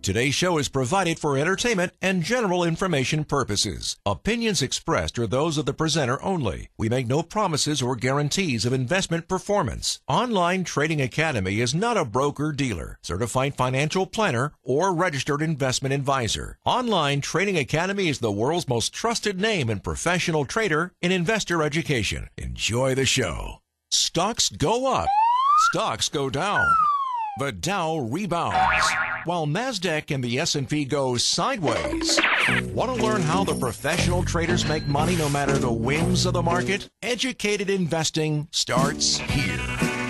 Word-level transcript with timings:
Today's 0.00 0.34
show 0.34 0.58
is 0.58 0.68
provided 0.68 1.18
for 1.18 1.36
entertainment 1.36 1.92
and 2.00 2.22
general 2.22 2.62
information 2.62 3.24
purposes. 3.24 3.96
Opinions 4.06 4.62
expressed 4.62 5.18
are 5.18 5.26
those 5.26 5.58
of 5.58 5.66
the 5.66 5.74
presenter 5.74 6.22
only. 6.22 6.68
We 6.78 6.88
make 6.88 7.08
no 7.08 7.24
promises 7.24 7.82
or 7.82 7.96
guarantees 7.96 8.64
of 8.64 8.72
investment 8.72 9.26
performance. 9.26 9.98
Online 10.06 10.62
Trading 10.62 11.00
Academy 11.00 11.60
is 11.60 11.74
not 11.74 11.96
a 11.96 12.04
broker 12.04 12.52
dealer, 12.52 13.00
certified 13.02 13.56
financial 13.56 14.06
planner, 14.06 14.52
or 14.62 14.94
registered 14.94 15.42
investment 15.42 15.92
advisor. 15.92 16.58
Online 16.64 17.20
Trading 17.20 17.58
Academy 17.58 18.08
is 18.08 18.20
the 18.20 18.30
world's 18.30 18.68
most 18.68 18.92
trusted 18.92 19.40
name 19.40 19.68
and 19.68 19.82
professional 19.82 20.44
trader 20.44 20.92
in 21.02 21.10
investor 21.10 21.60
education. 21.60 22.28
Enjoy 22.36 22.94
the 22.94 23.04
show. 23.04 23.62
Stocks 23.90 24.48
go 24.48 24.86
up, 24.94 25.08
stocks 25.70 26.08
go 26.08 26.30
down. 26.30 26.68
The 27.40 27.52
Dow 27.52 27.98
rebounds 27.98 28.56
while 29.24 29.46
Nasdaq 29.46 30.14
and 30.14 30.22
the 30.22 30.38
S&P 30.38 30.84
go 30.84 31.16
sideways. 31.16 32.20
Want 32.72 32.96
to 32.96 33.02
learn 33.04 33.22
how 33.22 33.44
the 33.44 33.54
professional 33.54 34.22
traders 34.24 34.66
make 34.66 34.86
money 34.86 35.16
no 35.16 35.28
matter 35.28 35.58
the 35.58 35.72
whims 35.72 36.26
of 36.26 36.32
the 36.32 36.42
market? 36.42 36.88
Educated 37.02 37.70
investing 37.70 38.48
starts 38.50 39.18
here. 39.18 39.58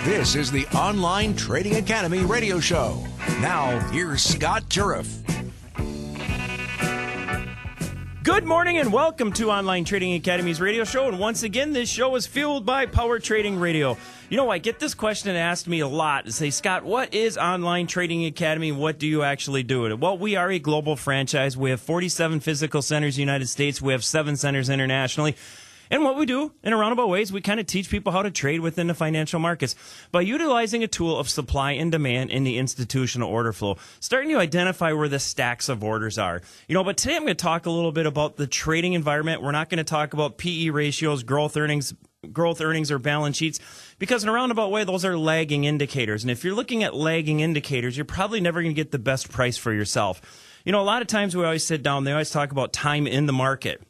This 0.05 0.35
is 0.35 0.51
the 0.51 0.65
Online 0.67 1.35
Trading 1.35 1.75
Academy 1.75 2.19
radio 2.19 2.59
show. 2.59 3.05
Now, 3.41 3.79
here's 3.91 4.23
Scott 4.23 4.63
Turiff. 4.69 5.48
Good 8.29 8.45
morning 8.45 8.77
and 8.77 8.93
welcome 8.93 9.33
to 9.33 9.49
Online 9.49 9.83
Trading 9.83 10.13
Academy's 10.13 10.61
radio 10.61 10.83
show. 10.83 11.07
And 11.07 11.17
once 11.17 11.41
again, 11.41 11.73
this 11.73 11.89
show 11.89 12.15
is 12.15 12.27
fueled 12.27 12.63
by 12.63 12.85
Power 12.85 13.17
Trading 13.17 13.59
Radio. 13.59 13.97
You 14.29 14.37
know, 14.37 14.51
I 14.51 14.59
get 14.59 14.77
this 14.77 14.93
question 14.93 15.35
asked 15.35 15.67
me 15.67 15.79
a 15.79 15.87
lot. 15.87 16.31
Say, 16.31 16.51
Scott, 16.51 16.83
what 16.83 17.11
is 17.15 17.39
Online 17.39 17.87
Trading 17.87 18.25
Academy? 18.25 18.71
What 18.71 18.99
do 18.99 19.07
you 19.07 19.23
actually 19.23 19.63
do? 19.63 19.87
It? 19.87 19.99
Well, 19.99 20.15
we 20.15 20.35
are 20.35 20.51
a 20.51 20.59
global 20.59 20.95
franchise. 20.95 21.57
We 21.57 21.71
have 21.71 21.81
47 21.81 22.39
physical 22.39 22.83
centers 22.83 23.15
in 23.15 23.21
the 23.21 23.31
United 23.31 23.49
States. 23.49 23.81
We 23.81 23.93
have 23.93 24.05
seven 24.05 24.37
centers 24.37 24.69
internationally. 24.69 25.35
And 25.91 26.03
what 26.03 26.15
we 26.17 26.25
do 26.25 26.53
in 26.63 26.71
a 26.71 26.77
roundabout 26.77 27.09
way 27.09 27.21
is 27.21 27.31
we 27.31 27.41
kind 27.41 27.59
of 27.59 27.65
teach 27.65 27.89
people 27.89 28.11
how 28.11 28.21
to 28.21 28.29
trade 28.29 28.59
within 28.59 28.87
the 28.87 28.93
financial 28.93 29.39
markets 29.39 29.75
by 30.11 30.21
utilizing 30.21 30.83
a 30.83 30.87
tool 30.87 31.17
of 31.17 31.29
supply 31.29 31.71
and 31.71 31.91
demand 31.91 32.29
in 32.29 32.43
the 32.43 32.57
institutional 32.57 33.29
order 33.29 33.51
flow, 33.51 33.77
starting 33.99 34.29
to 34.29 34.37
identify 34.37 34.93
where 34.93 35.09
the 35.09 35.19
stacks 35.19 35.67
of 35.67 35.83
orders 35.83 36.17
are. 36.17 36.41
You 36.67 36.75
know, 36.75 36.83
but 36.83 36.97
today 36.97 37.15
I'm 37.15 37.23
going 37.23 37.35
to 37.35 37.35
talk 37.35 37.65
a 37.65 37.71
little 37.71 37.91
bit 37.91 38.05
about 38.05 38.37
the 38.37 38.45
trading 38.45 38.93
environment. 38.93 39.41
We're 39.41 39.51
not 39.51 39.69
going 39.69 39.79
to 39.79 39.83
talk 39.83 40.13
about 40.13 40.37
PE 40.37 40.69
ratios, 40.69 41.23
growth 41.23 41.57
earnings, 41.57 41.93
growth 42.33 42.61
earnings 42.61 42.91
or 42.91 42.99
balance 42.99 43.37
sheets 43.37 43.59
because 43.97 44.23
in 44.23 44.29
a 44.29 44.31
roundabout 44.33 44.71
way 44.71 44.83
those 44.83 45.05
are 45.05 45.17
lagging 45.17 45.63
indicators 45.63 46.21
and 46.21 46.29
if 46.29 46.43
you're 46.43 46.53
looking 46.53 46.83
at 46.83 46.93
lagging 46.93 47.39
indicators 47.39 47.95
you're 47.95 48.03
probably 48.03 48.41
never 48.41 48.61
going 48.61 48.75
to 48.75 48.79
get 48.79 48.91
the 48.91 48.99
best 48.99 49.31
price 49.31 49.57
for 49.57 49.71
yourself 49.71 50.21
you 50.65 50.73
know 50.73 50.81
a 50.81 50.83
lot 50.83 51.01
of 51.01 51.07
times 51.07 51.33
we 51.33 51.45
always 51.45 51.65
sit 51.65 51.81
down 51.81 52.03
they 52.03 52.11
always 52.11 52.29
talk 52.29 52.51
about 52.51 52.73
time 52.73 53.07
in 53.07 53.25
the 53.25 53.31
market 53.31 53.81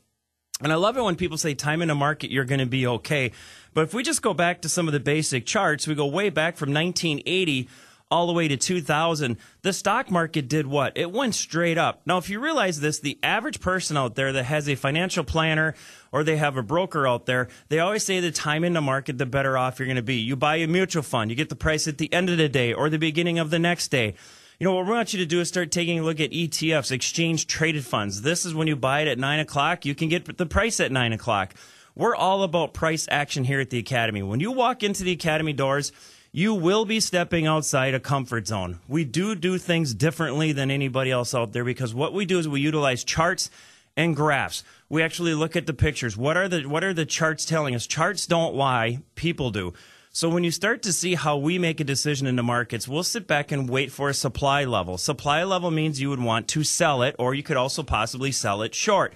and 0.62 0.72
I 0.74 0.76
love 0.76 0.98
it 0.98 1.04
when 1.04 1.16
people 1.16 1.38
say 1.38 1.54
time 1.54 1.82
in 1.82 1.90
a 1.90 1.96
market, 1.96 2.32
you're 2.32 2.46
going 2.46 2.60
to 2.60 2.66
be 2.66 2.86
okay. 2.86 3.32
But 3.74 3.86
if 3.86 3.94
we 3.94 4.04
just 4.04 4.22
go 4.22 4.34
back 4.34 4.62
to 4.62 4.70
some 4.70 4.88
of 4.88 4.94
the 4.94 5.00
basic 5.00 5.46
charts, 5.46 5.88
we 5.88 5.96
go 5.96 6.06
way 6.06 6.30
back 6.30 6.58
from 6.58 6.74
1980 6.74 7.70
all 8.12 8.28
the 8.28 8.34
way 8.34 8.48
to 8.48 8.58
2000, 8.58 9.38
the 9.62 9.72
stock 9.72 10.10
market 10.10 10.48
did 10.48 10.66
what? 10.66 10.98
It 10.98 11.12
went 11.12 11.36
straight 11.36 11.78
up. 11.78 12.02
Now, 12.06 12.18
if 12.18 12.30
you 12.30 12.40
realize 12.40 12.80
this, 12.80 13.00
the 13.00 13.20
average 13.22 13.60
person 13.60 13.98
out 13.98 14.16
there 14.16 14.34
that 14.34 14.46
has 14.46 14.68
a 14.68 14.76
financial 14.76 15.24
planner 15.24 15.76
or 16.12 16.24
they 16.24 16.38
have 16.38 16.58
a 16.58 16.64
broker 16.64 17.08
out 17.08 17.28
there, 17.28 17.50
they 17.70 17.80
always 17.80 18.04
say 18.04 18.20
the 18.20 18.32
time 18.32 18.64
in 18.64 18.74
the 18.74 18.82
market, 18.82 19.20
the 19.20 19.28
better 19.28 19.58
off 19.58 19.78
you're 19.78 19.86
going 19.86 19.96
to 19.96 20.02
be. 20.02 20.16
You 20.16 20.36
buy 20.36 20.56
a 20.56 20.68
mutual 20.68 21.04
fund, 21.04 21.30
you 21.30 21.38
get 21.38 21.50
the 21.50 21.56
price 21.56 21.88
at 21.88 22.00
the 22.00 22.12
end 22.12 22.30
of 22.30 22.38
the 22.38 22.50
day 22.50 22.74
or 22.74 22.90
the 22.90 22.98
beginning 22.98 23.38
of 23.38 23.52
the 23.52 23.60
next 23.60 23.90
day. 23.90 24.16
You 24.60 24.66
know, 24.68 24.76
what 24.76 24.88
we 24.88 24.92
want 24.92 25.14
you 25.14 25.20
to 25.20 25.26
do 25.26 25.40
is 25.40 25.48
start 25.48 25.72
taking 25.72 26.00
a 26.00 26.04
look 26.04 26.20
at 26.20 26.32
ETFs, 26.32 26.92
exchange 26.92 27.48
traded 27.48 27.86
funds. 27.86 28.24
This 28.24 28.46
is 28.46 28.54
when 28.54 28.68
you 28.68 28.76
buy 28.76 29.00
it 29.00 29.08
at 29.08 29.18
nine 29.18 29.40
o'clock, 29.40 29.86
you 29.86 29.96
can 29.96 30.10
get 30.10 30.38
the 30.38 30.46
price 30.46 30.82
at 30.82 30.92
nine 30.92 31.14
o'clock. 31.14 31.54
We're 31.96 32.14
all 32.14 32.44
about 32.44 32.74
price 32.74 33.08
action 33.10 33.46
here 33.46 33.62
at 33.62 33.70
the 33.70 33.80
Academy. 33.80 34.22
When 34.22 34.42
you 34.42 34.52
walk 34.52 34.84
into 34.84 35.06
the 35.06 35.14
Academy 35.14 35.54
doors, 35.54 35.94
you 36.34 36.54
will 36.54 36.84
be 36.84 37.00
stepping 37.00 37.48
outside 37.48 37.94
a 37.94 38.02
comfort 38.02 38.48
zone. 38.48 38.82
We 38.90 39.06
do 39.06 39.34
do 39.34 39.58
things 39.58 39.94
differently 39.94 40.52
than 40.52 40.72
anybody 40.72 41.10
else 41.10 41.34
out 41.34 41.54
there 41.54 41.64
because 41.64 41.94
what 41.94 42.12
we 42.12 42.26
do 42.26 42.38
is 42.38 42.46
we 42.46 42.60
utilize 42.60 43.06
charts 43.06 43.50
and 43.96 44.14
graphs. 44.14 44.66
We 44.90 45.04
actually 45.04 45.36
look 45.36 45.56
at 45.56 45.68
the 45.68 45.74
pictures. 45.74 46.18
What 46.18 46.36
are 46.36 46.50
the 46.50 46.66
what 46.66 46.84
are 46.84 46.94
the 46.94 47.06
charts 47.06 47.46
telling 47.46 47.76
us? 47.76 47.88
Charts 47.88 48.28
don't 48.28 48.56
lie, 48.56 49.00
people 49.16 49.52
do. 49.52 49.74
So 50.20 50.28
when 50.28 50.44
you 50.44 50.52
start 50.52 50.82
to 50.82 50.92
see 50.92 51.16
how 51.16 51.38
we 51.38 51.58
make 51.58 51.80
a 51.80 51.86
decision 51.86 52.28
in 52.28 52.36
the 52.36 52.44
markets, 52.44 52.90
we'll 52.90 53.04
sit 53.04 53.26
back 53.26 53.54
and 53.54 53.70
wait 53.70 53.90
for 53.90 54.10
a 54.10 54.14
supply 54.14 54.66
level. 54.66 54.98
Supply 54.98 55.46
level 55.46 55.72
means 55.72 56.02
you 56.02 56.10
would 56.10 56.20
want 56.20 56.50
to 56.50 56.66
sell 56.66 57.04
it, 57.04 57.16
or 57.18 57.34
you 57.34 57.42
could 57.42 57.56
also 57.56 57.84
possibly 57.84 58.34
sell 58.34 58.62
it 58.62 58.76
short. 58.76 59.14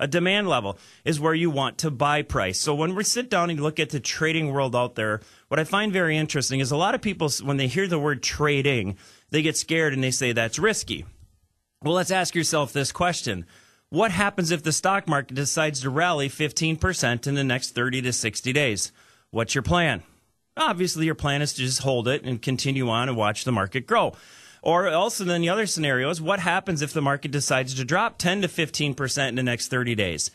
A 0.00 0.08
demand 0.08 0.48
level 0.48 0.78
is 1.04 1.20
where 1.20 1.34
you 1.34 1.50
want 1.50 1.76
to 1.76 1.90
buy 1.90 2.22
price. 2.22 2.58
So 2.58 2.74
when 2.74 2.94
we 2.94 3.04
sit 3.04 3.28
down 3.28 3.50
and 3.50 3.60
look 3.60 3.78
at 3.78 3.90
the 3.90 4.00
trading 4.00 4.50
world 4.50 4.74
out 4.74 4.94
there, 4.94 5.20
what 5.48 5.60
I 5.60 5.64
find 5.64 5.92
very 5.92 6.16
interesting 6.16 6.60
is 6.60 6.70
a 6.70 6.76
lot 6.78 6.94
of 6.94 7.02
people, 7.02 7.28
when 7.42 7.58
they 7.58 7.66
hear 7.66 7.86
the 7.86 7.98
word 7.98 8.22
trading, 8.22 8.96
they 9.28 9.42
get 9.42 9.58
scared 9.58 9.92
and 9.92 10.02
they 10.02 10.10
say 10.10 10.32
that's 10.32 10.58
risky. 10.58 11.04
Well, 11.82 11.92
let's 11.92 12.10
ask 12.10 12.34
yourself 12.34 12.72
this 12.72 12.92
question. 12.92 13.44
What 13.90 14.10
happens 14.10 14.50
if 14.50 14.62
the 14.62 14.72
stock 14.72 15.06
market 15.06 15.34
decides 15.34 15.82
to 15.82 15.90
rally 15.90 16.30
15% 16.30 17.26
in 17.26 17.34
the 17.34 17.44
next 17.44 17.74
30 17.74 18.00
to 18.00 18.12
60 18.14 18.54
days? 18.54 18.90
What's 19.30 19.54
your 19.54 19.60
plan? 19.60 20.02
Obviously, 20.56 21.06
your 21.06 21.14
plan 21.14 21.42
is 21.42 21.52
to 21.54 21.60
just 21.60 21.82
hold 21.82 22.08
it 22.08 22.24
and 22.24 22.40
continue 22.40 22.88
on 22.88 23.08
and 23.08 23.16
watch 23.16 23.44
the 23.44 23.52
market 23.52 23.86
grow. 23.86 24.14
Or 24.62 24.88
also, 24.88 25.24
then 25.24 25.42
the 25.42 25.50
other 25.50 25.66
scenario 25.66 26.10
is 26.10 26.20
what 26.20 26.40
happens 26.40 26.82
if 26.82 26.92
the 26.92 27.02
market 27.02 27.30
decides 27.30 27.74
to 27.74 27.84
drop 27.84 28.18
10 28.18 28.42
to 28.42 28.48
15% 28.48 29.28
in 29.28 29.34
the 29.34 29.42
next 29.42 29.68
30 29.68 29.94
days? 29.94 30.30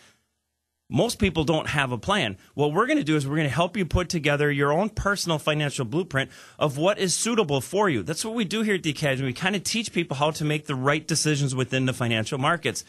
Most 0.89 1.19
people 1.19 1.45
don't 1.45 1.69
have 1.69 1.93
a 1.93 1.97
plan. 1.97 2.37
What 2.53 2.73
we're 2.73 2.85
going 2.85 2.97
to 2.97 3.03
do 3.03 3.15
is 3.15 3.25
we're 3.25 3.37
going 3.37 3.47
to 3.47 3.53
help 3.53 3.77
you 3.77 3.85
put 3.85 4.09
together 4.09 4.51
your 4.51 4.73
own 4.73 4.89
personal 4.89 5.39
financial 5.39 5.85
blueprint 5.85 6.29
of 6.59 6.77
what 6.77 6.99
is 6.99 7.15
suitable 7.15 7.61
for 7.61 7.89
you. 7.89 8.03
That's 8.03 8.25
what 8.25 8.35
we 8.35 8.43
do 8.43 8.61
here 8.61 8.75
at 8.75 8.83
the 8.83 8.89
Academy. 8.89 9.27
We 9.27 9.33
kind 9.33 9.55
of 9.55 9.63
teach 9.63 9.93
people 9.93 10.17
how 10.17 10.31
to 10.31 10.43
make 10.43 10.65
the 10.65 10.75
right 10.75 11.07
decisions 11.07 11.55
within 11.55 11.85
the 11.85 11.93
financial 11.93 12.37
markets. 12.37 12.83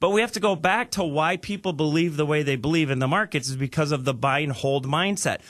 But 0.00 0.10
we 0.10 0.20
have 0.20 0.32
to 0.32 0.40
go 0.40 0.54
back 0.54 0.92
to 0.92 1.02
why 1.02 1.36
people 1.36 1.72
believe 1.72 2.16
the 2.16 2.26
way 2.26 2.44
they 2.44 2.54
believe 2.54 2.90
in 2.90 3.00
the 3.00 3.08
markets 3.08 3.48
is 3.48 3.56
because 3.56 3.90
of 3.90 4.04
the 4.04 4.14
buy 4.14 4.38
and 4.38 4.52
hold 4.52 4.86
mindset. 4.86 5.40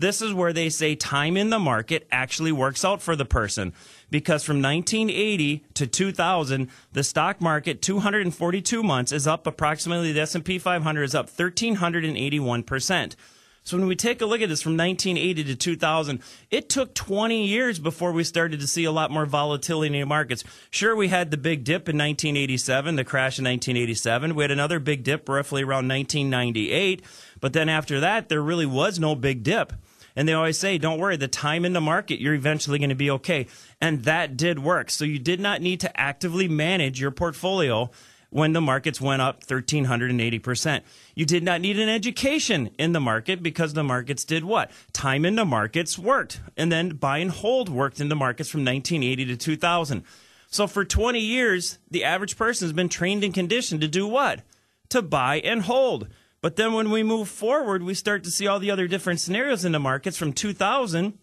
This 0.00 0.22
is 0.22 0.32
where 0.32 0.52
they 0.52 0.68
say 0.68 0.94
time 0.94 1.36
in 1.36 1.50
the 1.50 1.58
market 1.58 2.06
actually 2.12 2.52
works 2.52 2.84
out 2.84 3.02
for 3.02 3.16
the 3.16 3.24
person 3.24 3.72
because 4.12 4.44
from 4.44 4.62
1980 4.62 5.64
to 5.74 5.88
2000 5.88 6.70
the 6.92 7.02
stock 7.02 7.40
market 7.40 7.82
242 7.82 8.84
months 8.84 9.10
is 9.10 9.26
up 9.26 9.44
approximately 9.44 10.12
the 10.12 10.20
S&P 10.20 10.60
500 10.60 11.02
is 11.02 11.16
up 11.16 11.28
1381%. 11.28 13.16
So 13.64 13.76
when 13.76 13.88
we 13.88 13.96
take 13.96 14.22
a 14.22 14.26
look 14.26 14.40
at 14.40 14.48
this 14.48 14.62
from 14.62 14.76
1980 14.76 15.44
to 15.44 15.56
2000, 15.56 16.22
it 16.52 16.68
took 16.68 16.94
20 16.94 17.44
years 17.46 17.80
before 17.80 18.12
we 18.12 18.22
started 18.22 18.60
to 18.60 18.68
see 18.68 18.84
a 18.84 18.92
lot 18.92 19.10
more 19.10 19.26
volatility 19.26 19.94
in 19.94 20.00
the 20.00 20.06
markets. 20.06 20.44
Sure, 20.70 20.94
we 20.94 21.08
had 21.08 21.32
the 21.32 21.36
big 21.36 21.64
dip 21.64 21.88
in 21.88 21.98
1987, 21.98 22.94
the 22.94 23.04
crash 23.04 23.38
in 23.38 23.44
1987. 23.44 24.36
We 24.36 24.44
had 24.44 24.52
another 24.52 24.78
big 24.78 25.02
dip 25.02 25.28
roughly 25.28 25.64
around 25.64 25.88
1998. 25.88 27.02
But 27.40 27.52
then 27.52 27.68
after 27.68 27.98
that, 28.00 28.28
there 28.28 28.40
really 28.40 28.64
was 28.64 29.00
no 29.00 29.16
big 29.16 29.42
dip. 29.42 29.72
And 30.18 30.28
they 30.28 30.32
always 30.32 30.58
say, 30.58 30.78
don't 30.78 30.98
worry, 30.98 31.16
the 31.16 31.28
time 31.28 31.64
in 31.64 31.74
the 31.74 31.80
market, 31.80 32.20
you're 32.20 32.34
eventually 32.34 32.80
going 32.80 32.88
to 32.88 32.96
be 32.96 33.08
okay. 33.08 33.46
And 33.80 34.02
that 34.02 34.36
did 34.36 34.58
work. 34.58 34.90
So 34.90 35.04
you 35.04 35.20
did 35.20 35.38
not 35.38 35.62
need 35.62 35.78
to 35.78 36.00
actively 36.00 36.48
manage 36.48 37.00
your 37.00 37.12
portfolio 37.12 37.88
when 38.30 38.52
the 38.52 38.60
markets 38.60 39.00
went 39.00 39.22
up 39.22 39.44
1380%. 39.44 40.80
You 41.14 41.24
did 41.24 41.44
not 41.44 41.60
need 41.60 41.78
an 41.78 41.88
education 41.88 42.70
in 42.80 42.90
the 42.90 43.00
market 43.00 43.44
because 43.44 43.74
the 43.74 43.84
markets 43.84 44.24
did 44.24 44.44
what? 44.44 44.72
Time 44.92 45.24
in 45.24 45.36
the 45.36 45.44
markets 45.44 45.96
worked. 45.96 46.40
And 46.56 46.72
then 46.72 46.96
buy 46.96 47.18
and 47.18 47.30
hold 47.30 47.68
worked 47.68 48.00
in 48.00 48.08
the 48.08 48.16
markets 48.16 48.50
from 48.50 48.64
1980 48.64 49.24
to 49.26 49.36
2000. 49.36 50.02
So 50.50 50.66
for 50.66 50.84
20 50.84 51.20
years, 51.20 51.78
the 51.92 52.02
average 52.02 52.36
person 52.36 52.66
has 52.66 52.72
been 52.72 52.88
trained 52.88 53.22
and 53.22 53.32
conditioned 53.32 53.82
to 53.82 53.88
do 53.88 54.04
what? 54.04 54.40
To 54.88 55.00
buy 55.00 55.36
and 55.38 55.62
hold. 55.62 56.08
But 56.40 56.56
then 56.56 56.72
when 56.72 56.90
we 56.90 57.02
move 57.02 57.28
forward, 57.28 57.82
we 57.82 57.94
start 57.94 58.24
to 58.24 58.30
see 58.30 58.46
all 58.46 58.58
the 58.58 58.70
other 58.70 58.86
different 58.86 59.20
scenarios 59.20 59.64
in 59.64 59.72
the 59.72 59.80
markets 59.80 60.16
from 60.16 60.32
2000 60.32 61.18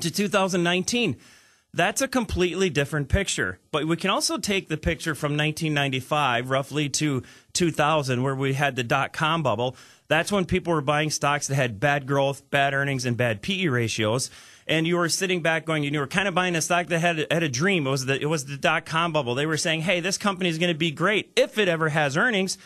to 0.00 0.10
2019. 0.10 1.16
That's 1.72 2.02
a 2.02 2.08
completely 2.08 2.68
different 2.68 3.08
picture. 3.08 3.60
But 3.70 3.86
we 3.86 3.96
can 3.96 4.10
also 4.10 4.38
take 4.38 4.68
the 4.68 4.76
picture 4.76 5.14
from 5.14 5.36
1995 5.36 6.50
roughly 6.50 6.88
to 6.88 7.22
2000 7.52 8.22
where 8.24 8.34
we 8.34 8.54
had 8.54 8.74
the 8.74 8.82
dot 8.82 9.12
com 9.12 9.44
bubble. 9.44 9.76
That's 10.08 10.32
when 10.32 10.46
people 10.46 10.72
were 10.72 10.80
buying 10.80 11.10
stocks 11.10 11.46
that 11.46 11.54
had 11.54 11.78
bad 11.78 12.06
growth, 12.06 12.50
bad 12.50 12.74
earnings, 12.74 13.06
and 13.06 13.16
bad 13.16 13.42
PE 13.42 13.68
ratios. 13.68 14.30
And 14.66 14.84
you 14.84 14.96
were 14.96 15.08
sitting 15.08 15.42
back 15.42 15.64
going, 15.64 15.84
you 15.84 15.98
were 16.00 16.08
kind 16.08 16.26
of 16.26 16.34
buying 16.34 16.56
a 16.56 16.60
stock 16.60 16.88
that 16.88 16.98
had, 16.98 17.26
had 17.30 17.44
a 17.44 17.48
dream. 17.48 17.86
It 17.86 17.90
was 17.90 18.06
the, 18.06 18.20
it 18.20 18.26
was 18.26 18.46
the 18.46 18.56
dot 18.56 18.84
com 18.84 19.12
bubble. 19.12 19.36
They 19.36 19.46
were 19.46 19.56
saying, 19.56 19.82
hey, 19.82 20.00
this 20.00 20.18
company 20.18 20.48
is 20.48 20.58
going 20.58 20.72
to 20.72 20.78
be 20.78 20.90
great 20.90 21.30
if 21.36 21.56
it 21.56 21.68
ever 21.68 21.90
has 21.90 22.16
earnings. 22.16 22.58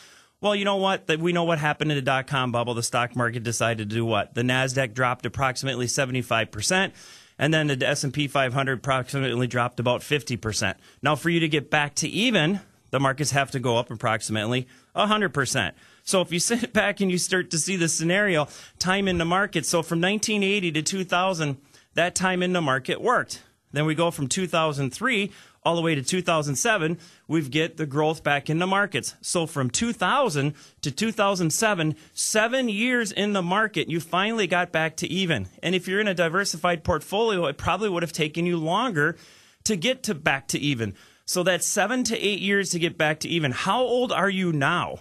Well, 0.44 0.54
you 0.54 0.66
know 0.66 0.76
what? 0.76 1.08
We 1.20 1.32
know 1.32 1.44
what 1.44 1.58
happened 1.58 1.90
in 1.90 1.96
the 1.96 2.02
dot 2.02 2.26
com 2.26 2.52
bubble. 2.52 2.74
The 2.74 2.82
stock 2.82 3.16
market 3.16 3.44
decided 3.44 3.88
to 3.88 3.94
do 3.94 4.04
what? 4.04 4.34
The 4.34 4.42
NASDAQ 4.42 4.92
dropped 4.92 5.24
approximately 5.24 5.86
75%. 5.86 6.92
and 7.38 7.54
then 7.54 7.68
the 7.68 7.88
S&P 7.88 8.28
500 8.28 8.78
approximately 8.78 9.46
dropped 9.46 9.80
about 9.80 10.02
50%. 10.02 10.74
Now 11.00 11.16
for 11.16 11.30
you 11.30 11.40
to 11.40 11.48
get 11.48 11.70
back 11.70 11.94
to 11.94 12.08
even, 12.08 12.60
the 12.90 13.00
markets 13.00 13.30
have 13.30 13.52
to 13.52 13.58
go 13.58 13.78
up 13.78 13.90
approximately 13.90 14.68
100%. 14.94 15.72
So 16.02 16.20
if 16.20 16.30
you 16.30 16.38
sit 16.50 16.74
back 16.74 17.00
and 17.00 17.10
you 17.10 17.16
start 17.16 17.50
to 17.52 17.58
see 17.58 17.76
the 17.76 17.88
scenario, 17.88 18.46
time 18.78 19.08
in 19.08 19.16
the 19.16 19.24
market, 19.24 19.64
so 19.64 19.82
from 19.82 20.02
1980 20.02 20.72
to 20.72 20.82
2000, 20.82 21.56
that 21.94 22.14
time 22.14 22.42
in 22.42 22.52
the 22.52 22.60
market 22.60 23.00
worked. 23.00 23.42
Then 23.72 23.86
we 23.86 23.94
go 23.94 24.10
from 24.10 24.28
2003 24.28 25.32
all 25.64 25.76
the 25.76 25.82
way 25.82 25.94
to 25.94 26.02
2007, 26.02 26.98
we've 27.26 27.50
get 27.50 27.76
the 27.76 27.86
growth 27.86 28.22
back 28.22 28.50
in 28.50 28.58
the 28.58 28.66
markets. 28.66 29.14
So 29.22 29.46
from 29.46 29.70
2000 29.70 30.54
to 30.82 30.90
2007, 30.90 31.96
seven 32.12 32.68
years 32.68 33.10
in 33.10 33.32
the 33.32 33.42
market, 33.42 33.88
you 33.88 34.00
finally 34.00 34.46
got 34.46 34.72
back 34.72 34.96
to 34.96 35.06
even. 35.06 35.48
And 35.62 35.74
if 35.74 35.88
you're 35.88 36.00
in 36.00 36.08
a 36.08 36.14
diversified 36.14 36.84
portfolio, 36.84 37.46
it 37.46 37.56
probably 37.56 37.88
would 37.88 38.02
have 38.02 38.12
taken 38.12 38.44
you 38.44 38.58
longer 38.58 39.16
to 39.64 39.76
get 39.76 40.02
to 40.04 40.14
back 40.14 40.48
to 40.48 40.58
even. 40.58 40.94
So 41.24 41.42
that's 41.42 41.66
seven 41.66 42.04
to 42.04 42.18
eight 42.18 42.40
years 42.40 42.70
to 42.70 42.78
get 42.78 42.98
back 42.98 43.20
to 43.20 43.28
even. 43.28 43.52
How 43.52 43.80
old 43.80 44.12
are 44.12 44.28
you 44.28 44.52
now? 44.52 44.96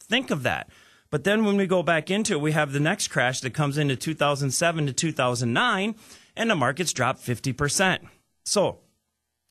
Think 0.00 0.30
of 0.30 0.42
that. 0.44 0.70
But 1.10 1.24
then 1.24 1.44
when 1.44 1.56
we 1.56 1.66
go 1.66 1.82
back 1.82 2.10
into 2.10 2.34
it, 2.34 2.40
we 2.40 2.52
have 2.52 2.72
the 2.72 2.80
next 2.80 3.08
crash 3.08 3.40
that 3.40 3.54
comes 3.54 3.78
into 3.78 3.96
2007 3.96 4.86
to 4.86 4.92
2009, 4.92 5.94
and 6.36 6.50
the 6.50 6.54
markets 6.54 6.92
drop 6.92 7.18
50%. 7.18 8.00
So 8.44 8.80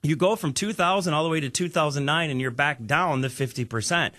you 0.08 0.16
go 0.16 0.36
from 0.36 0.54
2000 0.54 1.14
all 1.14 1.24
the 1.24 1.30
way 1.30 1.40
to 1.40 1.50
2009 1.50 2.30
and 2.30 2.42
you're 2.42 2.52
back 2.52 2.86
down 2.86 3.22
the 3.22 3.28
50%. 3.28 4.12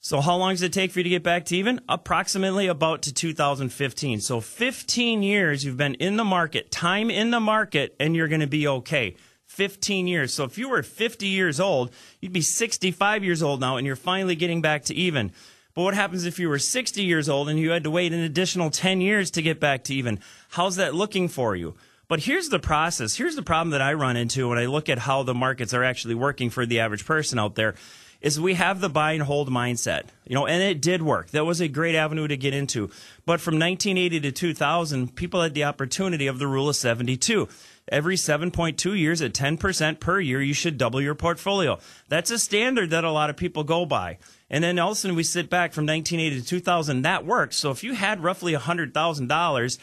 So 0.00 0.20
how 0.20 0.36
long 0.36 0.52
does 0.52 0.62
it 0.62 0.72
take 0.72 0.92
for 0.92 1.00
you 1.00 1.04
to 1.04 1.08
get 1.08 1.22
back 1.24 1.44
to 1.46 1.56
even? 1.56 1.80
Approximately 1.88 2.68
about 2.68 3.02
to 3.02 3.12
2015. 3.12 4.20
So 4.20 4.40
15 4.40 5.22
years 5.22 5.64
you've 5.64 5.76
been 5.76 5.94
in 5.94 6.16
the 6.16 6.24
market, 6.24 6.70
time 6.70 7.10
in 7.10 7.30
the 7.30 7.40
market, 7.40 7.96
and 7.98 8.14
you're 8.14 8.28
going 8.28 8.40
to 8.40 8.46
be 8.46 8.68
okay. 8.68 9.16
15 9.46 10.06
years. 10.06 10.32
So 10.32 10.44
if 10.44 10.56
you 10.56 10.68
were 10.68 10.82
50 10.82 11.26
years 11.26 11.58
old, 11.58 11.90
you'd 12.20 12.32
be 12.32 12.42
65 12.42 13.24
years 13.24 13.42
old 13.42 13.60
now 13.60 13.76
and 13.76 13.86
you're 13.86 13.96
finally 13.96 14.36
getting 14.36 14.62
back 14.62 14.84
to 14.84 14.94
even. 14.94 15.32
But 15.74 15.82
what 15.82 15.94
happens 15.94 16.24
if 16.24 16.38
you 16.38 16.48
were 16.48 16.58
60 16.58 17.02
years 17.02 17.28
old 17.28 17.48
and 17.48 17.58
you 17.58 17.70
had 17.70 17.84
to 17.84 17.90
wait 17.90 18.12
an 18.12 18.20
additional 18.20 18.70
10 18.70 19.00
years 19.00 19.30
to 19.32 19.42
get 19.42 19.58
back 19.58 19.84
to 19.84 19.94
even? 19.94 20.20
How's 20.50 20.76
that 20.76 20.94
looking 20.94 21.28
for 21.28 21.56
you? 21.56 21.74
But 22.08 22.20
here's 22.20 22.48
the 22.48 22.58
process. 22.58 23.16
Here's 23.16 23.36
the 23.36 23.42
problem 23.42 23.70
that 23.70 23.82
I 23.82 23.92
run 23.92 24.16
into 24.16 24.48
when 24.48 24.58
I 24.58 24.64
look 24.64 24.88
at 24.88 24.98
how 24.98 25.22
the 25.22 25.34
markets 25.34 25.74
are 25.74 25.84
actually 25.84 26.14
working 26.14 26.48
for 26.48 26.64
the 26.64 26.80
average 26.80 27.04
person 27.04 27.38
out 27.38 27.54
there 27.54 27.74
is 28.22 28.40
we 28.40 28.54
have 28.54 28.80
the 28.80 28.88
buy 28.88 29.12
and 29.12 29.22
hold 29.22 29.50
mindset. 29.50 30.04
You 30.26 30.34
know, 30.34 30.46
and 30.46 30.62
it 30.62 30.80
did 30.80 31.02
work. 31.02 31.30
That 31.30 31.44
was 31.44 31.60
a 31.60 31.68
great 31.68 31.94
avenue 31.94 32.26
to 32.26 32.36
get 32.36 32.54
into. 32.54 32.90
But 33.26 33.40
from 33.40 33.58
1980 33.58 34.20
to 34.20 34.32
2000, 34.32 35.14
people 35.16 35.42
had 35.42 35.54
the 35.54 35.64
opportunity 35.64 36.26
of 36.26 36.38
the 36.38 36.46
rule 36.46 36.70
of 36.70 36.76
72. 36.76 37.46
Every 37.90 38.16
7.2 38.16 38.98
years 38.98 39.22
at 39.22 39.34
10% 39.34 40.00
per 40.00 40.18
year, 40.18 40.42
you 40.42 40.54
should 40.54 40.78
double 40.78 41.00
your 41.00 41.14
portfolio. 41.14 41.78
That's 42.08 42.30
a 42.30 42.38
standard 42.38 42.90
that 42.90 43.04
a 43.04 43.12
lot 43.12 43.30
of 43.30 43.36
people 43.36 43.64
go 43.64 43.86
by. 43.86 44.18
And 44.50 44.64
then 44.64 44.78
all 44.78 44.90
of 44.90 44.96
a 44.96 45.00
sudden 45.00 45.16
we 45.16 45.22
sit 45.22 45.48
back 45.50 45.72
from 45.72 45.86
1980 45.86 46.40
to 46.40 46.46
2000, 46.46 47.02
that 47.02 47.24
worked. 47.24 47.54
So 47.54 47.70
if 47.70 47.84
you 47.84 47.94
had 47.94 48.22
roughly 48.22 48.54
$100,000 48.54 49.78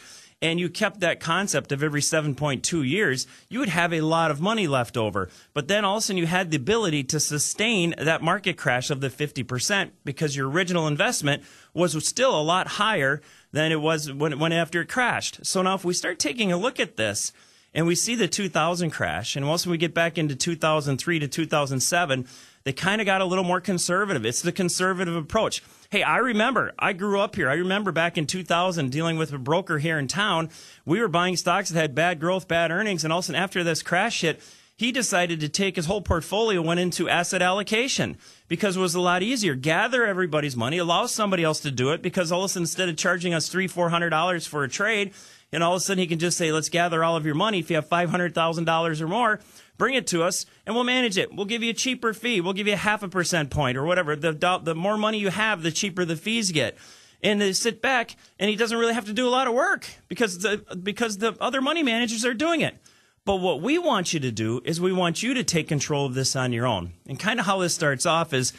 and 0.46 0.60
you 0.60 0.68
kept 0.68 1.00
that 1.00 1.18
concept 1.18 1.72
of 1.72 1.82
every 1.82 2.00
7.2 2.00 2.88
years, 2.88 3.26
you 3.48 3.58
would 3.58 3.68
have 3.68 3.92
a 3.92 4.00
lot 4.00 4.30
of 4.30 4.40
money 4.40 4.68
left 4.68 4.96
over. 4.96 5.28
But 5.52 5.66
then 5.66 5.84
all 5.84 5.96
of 5.96 5.98
a 5.98 6.02
sudden 6.02 6.18
you 6.18 6.26
had 6.26 6.52
the 6.52 6.56
ability 6.56 7.02
to 7.04 7.18
sustain 7.18 7.96
that 7.98 8.22
market 8.22 8.56
crash 8.56 8.88
of 8.88 9.00
the 9.00 9.10
50% 9.10 9.90
because 10.04 10.36
your 10.36 10.48
original 10.48 10.86
investment 10.86 11.42
was 11.74 12.06
still 12.06 12.38
a 12.38 12.42
lot 12.42 12.68
higher 12.68 13.20
than 13.50 13.72
it 13.72 13.80
was 13.80 14.12
when, 14.12 14.38
when 14.38 14.52
after 14.52 14.82
it 14.82 14.88
crashed. 14.88 15.44
So 15.44 15.62
now 15.62 15.74
if 15.74 15.84
we 15.84 15.94
start 15.94 16.20
taking 16.20 16.52
a 16.52 16.56
look 16.56 16.78
at 16.78 16.96
this, 16.96 17.32
and 17.76 17.86
we 17.86 17.94
see 17.94 18.14
the 18.14 18.26
2000 18.26 18.90
crash, 18.90 19.36
and 19.36 19.46
once 19.46 19.66
we 19.66 19.76
get 19.76 19.92
back 19.92 20.16
into 20.16 20.34
2003 20.34 21.18
to 21.18 21.28
2007, 21.28 22.26
they 22.64 22.72
kind 22.72 23.02
of 23.02 23.04
got 23.04 23.20
a 23.20 23.26
little 23.26 23.44
more 23.44 23.60
conservative. 23.60 24.24
It's 24.24 24.40
the 24.40 24.50
conservative 24.50 25.14
approach. 25.14 25.62
Hey, 25.90 26.02
I 26.02 26.16
remember, 26.16 26.72
I 26.78 26.94
grew 26.94 27.20
up 27.20 27.36
here. 27.36 27.50
I 27.50 27.54
remember 27.54 27.92
back 27.92 28.16
in 28.16 28.26
2000 28.26 28.90
dealing 28.90 29.18
with 29.18 29.30
a 29.34 29.38
broker 29.38 29.78
here 29.78 29.98
in 29.98 30.08
town. 30.08 30.48
We 30.86 31.00
were 31.00 31.06
buying 31.06 31.36
stocks 31.36 31.68
that 31.68 31.78
had 31.78 31.94
bad 31.94 32.18
growth, 32.18 32.48
bad 32.48 32.70
earnings, 32.70 33.04
and 33.04 33.12
all 33.12 33.18
of 33.18 33.24
a 33.24 33.26
sudden 33.26 33.42
after 33.42 33.62
this 33.62 33.82
crash 33.82 34.22
hit, 34.22 34.40
he 34.78 34.90
decided 34.92 35.40
to 35.40 35.48
take 35.48 35.76
his 35.76 35.86
whole 35.86 36.02
portfolio 36.02 36.60
went 36.62 36.80
into 36.80 37.08
asset 37.08 37.40
allocation 37.42 38.16
because 38.48 38.76
it 38.76 38.80
was 38.80 38.94
a 38.94 39.00
lot 39.00 39.22
easier 39.22 39.54
gather 39.54 40.04
everybody's 40.04 40.54
money 40.54 40.76
allow 40.76 41.06
somebody 41.06 41.42
else 41.42 41.60
to 41.60 41.70
do 41.70 41.92
it 41.92 42.02
because 42.02 42.30
all 42.30 42.40
of 42.40 42.44
a 42.44 42.48
sudden 42.50 42.64
instead 42.64 42.88
of 42.88 42.96
charging 42.96 43.32
us 43.32 43.48
three 43.48 43.66
four 43.66 43.88
hundred 43.88 44.10
dollars 44.10 44.46
for 44.46 44.64
a 44.64 44.68
trade 44.68 45.12
and 45.52 45.62
all 45.62 45.74
of 45.74 45.78
a 45.78 45.80
sudden 45.80 46.00
he 46.00 46.06
can 46.06 46.18
just 46.18 46.36
say 46.36 46.52
let's 46.52 46.68
gather 46.68 47.02
all 47.02 47.16
of 47.16 47.24
your 47.24 47.34
money 47.34 47.58
if 47.58 47.70
you 47.70 47.76
have 47.76 47.88
five 47.88 48.10
hundred 48.10 48.34
thousand 48.34 48.64
dollars 48.64 49.00
or 49.00 49.08
more 49.08 49.40
bring 49.78 49.94
it 49.94 50.06
to 50.08 50.22
us 50.22 50.46
and 50.64 50.74
we'll 50.74 50.84
manage 50.84 51.18
it. 51.18 51.34
We'll 51.34 51.46
give 51.46 51.62
you 51.62 51.70
a 51.70 51.74
cheaper 51.74 52.12
fee. 52.12 52.40
We'll 52.40 52.52
give 52.52 52.66
you 52.66 52.72
a 52.72 52.78
half 52.78 53.02
a 53.02 53.08
percent 53.08 53.50
point 53.50 53.76
or 53.76 53.84
whatever. 53.84 54.16
The, 54.16 54.60
the 54.62 54.74
more 54.74 54.96
money 54.96 55.18
you 55.18 55.30
have, 55.30 55.62
the 55.62 55.72
cheaper 55.72 56.04
the 56.04 56.16
fees 56.16 56.52
get. 56.52 56.76
And 57.22 57.40
they 57.40 57.52
sit 57.52 57.80
back 57.82 58.16
and 58.38 58.50
he 58.50 58.56
doesn't 58.56 58.76
really 58.76 58.94
have 58.94 59.06
to 59.06 59.12
do 59.12 59.26
a 59.26 59.30
lot 59.30 59.48
of 59.48 59.54
work 59.54 59.88
because 60.08 60.38
the, 60.38 60.58
because 60.82 61.18
the 61.18 61.36
other 61.40 61.60
money 61.60 61.82
managers 61.82 62.24
are 62.24 62.34
doing 62.34 62.60
it. 62.60 62.76
But 63.24 63.36
what 63.36 63.60
we 63.60 63.78
want 63.78 64.12
you 64.12 64.20
to 64.20 64.30
do 64.30 64.60
is 64.64 64.80
we 64.80 64.92
want 64.92 65.22
you 65.22 65.34
to 65.34 65.42
take 65.42 65.66
control 65.66 66.06
of 66.06 66.14
this 66.14 66.36
on 66.36 66.52
your 66.52 66.66
own. 66.66 66.92
And 67.08 67.18
kind 67.18 67.40
of 67.40 67.46
how 67.46 67.58
this 67.58 67.74
starts 67.74 68.06
off 68.06 68.32
is 68.32 68.52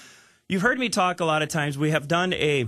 you've 0.50 0.62
heard 0.62 0.80
me 0.80 0.90
talk 0.90 1.20
a 1.20 1.26
lot 1.26 1.42
of 1.42 1.50
times. 1.50 1.78
We 1.78 1.92
have 1.92 2.08
done 2.08 2.34
a 2.34 2.68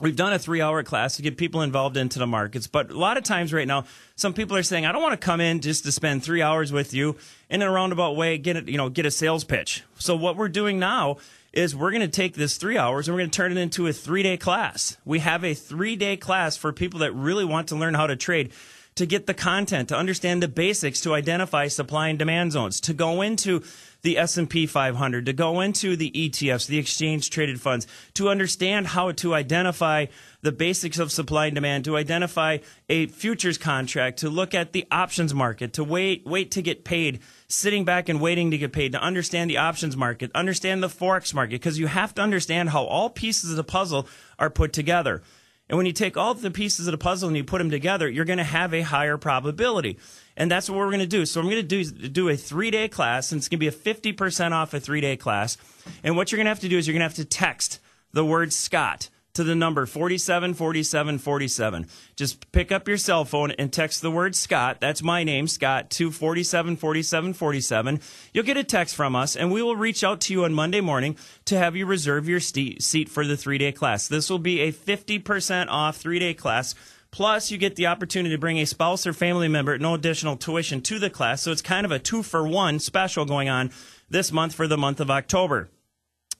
We've 0.00 0.16
done 0.16 0.32
a 0.32 0.38
three 0.38 0.60
hour 0.60 0.82
class 0.82 1.16
to 1.16 1.22
get 1.22 1.36
people 1.36 1.62
involved 1.62 1.96
into 1.96 2.18
the 2.18 2.26
markets, 2.26 2.66
but 2.66 2.90
a 2.90 2.98
lot 2.98 3.16
of 3.16 3.24
times 3.24 3.52
right 3.52 3.68
now, 3.68 3.84
some 4.16 4.32
people 4.32 4.56
are 4.56 4.62
saying, 4.62 4.86
I 4.86 4.92
don't 4.92 5.02
want 5.02 5.18
to 5.18 5.24
come 5.24 5.40
in 5.40 5.60
just 5.60 5.84
to 5.84 5.92
spend 5.92 6.24
three 6.24 6.42
hours 6.42 6.72
with 6.72 6.92
you 6.92 7.16
in 7.48 7.62
a 7.62 7.70
roundabout 7.70 8.16
way, 8.16 8.38
get 8.38 8.56
it, 8.56 8.68
you 8.68 8.78
know, 8.78 8.88
get 8.88 9.06
a 9.06 9.10
sales 9.10 9.44
pitch. 9.44 9.84
So 9.98 10.16
what 10.16 10.36
we're 10.36 10.48
doing 10.48 10.78
now 10.78 11.18
is 11.52 11.76
we're 11.76 11.90
going 11.90 12.00
to 12.00 12.08
take 12.08 12.34
this 12.34 12.56
three 12.56 12.78
hours 12.78 13.06
and 13.06 13.14
we're 13.14 13.20
going 13.20 13.30
to 13.30 13.36
turn 13.36 13.52
it 13.52 13.58
into 13.58 13.86
a 13.86 13.92
three 13.92 14.22
day 14.22 14.36
class. 14.36 14.96
We 15.04 15.20
have 15.20 15.44
a 15.44 15.54
three 15.54 15.96
day 15.96 16.16
class 16.16 16.56
for 16.56 16.72
people 16.72 17.00
that 17.00 17.12
really 17.12 17.44
want 17.44 17.68
to 17.68 17.76
learn 17.76 17.94
how 17.94 18.06
to 18.06 18.16
trade 18.16 18.52
to 18.94 19.06
get 19.06 19.26
the 19.26 19.34
content, 19.34 19.88
to 19.88 19.96
understand 19.96 20.42
the 20.42 20.48
basics, 20.48 21.00
to 21.00 21.14
identify 21.14 21.68
supply 21.68 22.08
and 22.08 22.18
demand 22.18 22.52
zones, 22.52 22.80
to 22.80 22.92
go 22.92 23.22
into 23.22 23.62
the 24.02 24.18
S&P 24.18 24.66
500, 24.66 25.26
to 25.26 25.32
go 25.32 25.60
into 25.60 25.96
the 25.96 26.10
ETFs, 26.10 26.66
the 26.66 26.78
exchange 26.78 27.30
traded 27.30 27.60
funds, 27.60 27.86
to 28.14 28.28
understand 28.28 28.88
how 28.88 29.12
to 29.12 29.34
identify 29.34 30.06
the 30.42 30.50
basics 30.52 30.98
of 30.98 31.12
supply 31.12 31.46
and 31.46 31.54
demand, 31.54 31.84
to 31.84 31.96
identify 31.96 32.58
a 32.88 33.06
futures 33.06 33.58
contract, 33.58 34.18
to 34.18 34.28
look 34.28 34.54
at 34.54 34.72
the 34.72 34.86
options 34.90 35.32
market, 35.32 35.72
to 35.74 35.84
wait 35.84 36.26
wait 36.26 36.50
to 36.50 36.62
get 36.62 36.84
paid, 36.84 37.20
sitting 37.46 37.84
back 37.84 38.08
and 38.08 38.20
waiting 38.20 38.50
to 38.50 38.58
get 38.58 38.72
paid, 38.72 38.92
to 38.92 39.00
understand 39.00 39.48
the 39.48 39.58
options 39.58 39.96
market, 39.96 40.30
understand 40.34 40.82
the 40.82 40.88
forex 40.88 41.32
market 41.32 41.52
because 41.52 41.78
you 41.78 41.86
have 41.86 42.14
to 42.14 42.22
understand 42.22 42.70
how 42.70 42.84
all 42.84 43.08
pieces 43.08 43.50
of 43.50 43.56
the 43.56 43.64
puzzle 43.64 44.08
are 44.38 44.50
put 44.50 44.72
together. 44.72 45.22
And 45.68 45.76
when 45.76 45.86
you 45.86 45.92
take 45.92 46.16
all 46.16 46.34
the 46.34 46.50
pieces 46.50 46.86
of 46.86 46.92
the 46.92 46.98
puzzle 46.98 47.28
and 47.28 47.36
you 47.36 47.44
put 47.44 47.58
them 47.58 47.70
together, 47.70 48.08
you're 48.08 48.24
going 48.24 48.38
to 48.38 48.44
have 48.44 48.74
a 48.74 48.82
higher 48.82 49.16
probability. 49.16 49.98
And 50.36 50.50
that's 50.50 50.68
what 50.68 50.78
we're 50.78 50.86
going 50.86 51.00
to 51.00 51.06
do. 51.06 51.26
So 51.26 51.40
I'm 51.40 51.46
going 51.46 51.56
to 51.56 51.62
do, 51.62 51.84
do 51.84 52.28
a 52.28 52.36
three 52.36 52.70
day 52.70 52.88
class, 52.88 53.32
and 53.32 53.38
it's 53.38 53.48
going 53.48 53.58
to 53.58 53.60
be 53.60 53.68
a 53.68 53.72
50% 53.72 54.52
off 54.52 54.74
a 54.74 54.80
three 54.80 55.00
day 55.00 55.16
class. 55.16 55.56
And 56.02 56.16
what 56.16 56.32
you're 56.32 56.38
going 56.38 56.46
to 56.46 56.50
have 56.50 56.60
to 56.60 56.68
do 56.68 56.78
is 56.78 56.86
you're 56.86 56.92
going 56.92 57.00
to 57.00 57.08
have 57.08 57.16
to 57.16 57.24
text 57.24 57.80
the 58.12 58.24
word 58.24 58.52
Scott 58.52 59.08
to 59.34 59.44
the 59.44 59.54
number 59.54 59.86
474747. 59.86 61.86
Just 62.16 62.50
pick 62.52 62.70
up 62.70 62.86
your 62.86 62.98
cell 62.98 63.24
phone 63.24 63.52
and 63.52 63.72
text 63.72 64.02
the 64.02 64.10
word 64.10 64.36
Scott. 64.36 64.76
That's 64.80 65.02
my 65.02 65.24
name, 65.24 65.48
Scott, 65.48 65.88
to 65.90 66.10
474747. 66.10 68.00
You'll 68.32 68.44
get 68.44 68.58
a 68.58 68.64
text 68.64 68.94
from 68.94 69.16
us, 69.16 69.34
and 69.36 69.50
we 69.50 69.62
will 69.62 69.76
reach 69.76 70.04
out 70.04 70.20
to 70.22 70.34
you 70.34 70.44
on 70.44 70.52
Monday 70.52 70.82
morning 70.82 71.16
to 71.46 71.56
have 71.58 71.74
you 71.76 71.86
reserve 71.86 72.28
your 72.28 72.40
seat 72.40 73.08
for 73.08 73.26
the 73.26 73.36
three 73.36 73.58
day 73.58 73.72
class. 73.72 74.08
This 74.08 74.28
will 74.28 74.38
be 74.38 74.60
a 74.60 74.72
50% 74.72 75.68
off 75.68 75.96
three 75.96 76.18
day 76.18 76.34
class. 76.34 76.74
Plus, 77.12 77.50
you 77.50 77.58
get 77.58 77.76
the 77.76 77.86
opportunity 77.86 78.34
to 78.34 78.40
bring 78.40 78.58
a 78.58 78.64
spouse 78.64 79.06
or 79.06 79.12
family 79.12 79.46
member 79.46 79.74
at 79.74 79.82
no 79.82 79.92
additional 79.92 80.34
tuition 80.34 80.80
to 80.80 80.98
the 80.98 81.10
class. 81.10 81.42
So 81.42 81.52
it's 81.52 81.60
kind 81.60 81.84
of 81.84 81.92
a 81.92 81.98
two 81.98 82.22
for 82.22 82.48
one 82.48 82.78
special 82.78 83.26
going 83.26 83.50
on 83.50 83.70
this 84.08 84.32
month 84.32 84.54
for 84.54 84.66
the 84.66 84.78
month 84.78 84.98
of 84.98 85.10
October. 85.10 85.68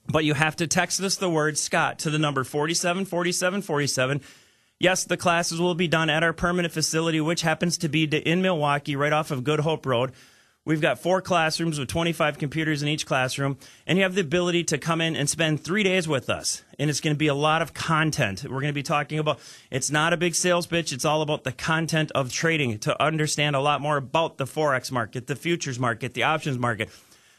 But 0.07 0.25
you 0.25 0.33
have 0.33 0.55
to 0.57 0.67
text 0.67 0.99
us 0.99 1.15
the 1.15 1.29
word 1.29 1.59
Scott 1.59 1.99
to 1.99 2.09
the 2.09 2.17
number 2.17 2.43
474747. 2.43 4.21
Yes, 4.79 5.05
the 5.05 5.15
classes 5.15 5.61
will 5.61 5.75
be 5.75 5.87
done 5.87 6.09
at 6.09 6.23
our 6.23 6.33
permanent 6.33 6.73
facility, 6.73 7.21
which 7.21 7.43
happens 7.43 7.77
to 7.77 7.87
be 7.87 8.03
in 8.03 8.41
Milwaukee, 8.41 8.95
right 8.95 9.13
off 9.13 9.29
of 9.29 9.43
Good 9.43 9.59
Hope 9.61 9.85
Road. 9.85 10.11
We've 10.65 10.79
got 10.79 10.99
four 10.99 11.21
classrooms 11.21 11.77
with 11.77 11.89
25 11.89 12.37
computers 12.37 12.81
in 12.81 12.87
each 12.87 13.05
classroom, 13.05 13.57
and 13.85 13.97
you 13.97 14.03
have 14.03 14.15
the 14.15 14.21
ability 14.21 14.63
to 14.65 14.77
come 14.77 15.01
in 15.01 15.13
and 15.13 15.29
spend 15.29 15.61
three 15.61 15.83
days 15.83 16.07
with 16.07 16.29
us. 16.29 16.63
And 16.79 16.89
it's 16.89 17.01
going 17.01 17.13
to 17.13 17.17
be 17.17 17.27
a 17.27 17.33
lot 17.33 17.61
of 17.61 17.73
content. 17.73 18.43
We're 18.43 18.61
going 18.61 18.67
to 18.67 18.73
be 18.73 18.81
talking 18.81 19.19
about 19.19 19.41
it's 19.69 19.91
not 19.91 20.13
a 20.13 20.17
big 20.17 20.35
sales 20.35 20.65
pitch, 20.65 20.93
it's 20.93 21.03
all 21.03 21.21
about 21.21 21.43
the 21.43 21.51
content 21.51 22.13
of 22.15 22.31
trading 22.31 22.79
to 22.79 23.03
understand 23.03 23.57
a 23.57 23.59
lot 23.59 23.81
more 23.81 23.97
about 23.97 24.37
the 24.37 24.45
Forex 24.45 24.89
market, 24.89 25.27
the 25.27 25.35
futures 25.35 25.79
market, 25.79 26.13
the 26.13 26.23
options 26.23 26.57
market, 26.57 26.89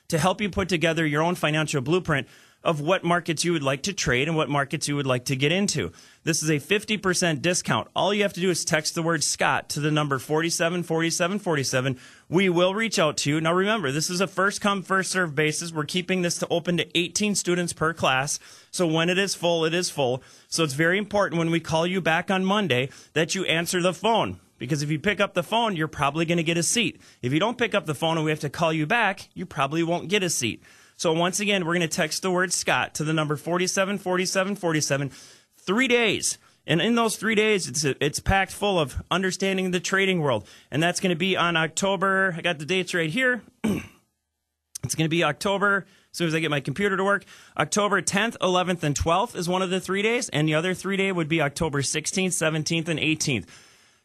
to 0.08 0.18
help 0.18 0.42
you 0.42 0.50
put 0.50 0.68
together 0.68 1.06
your 1.06 1.22
own 1.22 1.34
financial 1.34 1.80
blueprint 1.80 2.28
of 2.64 2.80
what 2.80 3.04
markets 3.04 3.44
you 3.44 3.52
would 3.52 3.62
like 3.62 3.82
to 3.82 3.92
trade 3.92 4.26
and 4.26 4.36
what 4.36 4.48
markets 4.48 4.88
you 4.88 4.96
would 4.96 5.06
like 5.06 5.26
to 5.26 5.36
get 5.36 5.52
into. 5.52 5.92
This 6.24 6.42
is 6.42 6.48
a 6.48 6.54
50% 6.54 7.42
discount. 7.42 7.88
All 7.94 8.14
you 8.14 8.22
have 8.22 8.32
to 8.32 8.40
do 8.40 8.48
is 8.48 8.64
text 8.64 8.94
the 8.94 9.02
word 9.02 9.22
Scott 9.22 9.68
to 9.70 9.80
the 9.80 9.90
number 9.90 10.18
474747. 10.18 11.98
We 12.30 12.48
will 12.48 12.74
reach 12.74 12.98
out 12.98 13.18
to 13.18 13.30
you. 13.30 13.40
Now 13.40 13.52
remember, 13.52 13.92
this 13.92 14.08
is 14.08 14.22
a 14.22 14.26
first 14.26 14.62
come, 14.62 14.82
first 14.82 15.12
serve 15.12 15.34
basis. 15.34 15.72
We're 15.72 15.84
keeping 15.84 16.22
this 16.22 16.38
to 16.38 16.48
open 16.48 16.78
to 16.78 16.98
18 16.98 17.34
students 17.34 17.74
per 17.74 17.92
class. 17.92 18.38
So 18.70 18.86
when 18.86 19.10
it 19.10 19.18
is 19.18 19.34
full, 19.34 19.66
it 19.66 19.74
is 19.74 19.90
full. 19.90 20.22
So 20.48 20.64
it's 20.64 20.72
very 20.72 20.96
important 20.96 21.38
when 21.38 21.50
we 21.50 21.60
call 21.60 21.86
you 21.86 22.00
back 22.00 22.30
on 22.30 22.44
Monday 22.44 22.88
that 23.12 23.34
you 23.34 23.44
answer 23.44 23.82
the 23.82 23.92
phone. 23.92 24.40
Because 24.56 24.82
if 24.82 24.90
you 24.90 24.98
pick 24.98 25.20
up 25.20 25.34
the 25.34 25.42
phone, 25.42 25.76
you're 25.76 25.88
probably 25.88 26.24
going 26.24 26.38
to 26.38 26.44
get 26.44 26.56
a 26.56 26.62
seat. 26.62 27.00
If 27.20 27.32
you 27.34 27.40
don't 27.40 27.58
pick 27.58 27.74
up 27.74 27.84
the 27.84 27.94
phone 27.94 28.16
and 28.16 28.24
we 28.24 28.30
have 28.30 28.40
to 28.40 28.48
call 28.48 28.72
you 28.72 28.86
back, 28.86 29.28
you 29.34 29.44
probably 29.44 29.82
won't 29.82 30.08
get 30.08 30.22
a 30.22 30.30
seat. 30.30 30.62
So 30.96 31.12
once 31.12 31.40
again, 31.40 31.64
we're 31.64 31.74
going 31.74 31.88
to 31.88 31.88
text 31.88 32.22
the 32.22 32.30
word 32.30 32.52
Scott 32.52 32.94
to 32.94 33.04
the 33.04 33.12
number 33.12 33.36
474747. 33.36 35.10
Three 35.56 35.88
days. 35.88 36.38
And 36.66 36.80
in 36.80 36.94
those 36.94 37.16
three 37.16 37.34
days, 37.34 37.68
it's, 37.68 37.84
it's 37.84 38.20
packed 38.20 38.52
full 38.52 38.78
of 38.78 39.02
understanding 39.10 39.70
the 39.70 39.80
trading 39.80 40.20
world. 40.20 40.46
And 40.70 40.82
that's 40.82 41.00
going 41.00 41.10
to 41.10 41.16
be 41.16 41.36
on 41.36 41.56
October. 41.56 42.34
I 42.36 42.40
got 42.40 42.58
the 42.58 42.64
dates 42.64 42.94
right 42.94 43.10
here. 43.10 43.42
it's 43.64 44.94
going 44.94 45.04
to 45.04 45.08
be 45.08 45.24
October, 45.24 45.84
as 46.10 46.18
soon 46.18 46.28
as 46.28 46.34
I 46.34 46.40
get 46.40 46.50
my 46.50 46.60
computer 46.60 46.96
to 46.96 47.04
work. 47.04 47.24
October 47.58 48.00
10th, 48.00 48.38
11th, 48.38 48.82
and 48.82 48.96
12th 48.96 49.36
is 49.36 49.48
one 49.48 49.60
of 49.60 49.70
the 49.70 49.80
three 49.80 50.00
days. 50.00 50.30
And 50.30 50.48
the 50.48 50.54
other 50.54 50.72
three 50.72 50.96
day 50.96 51.12
would 51.12 51.28
be 51.28 51.42
October 51.42 51.82
16th, 51.82 52.28
17th, 52.28 52.88
and 52.88 52.98
18th. 52.98 53.46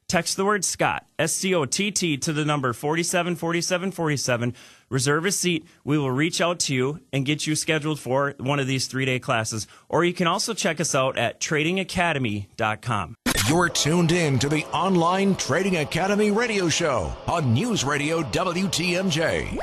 Text 0.10 0.38
the 0.38 0.44
word 0.44 0.66
Scott, 0.66 1.06
S 1.20 1.34
C 1.34 1.54
O 1.54 1.66
T 1.66 1.92
T, 1.92 2.18
to 2.18 2.34
the 2.34 2.44
number 2.44 2.74
474747. 2.74 4.56
Reserve 4.90 5.26
a 5.26 5.32
seat. 5.32 5.68
We 5.84 6.00
will 6.00 6.10
reach 6.10 6.42
out 6.42 6.58
to 6.62 6.74
you 6.74 7.00
and 7.14 7.28
get 7.28 7.46
you 7.46 7.56
scheduled 7.56 8.00
for 8.00 8.34
one 8.40 8.60
of 8.60 8.66
these 8.66 8.88
three 8.88 9.06
day 9.06 9.20
classes. 9.20 9.68
Or 9.88 10.04
you 10.04 10.14
can 10.14 10.26
also 10.26 10.56
check 10.56 10.82
us 10.82 10.96
out 10.96 11.16
at 11.20 11.40
tradingacademy.com. 11.40 13.16
You're 13.48 13.70
tuned 13.70 14.12
in 14.12 14.40
to 14.40 14.50
the 14.50 14.66
Online 14.66 15.36
Trading 15.36 15.78
Academy 15.78 16.32
radio 16.32 16.70
show 16.70 17.14
on 17.28 17.54
News 17.54 17.84
Radio 17.84 18.24
WTMJ. 18.24 19.60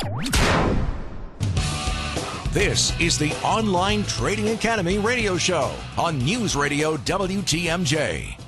This 2.53 2.99
is 3.01 3.19
the 3.19 3.33
Online 3.45 4.05
Trading 4.05 4.51
Academy 4.51 4.99
radio 4.99 5.37
show 5.37 5.75
on 5.99 6.19
News 6.19 6.55
Radio 6.55 6.97
WTMJ. 6.99 8.46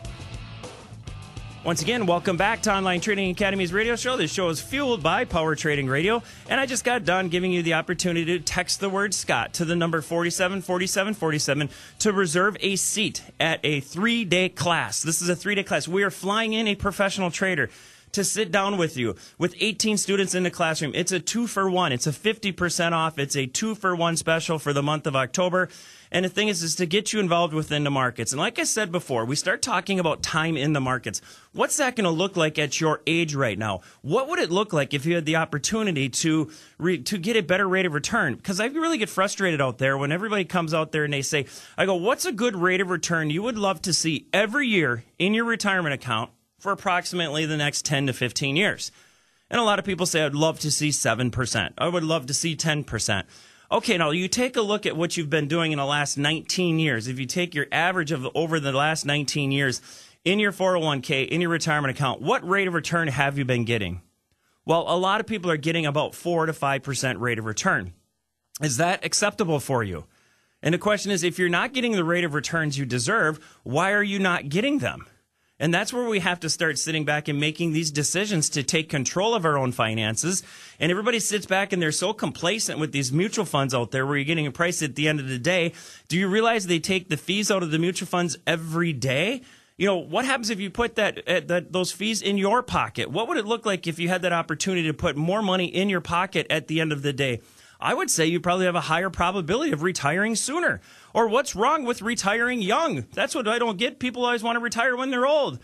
Once 1.69 1.83
again, 1.83 2.07
welcome 2.07 2.39
back 2.39 2.63
to 2.63 2.75
Online 2.75 2.99
Trading 2.99 3.29
Academy's 3.29 3.75
radio 3.75 3.95
show. 3.95 4.17
This 4.17 4.33
show 4.33 4.49
is 4.49 4.59
fueled 4.59 5.03
by 5.03 5.27
Power 5.27 5.55
Trading 5.55 5.87
Radio, 5.87 6.23
and 6.49 6.59
I 6.59 6.65
just 6.65 6.83
got 6.83 7.05
done 7.05 7.29
giving 7.29 7.53
you 7.53 7.63
the 7.63 7.75
opportunity 7.75 8.25
to 8.25 8.41
text 8.41 8.81
the 8.81 8.89
word 8.89 9.13
Scott 9.13 9.53
to 9.53 9.67
the 9.67 9.77
number 9.77 10.01
474747 10.01 11.69
to 11.99 12.13
reserve 12.15 12.57
a 12.61 12.77
seat 12.77 13.23
at 13.39 13.61
a 13.65 13.81
three 13.81 14.25
day 14.25 14.49
class. 14.49 15.03
This 15.03 15.21
is 15.21 15.29
a 15.29 15.37
three 15.37 15.57
day 15.57 15.63
class. 15.63 15.87
We 15.87 16.03
are 16.05 16.11
flying 16.11 16.55
in 16.55 16.67
a 16.67 16.75
professional 16.75 17.31
trader 17.31 17.69
to 18.13 18.25
sit 18.25 18.51
down 18.51 18.79
with 18.79 18.97
you 18.97 19.17
with 19.37 19.55
18 19.61 19.99
students 19.99 20.35
in 20.35 20.45
the 20.45 20.51
classroom. 20.51 20.93
It's 20.95 21.13
a 21.13 21.21
two 21.21 21.47
for 21.47 21.69
one. 21.69 21.93
It's 21.93 22.07
a 22.07 22.13
50% 22.13 22.93
off. 22.93 23.19
It's 23.19 23.37
a 23.37 23.45
two 23.45 23.75
for 23.75 23.95
one 23.95 24.17
special 24.17 24.59
for 24.59 24.73
the 24.73 24.83
month 24.83 25.07
of 25.07 25.15
October. 25.15 25.69
And 26.11 26.25
the 26.25 26.29
thing 26.29 26.49
is, 26.49 26.62
is 26.62 26.75
to 26.77 26.87
get 26.87 27.12
you 27.12 27.21
involved 27.21 27.53
within 27.53 27.85
the 27.85 27.91
markets. 27.91 28.33
And 28.33 28.41
like 28.41 28.59
I 28.59 28.65
said 28.65 28.91
before, 28.91 29.25
we 29.25 29.37
start 29.37 29.62
talking 29.62 30.00
about 30.00 30.23
time 30.23 30.57
in 30.57 30.73
the 30.73 30.81
markets. 30.81 31.21
What's 31.53 31.77
that 31.77 31.97
going 31.97 32.05
to 32.05 32.11
look 32.11 32.37
like 32.37 32.59
at 32.59 32.81
your 32.81 33.03
age 33.07 33.35
right 33.35 33.59
now? 33.59 33.81
What 34.03 34.29
would 34.29 34.38
it 34.38 34.50
look 34.50 34.73
like 34.73 34.95
if 34.95 35.05
you 35.05 35.15
had 35.15 35.27
the 35.27 35.37
opportunity 35.37 36.09
to 36.09 36.50
re- 36.79 37.03
to 37.03 37.19
get 37.19 37.37
a 37.37 37.43
better 37.43 37.69
rate 37.69 37.87
of 37.87 37.93
return? 37.93 38.35
Because 38.37 38.61
I 38.61 38.67
really 38.67 38.99
get 38.99 39.09
frustrated 39.09 39.61
out 39.61 39.79
there 39.79 39.99
when 39.99 40.12
everybody 40.12 40.45
comes 40.45 40.73
out 40.73 40.93
there 40.93 41.05
and 41.05 41.12
they 41.12 41.23
say, 41.23 41.47
"I 41.77 41.87
go, 41.87 41.95
what's 41.95 42.25
a 42.25 42.33
good 42.33 42.57
rate 42.57 42.81
of 42.81 42.91
return 42.91 43.31
you 43.31 43.43
would 43.43 43.59
love 43.59 43.83
to 43.83 43.93
see 43.93 44.29
every 44.33 44.67
year 44.67 45.05
in 45.19 45.35
your 45.35 45.45
retirement 45.45 45.95
account 45.95 46.31
for 46.59 46.73
approximately 46.73 47.47
the 47.47 47.57
next 47.57 47.85
10 47.85 48.07
to 48.07 48.12
15 48.12 48.57
years?" 48.57 48.91
And 49.50 49.61
a 49.61 49.65
lot 49.65 49.79
of 49.79 49.85
people 49.85 50.07
say, 50.07 50.25
"I'd 50.25 50.35
love 50.35 50.61
to 50.61 50.71
see 50.71 50.93
seven 50.93 51.31
percent. 51.31 51.75
I 51.79 51.88
would 51.88 52.05
love 52.05 52.27
to 52.27 52.35
see 52.35 52.55
ten 52.55 52.85
percent." 52.85 53.27
Okay, 53.71 53.99
now 53.99 54.11
you 54.13 54.29
take 54.29 54.57
a 54.57 54.63
look 54.63 54.87
at 54.87 54.97
what 54.97 55.19
you've 55.19 55.29
been 55.29 55.47
doing 55.47 55.73
in 55.73 55.79
the 55.79 55.85
last 55.85 56.17
19 56.17 56.79
years. 56.79 57.07
If 57.07 57.19
you 57.19 57.27
take 57.27 57.55
your 57.55 57.67
average 57.71 58.13
of 58.13 58.27
over 58.35 58.59
the 58.61 58.73
last 58.73 59.05
19 59.05 59.53
years 59.53 59.83
in 60.25 60.39
your 60.39 60.53
401k, 60.53 61.29
in 61.29 61.43
your 61.43 61.51
retirement 61.51 61.95
account, 61.95 62.23
what 62.23 62.49
rate 62.49 62.67
of 62.67 62.73
return 62.73 63.09
have 63.09 63.37
you 63.37 63.45
been 63.45 63.67
getting? 63.67 64.01
Well, 64.65 64.87
a 64.89 64.97
lot 64.97 65.21
of 65.21 65.27
people 65.27 65.51
are 65.51 65.59
getting 65.59 65.85
about 65.85 66.15
4 66.15 66.47
to 66.47 66.53
5% 66.53 67.21
rate 67.21 67.39
of 67.39 67.45
return. 67.45 67.93
Is 68.63 68.79
that 68.79 69.05
acceptable 69.05 69.61
for 69.61 69.83
you? 69.83 70.07
And 70.63 70.73
the 70.73 70.79
question 70.79 71.13
is 71.13 71.23
if 71.23 71.39
you're 71.39 71.51
not 71.51 71.75
getting 71.75 71.93
the 71.93 72.05
rate 72.05 72.25
of 72.25 72.33
returns 72.33 72.79
you 72.79 72.87
deserve, 72.87 73.39
why 73.65 73.93
are 73.93 74.03
you 74.03 74.19
not 74.19 74.49
getting 74.49 74.79
them? 74.79 75.07
And 75.61 75.75
that's 75.75 75.93
where 75.93 76.09
we 76.09 76.21
have 76.21 76.41
to 76.41 76.49
start 76.49 76.79
sitting 76.79 77.05
back 77.05 77.27
and 77.27 77.41
making 77.41 77.73
these 77.73 77.91
decisions 77.91 78.49
to 78.50 78.62
take 78.62 78.88
control 78.88 79.35
of 79.35 79.45
our 79.45 79.59
own 79.59 79.73
finances. 79.73 80.43
And 80.79 80.91
everybody 80.91 81.19
sits 81.19 81.47
back 81.47 81.73
and 81.73 81.83
they're 81.83 81.91
so 81.91 82.12
complacent 82.12 82.79
with 82.79 82.93
these 82.93 83.12
mutual 83.12 83.45
funds 83.45 83.75
out 83.75 83.91
there 83.91 84.07
where 84.07 84.17
you're 84.17 84.25
getting 84.25 84.47
a 84.47 84.53
price 84.53 84.83
at 84.83 84.95
the 84.95 85.09
end 85.09 85.19
of 85.19 85.29
the 85.29 85.38
day. 85.38 85.73
Do 86.07 86.17
you 86.17 86.29
realize 86.29 86.67
they 86.67 86.79
take 86.79 87.09
the 87.09 87.17
fees 87.17 87.50
out 87.50 87.65
of 87.65 87.73
the 87.73 87.79
mutual 87.79 88.07
funds 88.07 88.38
every 88.47 88.93
day? 88.93 89.43
You 89.77 89.87
know, 89.87 89.97
what 89.97 90.25
happens 90.25 90.50
if 90.50 90.61
you 90.61 90.71
put 90.71 90.97
that, 90.97 91.29
uh, 91.29 91.41
that 91.47 91.73
those 91.73 91.93
fees 91.93 92.23
in 92.23 92.37
your 92.38 92.62
pocket? 92.62 93.11
What 93.11 93.29
would 93.29 93.37
it 93.37 93.47
look 93.47 93.67
like 93.67 93.87
if 93.87 93.99
you 93.99 94.09
had 94.09 94.23
that 94.23 94.33
opportunity 94.33 94.87
to 94.88 94.95
put 94.95 95.17
more 95.17 95.43
money 95.43 95.67
in 95.67 95.88
your 95.88 96.00
pocket 96.00 96.47
at 96.50 96.69
the 96.69 96.81
end 96.81 96.93
of 96.93 97.03
the 97.03 97.12
day? 97.12 97.41
I 97.80 97.94
would 97.94 98.11
say 98.11 98.26
you 98.26 98.40
probably 98.40 98.66
have 98.66 98.75
a 98.75 98.80
higher 98.80 99.11
probability 99.11 99.73
of 99.73 99.82
retiring 99.82 100.35
sooner. 100.35 100.80
Or 101.14 101.28
what's 101.28 101.54
wrong 101.54 101.85
with 101.85 102.02
retiring 102.02 102.61
young? 102.61 103.06
That's 103.12 103.35
what 103.35 103.47
I 103.47 103.58
don't 103.58 103.78
get. 103.78 103.99
People 103.99 104.25
always 104.25 104.42
want 104.42 104.56
to 104.56 104.61
retire 104.61 104.97
when 104.97 105.11
they're 105.11 105.26
old. 105.26 105.61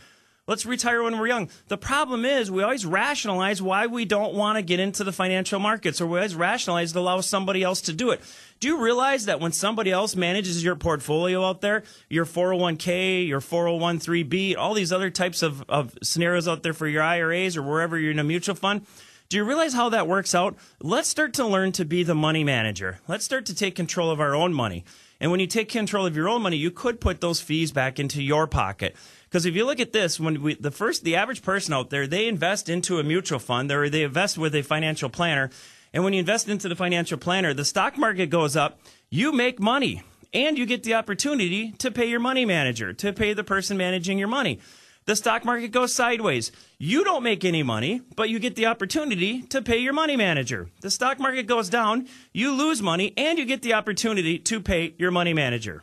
Let's 0.46 0.66
retire 0.66 1.02
when 1.02 1.18
we're 1.18 1.26
young. 1.26 1.48
The 1.68 1.78
problem 1.78 2.26
is 2.26 2.50
we 2.50 2.62
always 2.62 2.84
rationalize 2.84 3.62
why 3.62 3.86
we 3.86 4.04
don't 4.04 4.34
want 4.34 4.58
to 4.58 4.62
get 4.62 4.78
into 4.78 5.02
the 5.02 5.10
financial 5.10 5.58
markets 5.58 6.02
or 6.02 6.06
we 6.06 6.18
always 6.18 6.34
rationalize 6.34 6.92
to 6.92 6.98
allow 6.98 7.22
somebody 7.22 7.62
else 7.62 7.80
to 7.82 7.94
do 7.94 8.10
it. 8.10 8.20
Do 8.60 8.68
you 8.68 8.78
realize 8.78 9.24
that 9.24 9.40
when 9.40 9.52
somebody 9.52 9.90
else 9.90 10.14
manages 10.14 10.62
your 10.62 10.76
portfolio 10.76 11.42
out 11.46 11.62
there, 11.62 11.82
your 12.10 12.26
401k, 12.26 13.26
your 13.26 13.40
401b, 13.40 14.56
all 14.58 14.74
these 14.74 14.92
other 14.92 15.08
types 15.08 15.42
of, 15.42 15.64
of 15.66 15.96
scenarios 16.02 16.46
out 16.46 16.62
there 16.62 16.74
for 16.74 16.86
your 16.86 17.02
IRAs 17.02 17.56
or 17.56 17.62
wherever 17.62 17.98
you're 17.98 18.12
in 18.12 18.18
a 18.18 18.24
mutual 18.24 18.54
fund, 18.54 18.86
do 19.28 19.36
you 19.36 19.44
realize 19.44 19.74
how 19.74 19.88
that 19.88 20.06
works 20.06 20.34
out? 20.34 20.56
Let's 20.80 21.08
start 21.08 21.34
to 21.34 21.46
learn 21.46 21.72
to 21.72 21.84
be 21.84 22.02
the 22.02 22.14
money 22.14 22.44
manager. 22.44 23.00
Let's 23.08 23.24
start 23.24 23.46
to 23.46 23.54
take 23.54 23.74
control 23.74 24.10
of 24.10 24.20
our 24.20 24.34
own 24.34 24.52
money. 24.52 24.84
And 25.20 25.30
when 25.30 25.40
you 25.40 25.46
take 25.46 25.68
control 25.70 26.06
of 26.06 26.16
your 26.16 26.28
own 26.28 26.42
money, 26.42 26.56
you 26.56 26.70
could 26.70 27.00
put 27.00 27.20
those 27.20 27.40
fees 27.40 27.72
back 27.72 27.98
into 27.98 28.22
your 28.22 28.46
pocket. 28.46 28.94
Because 29.28 29.46
if 29.46 29.54
you 29.54 29.64
look 29.64 29.80
at 29.80 29.92
this, 29.92 30.20
when 30.20 30.42
we, 30.42 30.54
the 30.54 30.70
first, 30.70 31.04
the 31.04 31.16
average 31.16 31.42
person 31.42 31.72
out 31.72 31.90
there, 31.90 32.06
they 32.06 32.28
invest 32.28 32.68
into 32.68 32.98
a 32.98 33.02
mutual 33.02 33.38
fund 33.38 33.72
or 33.72 33.88
they 33.88 34.02
invest 34.02 34.36
with 34.36 34.54
a 34.54 34.62
financial 34.62 35.08
planner. 35.08 35.50
And 35.92 36.04
when 36.04 36.12
you 36.12 36.20
invest 36.20 36.48
into 36.48 36.68
the 36.68 36.76
financial 36.76 37.18
planner, 37.18 37.54
the 37.54 37.64
stock 37.64 37.96
market 37.96 38.26
goes 38.26 38.56
up, 38.56 38.80
you 39.08 39.32
make 39.32 39.58
money 39.58 40.02
and 40.32 40.58
you 40.58 40.66
get 40.66 40.82
the 40.82 40.94
opportunity 40.94 41.72
to 41.72 41.90
pay 41.90 42.06
your 42.06 42.20
money 42.20 42.44
manager, 42.44 42.92
to 42.92 43.12
pay 43.12 43.32
the 43.32 43.44
person 43.44 43.76
managing 43.76 44.18
your 44.18 44.28
money 44.28 44.60
the 45.06 45.16
stock 45.16 45.44
market 45.44 45.68
goes 45.68 45.94
sideways. 45.94 46.50
You 46.78 47.04
don't 47.04 47.22
make 47.22 47.44
any 47.44 47.62
money, 47.62 48.00
but 48.16 48.30
you 48.30 48.38
get 48.38 48.56
the 48.56 48.66
opportunity 48.66 49.42
to 49.42 49.60
pay 49.60 49.78
your 49.78 49.92
money 49.92 50.16
manager. 50.16 50.70
The 50.80 50.90
stock 50.90 51.18
market 51.18 51.46
goes 51.46 51.68
down, 51.68 52.08
you 52.32 52.52
lose 52.52 52.80
money, 52.80 53.12
and 53.16 53.38
you 53.38 53.44
get 53.44 53.62
the 53.62 53.74
opportunity 53.74 54.38
to 54.38 54.60
pay 54.60 54.94
your 54.98 55.10
money 55.10 55.34
manager. 55.34 55.82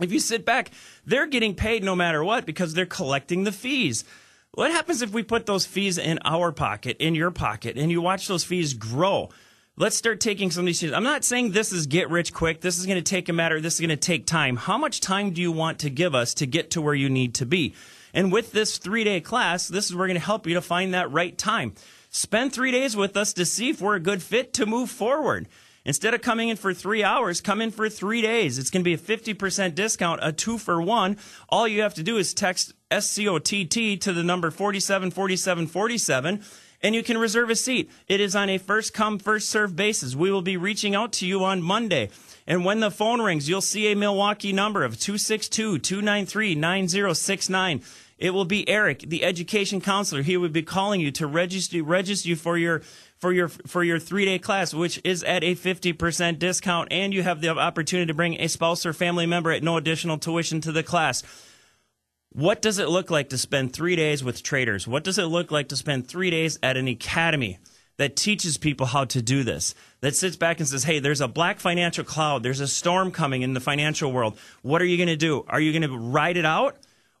If 0.00 0.12
you 0.12 0.18
sit 0.18 0.44
back, 0.44 0.70
they're 1.04 1.26
getting 1.26 1.54
paid 1.54 1.84
no 1.84 1.94
matter 1.94 2.24
what 2.24 2.46
because 2.46 2.74
they're 2.74 2.86
collecting 2.86 3.44
the 3.44 3.52
fees. 3.52 4.04
What 4.52 4.72
happens 4.72 5.00
if 5.00 5.12
we 5.12 5.22
put 5.22 5.46
those 5.46 5.64
fees 5.64 5.96
in 5.96 6.18
our 6.24 6.50
pocket, 6.50 6.96
in 6.98 7.14
your 7.14 7.30
pocket, 7.30 7.76
and 7.76 7.90
you 7.90 8.00
watch 8.00 8.26
those 8.26 8.42
fees 8.42 8.74
grow? 8.74 9.28
Let's 9.76 9.96
start 9.96 10.20
taking 10.20 10.50
some 10.50 10.62
of 10.62 10.66
these. 10.66 10.82
I'm 10.92 11.04
not 11.04 11.24
saying 11.24 11.52
this 11.52 11.70
is 11.72 11.86
get 11.86 12.10
rich 12.10 12.34
quick. 12.34 12.60
This 12.60 12.78
is 12.78 12.86
going 12.86 12.98
to 12.98 13.02
take 13.02 13.28
a 13.28 13.32
matter. 13.32 13.60
This 13.60 13.74
is 13.74 13.80
going 13.80 13.90
to 13.90 13.96
take 13.96 14.26
time. 14.26 14.56
How 14.56 14.76
much 14.76 15.00
time 15.00 15.30
do 15.30 15.40
you 15.40 15.52
want 15.52 15.78
to 15.80 15.90
give 15.90 16.16
us 16.16 16.34
to 16.34 16.46
get 16.46 16.72
to 16.72 16.82
where 16.82 16.94
you 16.94 17.08
need 17.08 17.34
to 17.34 17.46
be? 17.46 17.74
And 18.14 18.32
with 18.32 18.52
this 18.52 18.78
three 18.78 19.04
day 19.04 19.20
class, 19.20 19.68
this 19.68 19.86
is 19.86 19.94
where 19.94 20.00
we're 20.00 20.08
going 20.08 20.20
to 20.20 20.24
help 20.24 20.46
you 20.46 20.54
to 20.54 20.60
find 20.60 20.94
that 20.94 21.10
right 21.12 21.36
time. 21.36 21.74
Spend 22.10 22.52
three 22.52 22.70
days 22.72 22.96
with 22.96 23.16
us 23.16 23.32
to 23.34 23.44
see 23.44 23.70
if 23.70 23.80
we're 23.80 23.96
a 23.96 24.00
good 24.00 24.22
fit 24.22 24.52
to 24.54 24.66
move 24.66 24.90
forward. 24.90 25.48
Instead 25.84 26.12
of 26.12 26.20
coming 26.20 26.50
in 26.50 26.56
for 26.56 26.74
three 26.74 27.02
hours, 27.02 27.40
come 27.40 27.60
in 27.60 27.70
for 27.70 27.88
three 27.88 28.20
days. 28.20 28.58
It's 28.58 28.68
going 28.68 28.82
to 28.82 28.84
be 28.84 28.94
a 28.94 28.98
50% 28.98 29.74
discount, 29.74 30.20
a 30.22 30.32
two 30.32 30.58
for 30.58 30.82
one. 30.82 31.16
All 31.48 31.66
you 31.66 31.82
have 31.82 31.94
to 31.94 32.02
do 32.02 32.18
is 32.18 32.34
text 32.34 32.74
SCOTT 32.90 34.00
to 34.00 34.12
the 34.12 34.22
number 34.22 34.50
474747 34.50 36.42
and 36.82 36.94
you 36.94 37.02
can 37.02 37.18
reserve 37.18 37.50
a 37.50 37.56
seat. 37.56 37.90
It 38.08 38.20
is 38.20 38.34
on 38.34 38.48
a 38.48 38.58
first 38.58 38.94
come, 38.94 39.18
first 39.18 39.48
serve 39.48 39.76
basis. 39.76 40.14
We 40.14 40.30
will 40.30 40.42
be 40.42 40.56
reaching 40.56 40.94
out 40.94 41.12
to 41.14 41.26
you 41.26 41.44
on 41.44 41.62
Monday. 41.62 42.10
And 42.46 42.64
when 42.64 42.80
the 42.80 42.90
phone 42.90 43.20
rings, 43.20 43.48
you'll 43.48 43.60
see 43.60 43.90
a 43.92 43.96
Milwaukee 43.96 44.52
number 44.52 44.84
of 44.84 44.98
262 44.98 45.78
293 45.78 46.54
9069. 46.54 47.82
It 48.18 48.34
will 48.34 48.44
be 48.44 48.68
Eric, 48.68 49.00
the 49.00 49.24
education 49.24 49.80
counselor. 49.80 50.22
He 50.22 50.36
will 50.36 50.50
be 50.50 50.62
calling 50.62 51.00
you 51.00 51.10
to 51.12 51.26
register, 51.26 51.82
register 51.82 52.28
you 52.28 52.36
for 52.36 52.58
your 52.58 52.82
for 53.16 53.32
your 53.32 53.48
for 53.48 53.82
your 53.82 53.98
three 53.98 54.26
day 54.26 54.38
class, 54.38 54.74
which 54.74 55.00
is 55.04 55.22
at 55.24 55.42
a 55.42 55.54
fifty 55.54 55.92
percent 55.92 56.38
discount, 56.38 56.88
and 56.90 57.14
you 57.14 57.22
have 57.22 57.40
the 57.40 57.48
opportunity 57.48 58.06
to 58.06 58.14
bring 58.14 58.38
a 58.40 58.48
spouse 58.48 58.84
or 58.84 58.92
family 58.92 59.26
member 59.26 59.50
at 59.50 59.62
no 59.62 59.78
additional 59.78 60.18
tuition 60.18 60.60
to 60.60 60.72
the 60.72 60.82
class. 60.82 61.22
What 62.32 62.62
does 62.62 62.78
it 62.78 62.88
look 62.88 63.10
like 63.10 63.30
to 63.30 63.38
spend 63.38 63.72
three 63.72 63.96
days 63.96 64.22
with 64.22 64.42
traders? 64.42 64.86
What 64.86 65.02
does 65.02 65.18
it 65.18 65.24
look 65.24 65.50
like 65.50 65.68
to 65.68 65.76
spend 65.76 66.06
three 66.06 66.30
days 66.30 66.58
at 66.62 66.76
an 66.76 66.88
academy 66.88 67.58
that 67.96 68.16
teaches 68.16 68.56
people 68.56 68.86
how 68.86 69.04
to 69.06 69.22
do 69.22 69.42
this? 69.44 69.74
That 70.00 70.16
sits 70.16 70.36
back 70.36 70.60
and 70.60 70.68
says, 70.68 70.84
hey, 70.84 70.98
there's 70.98 71.20
a 71.20 71.28
black 71.28 71.60
financial 71.60 72.04
cloud. 72.04 72.42
There's 72.42 72.60
a 72.60 72.68
storm 72.68 73.10
coming 73.10 73.42
in 73.42 73.54
the 73.54 73.60
financial 73.60 74.12
world. 74.12 74.38
What 74.62 74.80
are 74.82 74.86
you 74.86 74.96
going 74.96 75.08
to 75.08 75.16
do? 75.16 75.44
Are 75.48 75.60
you 75.60 75.72
going 75.72 75.90
to 75.90 75.96
ride 75.96 76.36
it 76.36 76.46
out? 76.46 76.76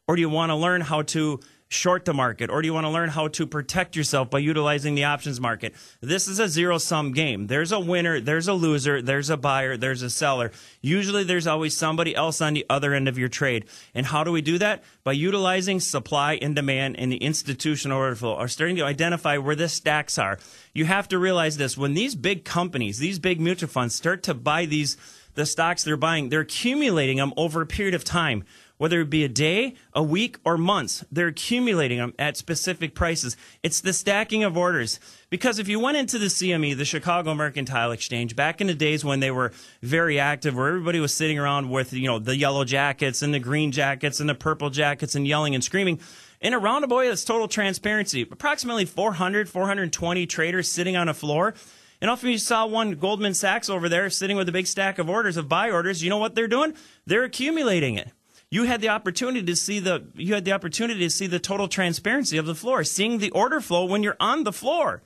Or 0.08 0.16
do 0.16 0.22
you 0.22 0.30
want 0.30 0.50
to 0.50 0.56
learn 0.56 0.80
how 0.80 1.02
to 1.02 1.40
short 1.70 2.04
the 2.04 2.12
market 2.12 2.50
or 2.50 2.60
do 2.60 2.66
you 2.66 2.74
want 2.74 2.84
to 2.84 2.90
learn 2.90 3.08
how 3.08 3.28
to 3.28 3.46
protect 3.46 3.94
yourself 3.94 4.28
by 4.28 4.40
utilizing 4.40 4.96
the 4.96 5.04
options 5.04 5.40
market? 5.40 5.72
This 6.00 6.26
is 6.26 6.40
a 6.40 6.48
zero 6.48 6.78
sum 6.78 7.12
game. 7.12 7.46
There's 7.46 7.70
a 7.70 7.78
winner, 7.78 8.18
there's 8.18 8.48
a 8.48 8.54
loser, 8.54 9.00
there's 9.00 9.30
a 9.30 9.36
buyer, 9.36 9.76
there's 9.76 10.02
a 10.02 10.10
seller. 10.10 10.50
Usually 10.80 11.22
there's 11.22 11.46
always 11.46 11.76
somebody 11.76 12.14
else 12.14 12.40
on 12.40 12.54
the 12.54 12.66
other 12.68 12.92
end 12.92 13.06
of 13.06 13.16
your 13.16 13.28
trade. 13.28 13.66
And 13.94 14.04
how 14.04 14.24
do 14.24 14.32
we 14.32 14.42
do 14.42 14.58
that? 14.58 14.82
By 15.04 15.12
utilizing 15.12 15.78
supply 15.78 16.40
and 16.42 16.56
demand 16.56 16.96
in 16.96 17.08
the 17.08 17.18
institutional 17.18 17.98
order 17.98 18.16
flow 18.16 18.34
or 18.34 18.48
starting 18.48 18.76
to 18.76 18.84
identify 18.84 19.38
where 19.38 19.54
the 19.56 19.68
stacks 19.68 20.18
are. 20.18 20.40
You 20.74 20.86
have 20.86 21.06
to 21.08 21.20
realize 21.20 21.56
this 21.56 21.78
when 21.78 21.94
these 21.94 22.16
big 22.16 22.44
companies, 22.44 22.98
these 22.98 23.20
big 23.20 23.40
mutual 23.40 23.68
funds 23.68 23.94
start 23.94 24.24
to 24.24 24.34
buy 24.34 24.66
these 24.66 24.96
the 25.34 25.46
stocks 25.46 25.84
they're 25.84 25.96
buying, 25.96 26.28
they're 26.28 26.40
accumulating 26.40 27.18
them 27.18 27.32
over 27.36 27.62
a 27.62 27.66
period 27.66 27.94
of 27.94 28.02
time 28.02 28.44
whether 28.80 29.02
it 29.02 29.10
be 29.10 29.24
a 29.24 29.28
day, 29.28 29.74
a 29.92 30.02
week, 30.02 30.38
or 30.42 30.56
months. 30.56 31.04
They're 31.12 31.26
accumulating 31.26 31.98
them 31.98 32.14
at 32.18 32.38
specific 32.38 32.94
prices. 32.94 33.36
It's 33.62 33.82
the 33.82 33.92
stacking 33.92 34.42
of 34.42 34.56
orders. 34.56 34.98
Because 35.28 35.58
if 35.58 35.68
you 35.68 35.78
went 35.78 35.98
into 35.98 36.18
the 36.18 36.28
CME, 36.28 36.78
the 36.78 36.86
Chicago 36.86 37.34
Mercantile 37.34 37.92
Exchange, 37.92 38.34
back 38.34 38.58
in 38.62 38.68
the 38.68 38.74
days 38.74 39.04
when 39.04 39.20
they 39.20 39.30
were 39.30 39.52
very 39.82 40.18
active, 40.18 40.56
where 40.56 40.68
everybody 40.68 40.98
was 40.98 41.12
sitting 41.12 41.38
around 41.38 41.68
with, 41.68 41.92
you 41.92 42.06
know, 42.06 42.18
the 42.18 42.38
yellow 42.38 42.64
jackets 42.64 43.20
and 43.20 43.34
the 43.34 43.38
green 43.38 43.70
jackets 43.70 44.18
and 44.18 44.30
the 44.30 44.34
purple 44.34 44.70
jackets 44.70 45.14
and 45.14 45.28
yelling 45.28 45.54
and 45.54 45.62
screaming, 45.62 46.00
in 46.40 46.54
a 46.54 46.58
roundabout, 46.58 47.02
that's 47.02 47.22
total 47.22 47.48
transparency. 47.48 48.22
Approximately 48.22 48.86
400, 48.86 49.46
420 49.50 50.26
traders 50.26 50.72
sitting 50.72 50.96
on 50.96 51.06
a 51.06 51.12
floor. 51.12 51.52
And 52.00 52.10
often 52.10 52.30
you 52.30 52.38
saw 52.38 52.64
one 52.64 52.92
Goldman 52.92 53.34
Sachs 53.34 53.68
over 53.68 53.90
there 53.90 54.08
sitting 54.08 54.38
with 54.38 54.48
a 54.48 54.52
big 54.52 54.66
stack 54.66 54.98
of 54.98 55.10
orders, 55.10 55.36
of 55.36 55.50
buy 55.50 55.70
orders. 55.70 56.02
You 56.02 56.08
know 56.08 56.16
what 56.16 56.34
they're 56.34 56.48
doing? 56.48 56.72
They're 57.04 57.24
accumulating 57.24 57.96
it 57.96 58.10
you 58.50 58.64
had 58.64 58.80
the 58.80 58.88
opportunity 58.88 59.44
to 59.44 59.56
see 59.56 59.78
the 59.78 60.04
you 60.14 60.34
had 60.34 60.44
the 60.44 60.52
opportunity 60.52 61.00
to 61.00 61.10
see 61.10 61.26
the 61.26 61.38
total 61.38 61.68
transparency 61.68 62.36
of 62.36 62.46
the 62.46 62.54
floor, 62.54 62.82
seeing 62.84 63.18
the 63.18 63.30
order 63.30 63.60
flow 63.60 63.84
when 63.84 64.02
you're 64.02 64.16
on 64.18 64.44
the 64.44 64.52
floor. 64.52 65.02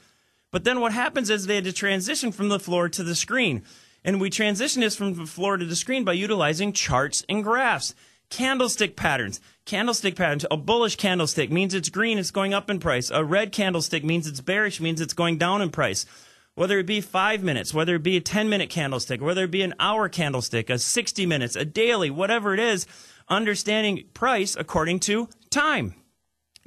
But 0.50 0.64
then 0.64 0.80
what 0.80 0.92
happens 0.92 1.30
is 1.30 1.46
they 1.46 1.56
had 1.56 1.64
to 1.64 1.72
transition 1.72 2.32
from 2.32 2.48
the 2.48 2.60
floor 2.60 2.88
to 2.88 3.02
the 3.02 3.14
screen. 3.14 3.64
And 4.04 4.20
we 4.20 4.30
transition 4.30 4.82
this 4.82 4.96
from 4.96 5.14
the 5.14 5.26
floor 5.26 5.56
to 5.56 5.64
the 5.64 5.76
screen 5.76 6.04
by 6.04 6.12
utilizing 6.12 6.72
charts 6.72 7.24
and 7.28 7.42
graphs. 7.42 7.94
Candlestick 8.30 8.96
patterns. 8.96 9.40
Candlestick 9.64 10.14
patterns. 10.14 10.46
A 10.50 10.56
bullish 10.56 10.96
candlestick 10.96 11.50
means 11.50 11.74
it's 11.74 11.88
green, 11.88 12.18
it's 12.18 12.30
going 12.30 12.54
up 12.54 12.70
in 12.70 12.78
price. 12.78 13.10
A 13.10 13.24
red 13.24 13.52
candlestick 13.52 14.04
means 14.04 14.26
it's 14.26 14.40
bearish, 14.40 14.80
means 14.80 15.00
it's 15.00 15.14
going 15.14 15.38
down 15.38 15.60
in 15.60 15.70
price 15.70 16.06
whether 16.54 16.78
it 16.78 16.86
be 16.86 17.00
five 17.00 17.42
minutes, 17.42 17.74
whether 17.74 17.96
it 17.96 18.02
be 18.02 18.16
a 18.16 18.20
10 18.20 18.48
minute 18.48 18.70
candlestick, 18.70 19.20
whether 19.20 19.44
it 19.44 19.50
be 19.50 19.62
an 19.62 19.74
hour 19.80 20.08
candlestick, 20.08 20.70
a 20.70 20.78
60 20.78 21.26
minutes, 21.26 21.56
a 21.56 21.64
daily, 21.64 22.10
whatever 22.10 22.54
it 22.54 22.60
is, 22.60 22.86
understanding 23.28 24.04
price 24.14 24.56
according 24.58 25.00
to 25.00 25.28
time. 25.50 25.94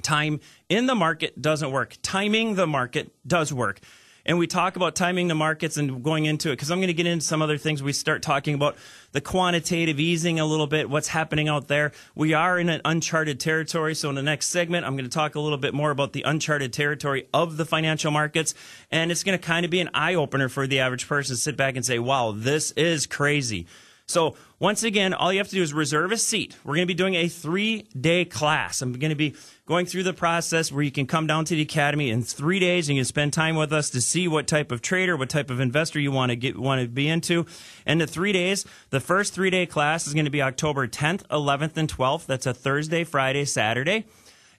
Time 0.02 0.40
in 0.68 0.86
the 0.86 0.94
market 0.94 1.40
doesn't 1.40 1.70
work. 1.70 1.96
Timing 2.02 2.54
the 2.54 2.66
market 2.66 3.12
does 3.26 3.52
work. 3.52 3.80
And 4.28 4.38
we 4.38 4.46
talk 4.46 4.76
about 4.76 4.94
timing 4.94 5.28
the 5.28 5.34
markets 5.34 5.78
and 5.78 6.04
going 6.04 6.26
into 6.26 6.50
it 6.50 6.52
because 6.52 6.70
I'm 6.70 6.80
going 6.80 6.88
to 6.88 6.94
get 6.94 7.06
into 7.06 7.24
some 7.24 7.40
other 7.40 7.56
things. 7.56 7.82
We 7.82 7.94
start 7.94 8.20
talking 8.20 8.54
about 8.54 8.76
the 9.12 9.22
quantitative 9.22 9.98
easing 9.98 10.38
a 10.38 10.44
little 10.44 10.66
bit, 10.66 10.90
what's 10.90 11.08
happening 11.08 11.48
out 11.48 11.68
there. 11.68 11.92
We 12.14 12.34
are 12.34 12.58
in 12.58 12.68
an 12.68 12.82
uncharted 12.84 13.40
territory. 13.40 13.94
So 13.94 14.10
in 14.10 14.16
the 14.16 14.22
next 14.22 14.48
segment, 14.48 14.84
I'm 14.84 14.96
going 14.96 15.08
to 15.08 15.10
talk 15.10 15.34
a 15.34 15.40
little 15.40 15.56
bit 15.56 15.72
more 15.72 15.90
about 15.90 16.12
the 16.12 16.24
uncharted 16.24 16.74
territory 16.74 17.26
of 17.32 17.56
the 17.56 17.64
financial 17.64 18.10
markets. 18.10 18.54
And 18.90 19.10
it's 19.10 19.24
going 19.24 19.38
to 19.38 19.42
kind 19.42 19.64
of 19.64 19.70
be 19.70 19.80
an 19.80 19.88
eye 19.94 20.14
opener 20.14 20.50
for 20.50 20.66
the 20.66 20.80
average 20.80 21.08
person 21.08 21.34
to 21.34 21.40
sit 21.40 21.56
back 21.56 21.76
and 21.76 21.84
say, 21.84 21.98
wow, 21.98 22.32
this 22.36 22.72
is 22.72 23.06
crazy. 23.06 23.66
So 24.08 24.36
once 24.58 24.84
again, 24.84 25.12
all 25.12 25.30
you 25.30 25.38
have 25.38 25.48
to 25.48 25.54
do 25.54 25.62
is 25.62 25.74
reserve 25.74 26.12
a 26.12 26.16
seat. 26.16 26.56
We're 26.64 26.76
going 26.76 26.86
to 26.86 26.86
be 26.86 26.94
doing 26.94 27.14
a 27.14 27.28
three 27.28 27.82
day 27.98 28.24
class. 28.24 28.80
I'm 28.80 28.94
going 28.94 29.10
to 29.10 29.14
be 29.16 29.34
going 29.66 29.84
through 29.84 30.04
the 30.04 30.14
process 30.14 30.72
where 30.72 30.82
you 30.82 30.90
can 30.90 31.06
come 31.06 31.26
down 31.26 31.44
to 31.44 31.54
the 31.54 31.60
academy 31.60 32.08
in 32.08 32.22
three 32.22 32.58
days 32.58 32.88
and 32.88 32.96
you 32.96 33.02
can 33.02 33.06
spend 33.06 33.34
time 33.34 33.54
with 33.54 33.70
us 33.70 33.90
to 33.90 34.00
see 34.00 34.26
what 34.26 34.46
type 34.46 34.72
of 34.72 34.80
trader, 34.80 35.14
what 35.14 35.28
type 35.28 35.50
of 35.50 35.60
investor 35.60 36.00
you 36.00 36.10
want 36.10 36.30
to 36.30 36.36
get, 36.36 36.58
want 36.58 36.80
to 36.80 36.88
be 36.88 37.06
into. 37.06 37.44
And 37.84 38.00
the 38.00 38.06
three 38.06 38.32
days, 38.32 38.64
the 38.88 38.98
first 38.98 39.34
three 39.34 39.50
day 39.50 39.66
class 39.66 40.06
is 40.06 40.14
going 40.14 40.24
to 40.24 40.30
be 40.30 40.40
October 40.40 40.88
10th, 40.88 41.26
11th, 41.26 41.76
and 41.76 41.92
12th. 41.92 42.24
That's 42.24 42.46
a 42.46 42.54
Thursday, 42.54 43.04
Friday, 43.04 43.44
Saturday 43.44 44.06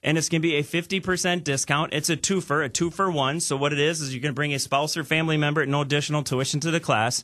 and 0.02 0.16
it's 0.16 0.30
going 0.30 0.40
to 0.40 0.48
be 0.48 0.56
a 0.56 0.62
50% 0.62 1.44
discount. 1.44 1.92
It's 1.92 2.08
a 2.08 2.16
two 2.16 2.40
for, 2.40 2.62
a 2.62 2.70
two 2.70 2.90
for 2.90 3.10
one. 3.10 3.38
So 3.40 3.56
what 3.56 3.74
it 3.74 3.78
is, 3.78 4.00
is 4.00 4.14
you're 4.14 4.22
going 4.22 4.32
to 4.32 4.36
bring 4.36 4.54
a 4.54 4.58
spouse 4.58 4.96
or 4.96 5.04
family 5.04 5.36
member 5.36 5.60
at 5.60 5.68
no 5.68 5.82
additional 5.82 6.22
tuition 6.22 6.58
to 6.60 6.70
the 6.70 6.80
class. 6.80 7.22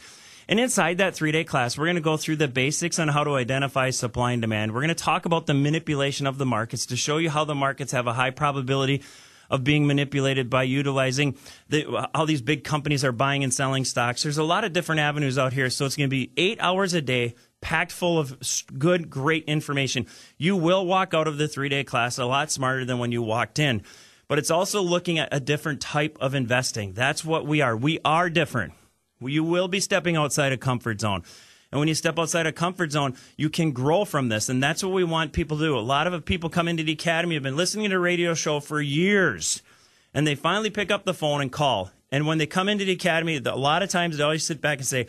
And 0.48 0.60
inside 0.60 0.98
that 0.98 1.14
three 1.14 1.32
day 1.32 1.44
class, 1.44 1.76
we're 1.76 1.86
going 1.86 1.96
to 1.96 2.00
go 2.00 2.16
through 2.16 2.36
the 2.36 2.48
basics 2.48 2.98
on 2.98 3.08
how 3.08 3.24
to 3.24 3.34
identify 3.34 3.90
supply 3.90 4.32
and 4.32 4.40
demand. 4.40 4.72
We're 4.72 4.82
going 4.82 4.88
to 4.88 4.94
talk 4.94 5.26
about 5.26 5.46
the 5.46 5.54
manipulation 5.54 6.26
of 6.26 6.38
the 6.38 6.46
markets 6.46 6.86
to 6.86 6.96
show 6.96 7.18
you 7.18 7.30
how 7.30 7.44
the 7.44 7.54
markets 7.54 7.92
have 7.92 8.06
a 8.06 8.12
high 8.12 8.30
probability 8.30 9.02
of 9.50 9.64
being 9.64 9.86
manipulated 9.86 10.50
by 10.50 10.62
utilizing 10.64 11.36
the, 11.68 12.08
how 12.14 12.24
these 12.24 12.42
big 12.42 12.64
companies 12.64 13.04
are 13.04 13.12
buying 13.12 13.44
and 13.44 13.52
selling 13.52 13.84
stocks. 13.84 14.22
There's 14.22 14.38
a 14.38 14.44
lot 14.44 14.64
of 14.64 14.72
different 14.72 15.00
avenues 15.00 15.38
out 15.38 15.52
here. 15.52 15.70
So 15.70 15.84
it's 15.84 15.96
going 15.96 16.08
to 16.08 16.14
be 16.16 16.32
eight 16.36 16.58
hours 16.60 16.94
a 16.94 17.00
day, 17.00 17.34
packed 17.60 17.92
full 17.92 18.18
of 18.18 18.36
good, 18.76 19.10
great 19.10 19.44
information. 19.44 20.06
You 20.36 20.56
will 20.56 20.86
walk 20.86 21.14
out 21.14 21.28
of 21.28 21.38
the 21.38 21.48
three 21.48 21.68
day 21.68 21.84
class 21.84 22.18
a 22.18 22.24
lot 22.24 22.50
smarter 22.50 22.84
than 22.84 22.98
when 22.98 23.12
you 23.12 23.22
walked 23.22 23.58
in. 23.58 23.82
But 24.28 24.38
it's 24.38 24.50
also 24.50 24.82
looking 24.82 25.18
at 25.18 25.28
a 25.30 25.38
different 25.38 25.80
type 25.80 26.18
of 26.20 26.34
investing. 26.34 26.92
That's 26.92 27.24
what 27.24 27.46
we 27.46 27.60
are. 27.60 27.76
We 27.76 28.00
are 28.04 28.28
different. 28.28 28.74
You 29.20 29.44
will 29.44 29.68
be 29.68 29.80
stepping 29.80 30.16
outside 30.16 30.52
a 30.52 30.56
comfort 30.56 31.00
zone. 31.00 31.22
And 31.72 31.78
when 31.78 31.88
you 31.88 31.94
step 31.94 32.18
outside 32.18 32.46
a 32.46 32.52
comfort 32.52 32.92
zone, 32.92 33.16
you 33.36 33.50
can 33.50 33.72
grow 33.72 34.04
from 34.04 34.28
this. 34.28 34.48
And 34.48 34.62
that's 34.62 34.82
what 34.82 34.92
we 34.92 35.04
want 35.04 35.32
people 35.32 35.58
to 35.58 35.64
do. 35.64 35.76
A 35.76 35.80
lot 35.80 36.06
of 36.06 36.24
people 36.24 36.48
come 36.48 36.68
into 36.68 36.82
the 36.82 36.92
academy, 36.92 37.34
have 37.34 37.42
been 37.42 37.56
listening 37.56 37.90
to 37.90 37.96
a 37.96 37.98
radio 37.98 38.34
show 38.34 38.60
for 38.60 38.80
years, 38.80 39.62
and 40.14 40.26
they 40.26 40.34
finally 40.34 40.70
pick 40.70 40.90
up 40.90 41.04
the 41.04 41.14
phone 41.14 41.40
and 41.40 41.50
call. 41.50 41.90
And 42.12 42.26
when 42.26 42.38
they 42.38 42.46
come 42.46 42.68
into 42.68 42.84
the 42.84 42.92
academy, 42.92 43.36
a 43.44 43.56
lot 43.56 43.82
of 43.82 43.88
times 43.88 44.16
they 44.16 44.24
always 44.24 44.44
sit 44.44 44.60
back 44.60 44.78
and 44.78 44.86
say, 44.86 45.08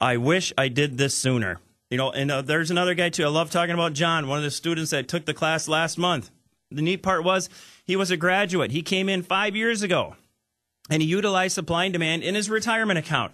I 0.00 0.16
wish 0.16 0.52
I 0.56 0.68
did 0.68 0.96
this 0.96 1.14
sooner. 1.14 1.60
You 1.90 1.98
know, 1.98 2.10
and 2.10 2.30
uh, 2.30 2.42
there's 2.42 2.70
another 2.70 2.94
guy 2.94 3.10
too. 3.10 3.24
I 3.24 3.28
love 3.28 3.50
talking 3.50 3.74
about 3.74 3.92
John, 3.92 4.28
one 4.28 4.38
of 4.38 4.44
the 4.44 4.50
students 4.50 4.90
that 4.90 5.08
took 5.08 5.24
the 5.24 5.34
class 5.34 5.68
last 5.68 5.98
month. 5.98 6.30
The 6.70 6.82
neat 6.82 7.02
part 7.02 7.24
was 7.24 7.48
he 7.84 7.96
was 7.96 8.10
a 8.10 8.16
graduate. 8.16 8.70
He 8.70 8.82
came 8.82 9.08
in 9.08 9.22
five 9.22 9.56
years 9.56 9.82
ago 9.82 10.16
and 10.90 11.02
he 11.02 11.08
utilized 11.08 11.54
supply 11.54 11.84
and 11.84 11.92
demand 11.92 12.22
in 12.22 12.34
his 12.34 12.48
retirement 12.48 12.98
account. 12.98 13.32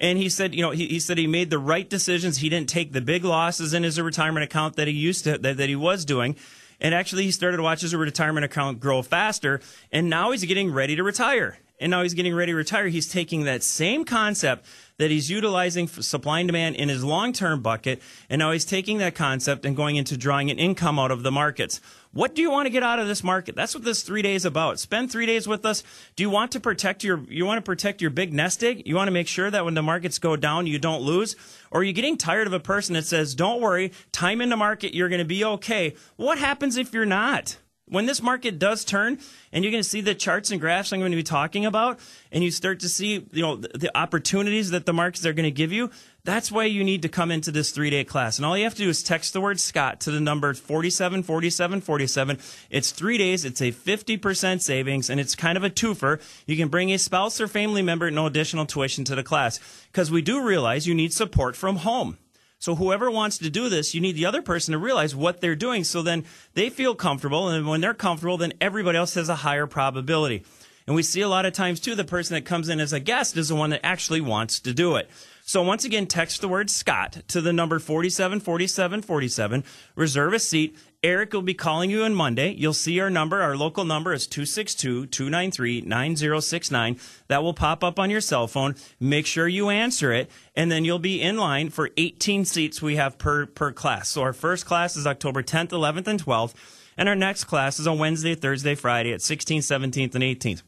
And 0.00 0.18
he 0.18 0.28
said, 0.28 0.54
you 0.54 0.62
know, 0.62 0.70
he, 0.70 0.88
he 0.88 0.98
said 0.98 1.16
he 1.16 1.26
made 1.26 1.50
the 1.50 1.58
right 1.58 1.88
decisions. 1.88 2.38
He 2.38 2.48
didn't 2.48 2.68
take 2.68 2.92
the 2.92 3.00
big 3.00 3.24
losses 3.24 3.72
in 3.72 3.84
his 3.84 4.00
retirement 4.00 4.44
account 4.44 4.76
that 4.76 4.88
he 4.88 4.94
used 4.94 5.24
to, 5.24 5.38
that, 5.38 5.56
that 5.58 5.68
he 5.68 5.76
was 5.76 6.04
doing. 6.04 6.36
And 6.80 6.94
actually, 6.94 7.22
he 7.22 7.30
started 7.30 7.58
to 7.58 7.62
watch 7.62 7.82
his 7.82 7.94
retirement 7.94 8.44
account 8.44 8.80
grow 8.80 9.02
faster. 9.02 9.60
And 9.92 10.10
now 10.10 10.32
he's 10.32 10.44
getting 10.44 10.72
ready 10.72 10.96
to 10.96 11.04
retire. 11.04 11.58
And 11.82 11.90
now 11.90 12.02
he's 12.02 12.14
getting 12.14 12.34
ready 12.34 12.52
to 12.52 12.56
retire. 12.56 12.86
He's 12.86 13.08
taking 13.08 13.42
that 13.44 13.64
same 13.64 14.04
concept 14.04 14.64
that 14.98 15.10
he's 15.10 15.28
utilizing 15.28 15.88
supply 15.88 16.38
and 16.38 16.48
demand 16.48 16.76
in 16.76 16.88
his 16.88 17.02
long 17.02 17.32
term 17.32 17.60
bucket. 17.60 18.00
And 18.30 18.38
now 18.38 18.52
he's 18.52 18.64
taking 18.64 18.98
that 18.98 19.16
concept 19.16 19.66
and 19.66 19.74
going 19.74 19.96
into 19.96 20.16
drawing 20.16 20.48
an 20.50 20.60
income 20.60 20.98
out 21.00 21.10
of 21.10 21.24
the 21.24 21.32
markets. 21.32 21.80
What 22.12 22.36
do 22.36 22.42
you 22.42 22.52
want 22.52 22.66
to 22.66 22.70
get 22.70 22.84
out 22.84 23.00
of 23.00 23.08
this 23.08 23.24
market? 23.24 23.56
That's 23.56 23.74
what 23.74 23.82
this 23.82 24.04
three 24.04 24.22
days 24.22 24.44
about. 24.44 24.78
Spend 24.78 25.10
three 25.10 25.26
days 25.26 25.48
with 25.48 25.64
us. 25.64 25.82
Do 26.14 26.22
you 26.22 26.30
want 26.30 26.52
to 26.52 26.60
protect 26.60 27.02
your 27.02 27.24
you 27.28 27.44
want 27.44 27.58
to 27.58 27.62
protect 27.62 28.00
your 28.00 28.10
big 28.10 28.32
nest 28.32 28.62
egg? 28.62 28.82
You 28.86 28.94
want 28.94 29.08
to 29.08 29.12
make 29.12 29.26
sure 29.26 29.50
that 29.50 29.64
when 29.64 29.74
the 29.74 29.82
markets 29.82 30.20
go 30.20 30.36
down, 30.36 30.68
you 30.68 30.78
don't 30.78 31.02
lose? 31.02 31.34
Or 31.72 31.80
are 31.80 31.84
you 31.84 31.92
getting 31.92 32.16
tired 32.16 32.46
of 32.46 32.52
a 32.52 32.60
person 32.60 32.92
that 32.94 33.06
says, 33.06 33.34
Don't 33.34 33.60
worry, 33.60 33.92
time 34.12 34.40
in 34.40 34.50
the 34.50 34.56
market, 34.56 34.94
you're 34.94 35.08
gonna 35.08 35.24
be 35.24 35.44
okay? 35.44 35.96
What 36.14 36.38
happens 36.38 36.76
if 36.76 36.92
you're 36.92 37.06
not? 37.06 37.56
When 37.92 38.06
this 38.06 38.22
market 38.22 38.58
does 38.58 38.84
turn 38.84 39.18
and 39.52 39.62
you're 39.62 39.70
going 39.70 39.82
to 39.82 39.88
see 39.88 40.00
the 40.00 40.14
charts 40.14 40.50
and 40.50 40.60
graphs 40.60 40.92
I'm 40.92 40.98
going 40.98 41.12
to 41.12 41.16
be 41.16 41.22
talking 41.22 41.66
about 41.66 42.00
and 42.32 42.42
you 42.42 42.50
start 42.50 42.80
to 42.80 42.88
see 42.88 43.26
you 43.30 43.42
know 43.42 43.56
the 43.56 43.90
opportunities 43.94 44.70
that 44.70 44.86
the 44.86 44.94
markets 44.94 45.26
are 45.26 45.34
going 45.34 45.44
to 45.44 45.50
give 45.50 45.72
you 45.72 45.90
that's 46.24 46.50
why 46.50 46.64
you 46.64 46.84
need 46.84 47.02
to 47.02 47.08
come 47.08 47.32
into 47.32 47.50
this 47.50 47.72
three-day 47.72 48.04
class. 48.04 48.38
And 48.38 48.46
all 48.46 48.56
you 48.56 48.62
have 48.62 48.76
to 48.76 48.82
do 48.84 48.88
is 48.88 49.02
text 49.02 49.32
the 49.32 49.40
word 49.40 49.60
scott 49.60 50.00
to 50.02 50.10
the 50.10 50.20
number 50.20 50.54
474747 50.54 52.38
it's 52.70 52.92
three 52.92 53.18
days. 53.18 53.44
It's 53.44 53.60
a 53.60 53.72
50% 53.72 54.62
savings 54.62 55.10
and 55.10 55.20
it's 55.20 55.34
kind 55.34 55.58
of 55.58 55.64
a 55.64 55.70
twofer. 55.70 56.20
You 56.46 56.56
can 56.56 56.68
bring 56.68 56.90
a 56.92 56.98
spouse 56.98 57.40
or 57.40 57.48
family 57.48 57.82
member 57.82 58.10
no 58.10 58.26
additional 58.26 58.66
tuition 58.66 59.04
to 59.04 59.14
the 59.14 59.22
class. 59.22 59.60
Because 59.90 60.10
we 60.10 60.22
do 60.22 60.42
realize 60.42 60.86
you 60.86 60.94
need 60.94 61.12
support 61.12 61.56
from 61.56 61.76
home 61.76 62.16
so 62.62 62.76
whoever 62.76 63.10
wants 63.10 63.38
to 63.38 63.50
do 63.50 63.68
this, 63.68 63.92
you 63.92 64.00
need 64.00 64.14
the 64.14 64.26
other 64.26 64.40
person 64.40 64.70
to 64.70 64.78
realize 64.78 65.16
what 65.16 65.40
they're 65.40 65.56
doing 65.56 65.82
so 65.82 66.00
then 66.00 66.24
they 66.54 66.70
feel 66.70 66.94
comfortable. 66.94 67.48
And 67.48 67.66
when 67.66 67.80
they're 67.80 67.92
comfortable, 67.92 68.36
then 68.36 68.52
everybody 68.60 68.96
else 68.96 69.14
has 69.14 69.28
a 69.28 69.34
higher 69.34 69.66
probability. 69.66 70.44
And 70.86 70.94
we 70.94 71.02
see 71.02 71.22
a 71.22 71.28
lot 71.28 71.44
of 71.44 71.54
times 71.54 71.80
too, 71.80 71.96
the 71.96 72.04
person 72.04 72.36
that 72.36 72.44
comes 72.44 72.68
in 72.68 72.78
as 72.78 72.92
a 72.92 73.00
guest 73.00 73.36
is 73.36 73.48
the 73.48 73.56
one 73.56 73.70
that 73.70 73.84
actually 73.84 74.20
wants 74.20 74.60
to 74.60 74.72
do 74.72 74.94
it. 74.94 75.10
So 75.44 75.60
once 75.64 75.84
again, 75.84 76.06
text 76.06 76.40
the 76.40 76.46
word 76.46 76.70
Scott 76.70 77.24
to 77.26 77.40
the 77.40 77.52
number 77.52 77.80
474747, 77.80 79.64
reserve 79.96 80.32
a 80.32 80.38
seat. 80.38 80.78
Eric 81.04 81.32
will 81.32 81.42
be 81.42 81.54
calling 81.54 81.90
you 81.90 82.04
on 82.04 82.14
Monday. 82.14 82.52
You'll 82.52 82.72
see 82.72 83.00
our 83.00 83.10
number. 83.10 83.42
Our 83.42 83.56
local 83.56 83.84
number 83.84 84.12
is 84.12 84.28
262 84.28 85.06
293 85.06 85.80
9069. 85.80 86.96
That 87.26 87.42
will 87.42 87.54
pop 87.54 87.82
up 87.82 87.98
on 87.98 88.08
your 88.08 88.20
cell 88.20 88.46
phone. 88.46 88.76
Make 89.00 89.26
sure 89.26 89.48
you 89.48 89.68
answer 89.68 90.12
it, 90.12 90.30
and 90.54 90.70
then 90.70 90.84
you'll 90.84 91.00
be 91.00 91.20
in 91.20 91.38
line 91.38 91.70
for 91.70 91.90
18 91.96 92.44
seats 92.44 92.80
we 92.80 92.94
have 92.96 93.18
per, 93.18 93.46
per 93.46 93.72
class. 93.72 94.10
So 94.10 94.22
our 94.22 94.32
first 94.32 94.64
class 94.64 94.96
is 94.96 95.04
October 95.04 95.42
10th, 95.42 95.70
11th, 95.70 96.06
and 96.06 96.24
12th, 96.24 96.54
and 96.96 97.08
our 97.08 97.16
next 97.16 97.44
class 97.44 97.80
is 97.80 97.88
on 97.88 97.98
Wednesday, 97.98 98.36
Thursday, 98.36 98.76
Friday 98.76 99.12
at 99.12 99.20
16th, 99.20 99.58
17th, 99.58 100.14
and 100.14 100.22
18th. 100.22 100.62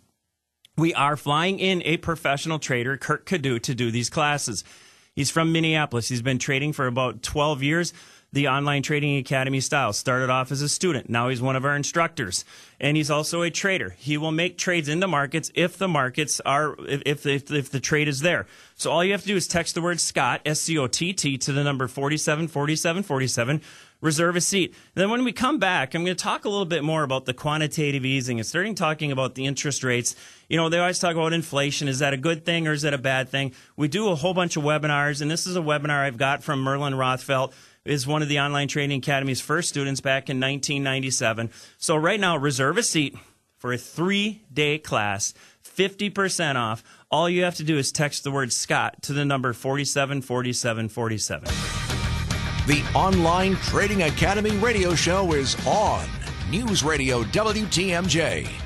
We 0.77 0.93
are 0.95 1.17
flying 1.17 1.61
in 1.61 1.81
a 1.85 1.99
professional 1.99 2.59
trader, 2.59 2.97
Kurt 2.97 3.25
Cadu, 3.25 3.61
to 3.61 3.73
do 3.73 3.93
these 3.93 4.11
classes. 4.11 4.65
He's 5.15 5.31
from 5.31 5.53
Minneapolis. 5.53 6.09
He's 6.09 6.23
been 6.23 6.41
trading 6.41 6.73
for 6.73 6.89
about 6.89 7.23
12 7.23 7.63
years 7.63 7.93
the 8.35 8.49
online 8.49 8.83
trading 8.83 9.17
academy 9.17 9.61
style. 9.61 9.93
Started 9.93 10.29
off 10.29 10.53
as 10.53 10.61
a 10.61 10.69
student. 10.69 11.09
Now 11.09 11.29
he's 11.29 11.41
one 11.41 11.57
of 11.57 11.65
our 11.65 11.77
instructors. 11.77 12.45
And 12.81 12.97
he's 12.97 13.11
also 13.11 13.43
a 13.43 13.51
trader. 13.51 13.95
He 13.99 14.19
will 14.19 14.33
make 14.33 14.59
trades 14.59 14.89
into 14.89 15.07
markets 15.07 15.51
if 15.55 15.79
the 15.79 15.89
markets 15.89 16.41
are, 16.41 16.77
if, 16.87 17.25
if, 17.25 17.51
if 17.51 17.71
the 17.71 17.81
trade 17.81 18.09
is 18.09 18.21
there. 18.21 18.47
So 18.75 18.91
all 18.91 19.05
you 19.05 19.13
have 19.13 19.23
to 19.23 19.29
do 19.29 19.37
is 19.37 19.47
text 19.47 19.77
the 19.77 19.83
word 19.83 20.01
Scott, 20.01 20.43
S 20.45 20.61
C 20.61 20.77
O 20.77 20.87
T 20.89 21.13
T, 21.13 21.39
to 21.39 21.53
the 21.53 21.65
number 21.65 21.87
474747 21.89 23.63
reserve 24.05 24.37
a 24.37 24.41
seat. 24.41 24.75
Then 24.95 25.09
when 25.09 25.25
we 25.25 25.33
come 25.33 25.59
back, 25.59 25.95
I'm 25.95 26.05
going 26.05 26.15
to 26.15 26.23
talk 26.23 26.45
a 26.45 26.49
little 26.51 26.67
bit 26.67 26.85
more 26.85 27.05
about 27.05 27.25
the 27.25 27.33
quantitative 27.33 28.05
easing 28.05 28.39
and 28.39 28.47
starting 28.47 28.75
talking 28.75 29.11
about 29.11 29.35
the 29.35 29.47
interest 29.47 29.83
rates. 29.83 30.15
You 30.47 30.59
know, 30.59 30.69
they 30.69 30.79
always 30.79 30.99
talk 30.99 31.13
about 31.13 31.33
inflation. 31.33 31.89
Is 31.89 32.01
that 32.01 32.13
a 32.13 32.19
good 32.19 32.45
thing 32.45 32.69
or 32.69 32.73
is 32.73 32.83
that 32.83 32.93
a 32.93 32.99
bad 32.99 33.31
thing? 33.31 33.53
We 33.77 33.89
do 33.89 34.09
a 34.09 34.15
whole 34.15 34.35
bunch 34.35 34.59
of 34.59 34.63
webinars, 34.63 35.23
and 35.23 35.31
this 35.31 35.47
is 35.47 35.57
a 35.57 35.61
webinar 35.61 36.03
I've 36.03 36.19
got 36.19 36.43
from 36.43 36.61
Merlin 36.61 36.93
Rothfeld 36.93 37.55
is 37.85 38.07
one 38.07 38.23
of 38.23 38.29
the 38.29 38.41
Online 38.41 38.69
Trading 38.69 38.99
Academy's 38.99 39.41
first 39.41 39.69
students 39.69 40.01
back 40.01 40.31
in 40.31 40.39
1997. 40.39 41.51
So 41.79 41.97
right 41.97 42.21
now, 42.21 42.37
reserve 42.37 42.79
a 42.79 42.83
seat 42.83 43.17
for 43.59 43.73
a 43.73 43.79
three-day 43.79 44.79
class, 44.79 45.35
50% 45.65 46.57
off. 46.57 46.83
All 47.11 47.29
you 47.29 47.45
have 47.45 47.57
to 47.57 47.65
do 47.65 47.77
is 47.79 47.93
text 47.93 48.25
the 48.25 48.31
word 48.31 48.53
Scott 48.53 49.03
to 49.03 49.13
the 49.13 49.25
number 49.25 49.53
474747. 49.53 51.49
The 52.67 52.83
Online 52.95 53.57
Trading 53.57 54.03
Academy 54.05 54.57
radio 54.57 54.95
show 54.95 55.33
is 55.35 55.55
on 55.67 56.09
News 56.51 56.83
Radio 56.83 57.23
WTMJ. 57.25 58.64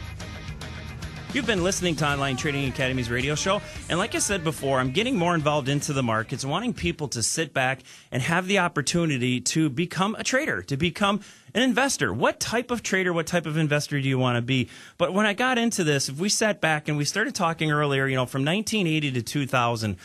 You've 1.34 1.44
been 1.44 1.62
listening 1.62 1.94
to 1.96 2.08
Online 2.08 2.38
Trading 2.38 2.66
Academy's 2.66 3.10
radio 3.10 3.34
show. 3.34 3.60
And 3.90 3.98
like 3.98 4.14
I 4.14 4.18
said 4.18 4.42
before, 4.42 4.80
I'm 4.80 4.92
getting 4.92 5.14
more 5.14 5.34
involved 5.34 5.68
into 5.68 5.92
the 5.92 6.02
markets, 6.02 6.42
wanting 6.42 6.72
people 6.72 7.06
to 7.08 7.22
sit 7.22 7.52
back 7.52 7.80
and 8.10 8.22
have 8.22 8.46
the 8.46 8.60
opportunity 8.60 9.38
to 9.42 9.68
become 9.68 10.14
a 10.14 10.24
trader, 10.24 10.62
to 10.62 10.78
become 10.78 11.20
an 11.52 11.60
investor. 11.60 12.14
What 12.14 12.40
type 12.40 12.70
of 12.70 12.82
trader, 12.82 13.12
what 13.12 13.26
type 13.26 13.44
of 13.44 13.58
investor 13.58 14.00
do 14.00 14.08
you 14.08 14.18
want 14.18 14.36
to 14.36 14.42
be? 14.42 14.70
But 14.96 15.12
when 15.12 15.26
I 15.26 15.34
got 15.34 15.58
into 15.58 15.84
this, 15.84 16.08
if 16.08 16.18
we 16.18 16.30
sat 16.30 16.62
back 16.62 16.88
and 16.88 16.96
we 16.96 17.04
started 17.04 17.34
talking 17.34 17.70
earlier, 17.70 18.06
you 18.06 18.16
know, 18.16 18.24
from 18.24 18.42
1980 18.42 19.12
to 19.12 19.22
2000, 19.22 19.98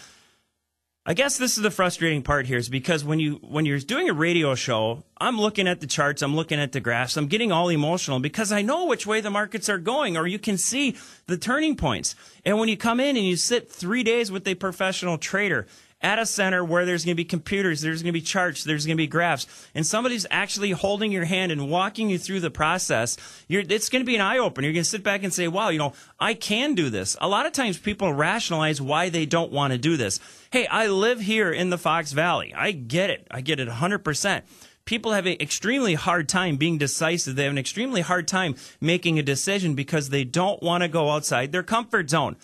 I 1.05 1.13
guess 1.13 1.37
this 1.37 1.57
is 1.57 1.63
the 1.63 1.69
frustrating 1.69 2.21
part 2.21 2.45
here 2.45 2.57
is 2.57 2.69
because 2.69 3.03
when 3.03 3.19
you 3.19 3.33
when 3.41 3.65
you're 3.65 3.79
doing 3.79 4.09
a 4.09 4.13
radio 4.13 4.55
show, 4.55 5.03
I'm 5.17 5.37
looking 5.37 5.67
at 5.67 5.81
the 5.81 5.87
charts, 5.87 6.21
I'm 6.21 6.33
looking 6.33 6.61
at 6.61 6.71
the 6.71 6.79
graphs, 6.79 7.17
I'm 7.17 7.27
getting 7.27 7.51
all 7.51 7.67
emotional 7.67 8.21
because 8.21 8.53
I 8.53 8.61
know 8.61 8.85
which 8.85 9.05
way 9.05 9.19
the 9.19 9.29
markets 9.29 9.67
are 9.67 9.77
going 9.77 10.15
or 10.15 10.25
you 10.27 10.39
can 10.39 10.57
see 10.57 10.95
the 11.27 11.37
turning 11.37 11.75
points. 11.75 12.15
And 12.45 12.57
when 12.57 12.69
you 12.69 12.77
come 12.77 13.01
in 13.01 13.17
and 13.17 13.25
you 13.25 13.35
sit 13.35 13.69
3 13.69 14.01
days 14.03 14.31
with 14.31 14.47
a 14.47 14.55
professional 14.55 15.17
trader 15.17 15.67
at 16.03 16.19
a 16.19 16.25
center 16.25 16.63
where 16.63 16.85
there's 16.85 17.05
going 17.05 17.15
to 17.15 17.21
be 17.21 17.25
computers, 17.25 17.81
there's 17.81 18.03
going 18.03 18.13
to 18.13 18.19
be 18.19 18.21
charts, 18.21 18.63
there's 18.63 18.85
going 18.85 18.97
to 18.97 19.01
be 19.01 19.07
graphs, 19.07 19.47
and 19.73 19.87
somebody's 19.87 20.27
actually 20.29 20.71
holding 20.71 21.11
your 21.11 21.25
hand 21.25 21.51
and 21.51 21.69
walking 21.69 22.09
you 22.09 22.19
through 22.19 22.41
the 22.41 22.51
process, 22.51 23.17
it's 23.49 23.89
going 23.89 24.01
to 24.01 24.05
be 24.05 24.15
an 24.15 24.21
eye 24.21 24.37
opener. 24.37 24.67
You're 24.67 24.73
going 24.73 24.83
to 24.83 24.89
sit 24.89 25.03
back 25.03 25.23
and 25.23 25.33
say, 25.33 25.47
wow, 25.47 25.69
you 25.69 25.79
know, 25.79 25.93
I 26.19 26.33
can 26.33 26.75
do 26.75 26.89
this. 26.89 27.15
A 27.21 27.27
lot 27.27 27.45
of 27.45 27.53
times 27.53 27.77
people 27.77 28.13
rationalize 28.13 28.81
why 28.81 29.09
they 29.09 29.25
don't 29.25 29.51
want 29.51 29.71
to 29.71 29.79
do 29.79 29.97
this. 29.97 30.19
Hey, 30.51 30.67
I 30.67 30.87
live 30.87 31.21
here 31.21 31.51
in 31.51 31.69
the 31.69 31.77
Fox 31.77 32.11
Valley. 32.11 32.53
I 32.53 32.71
get 32.71 33.09
it. 33.09 33.25
I 33.31 33.41
get 33.41 33.59
it 33.59 33.69
100% 33.69 34.43
people 34.85 35.13
have 35.13 35.25
an 35.25 35.37
extremely 35.39 35.93
hard 35.93 36.27
time 36.27 36.57
being 36.57 36.77
decisive. 36.77 37.37
They 37.37 37.43
have 37.43 37.53
an 37.53 37.57
extremely 37.57 38.01
hard 38.01 38.27
time 38.27 38.55
making 38.81 39.17
a 39.17 39.23
decision 39.23 39.75
because 39.75 40.09
they 40.09 40.25
don't 40.25 40.61
want 40.61 40.83
to 40.83 40.89
go 40.89 41.09
outside 41.11 41.53
their 41.53 41.63
comfort 41.63 42.09
zone. 42.09 42.35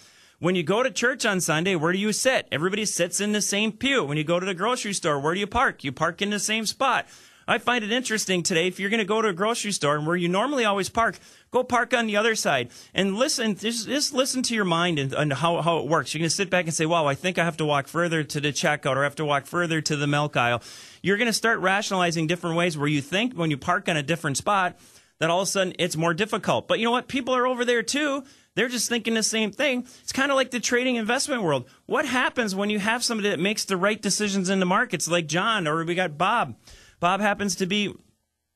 When 0.42 0.56
you 0.56 0.64
go 0.64 0.84
to 0.84 0.90
church 0.90 1.26
on 1.26 1.42
Sunday, 1.42 1.76
where 1.76 1.92
do 1.92 1.98
you 2.00 2.14
sit? 2.14 2.48
Everybody 2.50 2.86
sits 2.86 3.20
in 3.20 3.34
the 3.34 3.42
same 3.42 3.74
pew. 3.74 4.06
When 4.06 4.18
you 4.18 4.24
go 4.24 4.40
to 4.40 4.46
the 4.46 4.54
grocery 4.54 4.94
store, 4.94 5.20
where 5.20 5.34
do 5.34 5.40
you 5.42 5.48
park? 5.48 5.84
You 5.84 5.92
park 5.92 6.22
in 6.22 6.30
the 6.30 6.40
same 6.40 6.66
spot. 6.66 7.08
I 7.46 7.58
find 7.58 7.84
it 7.84 7.92
interesting 7.92 8.42
today. 8.42 8.66
If 8.68 8.80
you're 8.80 8.90
going 8.90 9.00
to 9.00 9.06
go 9.06 9.22
to 9.22 9.28
a 9.28 9.34
grocery 9.34 9.74
store 9.74 9.98
and 9.98 10.08
where 10.08 10.16
you 10.16 10.30
normally 10.30 10.64
always 10.64 10.88
park, 10.88 11.20
go 11.52 11.66
park 11.66 11.94
on 11.94 12.08
the 12.08 12.16
other 12.16 12.36
side 12.36 12.70
and 12.94 13.18
listen. 13.18 13.56
Just, 13.56 13.88
just 13.88 14.14
listen 14.14 14.42
to 14.44 14.56
your 14.56 14.64
mind 14.64 14.98
and, 14.98 15.14
and, 15.14 15.34
how, 15.34 15.62
how 15.62 15.80
it 15.80 15.88
works. 15.88 16.14
You're 16.14 16.20
going 16.20 16.30
to 16.30 16.36
sit 16.36 16.50
back 16.50 16.64
and 16.64 16.74
say, 16.74 16.86
wow, 16.86 17.06
I 17.06 17.16
think 17.16 17.38
I 17.38 17.44
have 17.44 17.58
to 17.58 17.66
walk 17.66 17.90
further 17.90 18.24
to 18.24 18.40
the 18.40 18.54
checkout 18.54 18.96
or 18.96 19.02
I 19.02 19.04
have 19.04 19.16
to 19.16 19.26
walk 19.26 19.46
further 19.46 19.82
to 19.82 19.98
the 19.98 20.08
milk 20.08 20.38
aisle. 20.38 20.62
You're 21.04 21.18
going 21.18 21.28
to 21.28 21.34
start 21.34 21.60
rationalizing 21.60 22.28
different 22.28 22.56
ways 22.56 22.78
where 22.78 22.88
you 22.88 23.02
think 23.02 23.34
when 23.34 23.52
you 23.52 23.58
park 23.58 23.90
on 23.90 23.98
a 23.98 24.04
different 24.04 24.38
spot 24.38 24.80
that 25.20 25.30
all 25.30 25.42
of 25.42 25.48
a 25.48 25.52
sudden 25.52 25.74
it's 25.80 25.96
more 25.96 26.14
difficult. 26.14 26.68
But 26.68 26.80
you 26.80 26.86
know 26.86 26.92
what? 26.92 27.08
People 27.08 27.36
are 27.36 27.48
over 27.48 27.66
there 27.66 27.84
too. 27.84 28.24
They're 28.56 28.68
just 28.68 28.90
thinking 28.90 29.14
the 29.14 29.24
same 29.24 29.52
thing. 29.52 29.86
It's 30.02 30.12
kind 30.12 30.32
of 30.32 30.36
like 30.36 30.52
the 30.52 30.60
trading 30.60 30.96
investment 30.96 31.44
world. 31.44 31.70
What 31.86 32.06
happens 32.06 32.56
when 32.56 32.70
you 32.70 32.80
have 32.80 33.04
somebody 33.04 33.30
that 33.30 33.40
makes 33.40 33.66
the 33.66 33.78
right 33.78 34.02
decisions 34.02 34.50
in 34.50 34.60
the 34.60 34.66
markets, 34.66 35.08
like 35.08 35.28
John, 35.28 35.68
or 35.68 35.84
we 35.86 35.96
got 35.96 36.18
Bob? 36.18 36.56
Bob 37.00 37.22
happens 37.22 37.56
to 37.58 37.66
be 37.66 37.94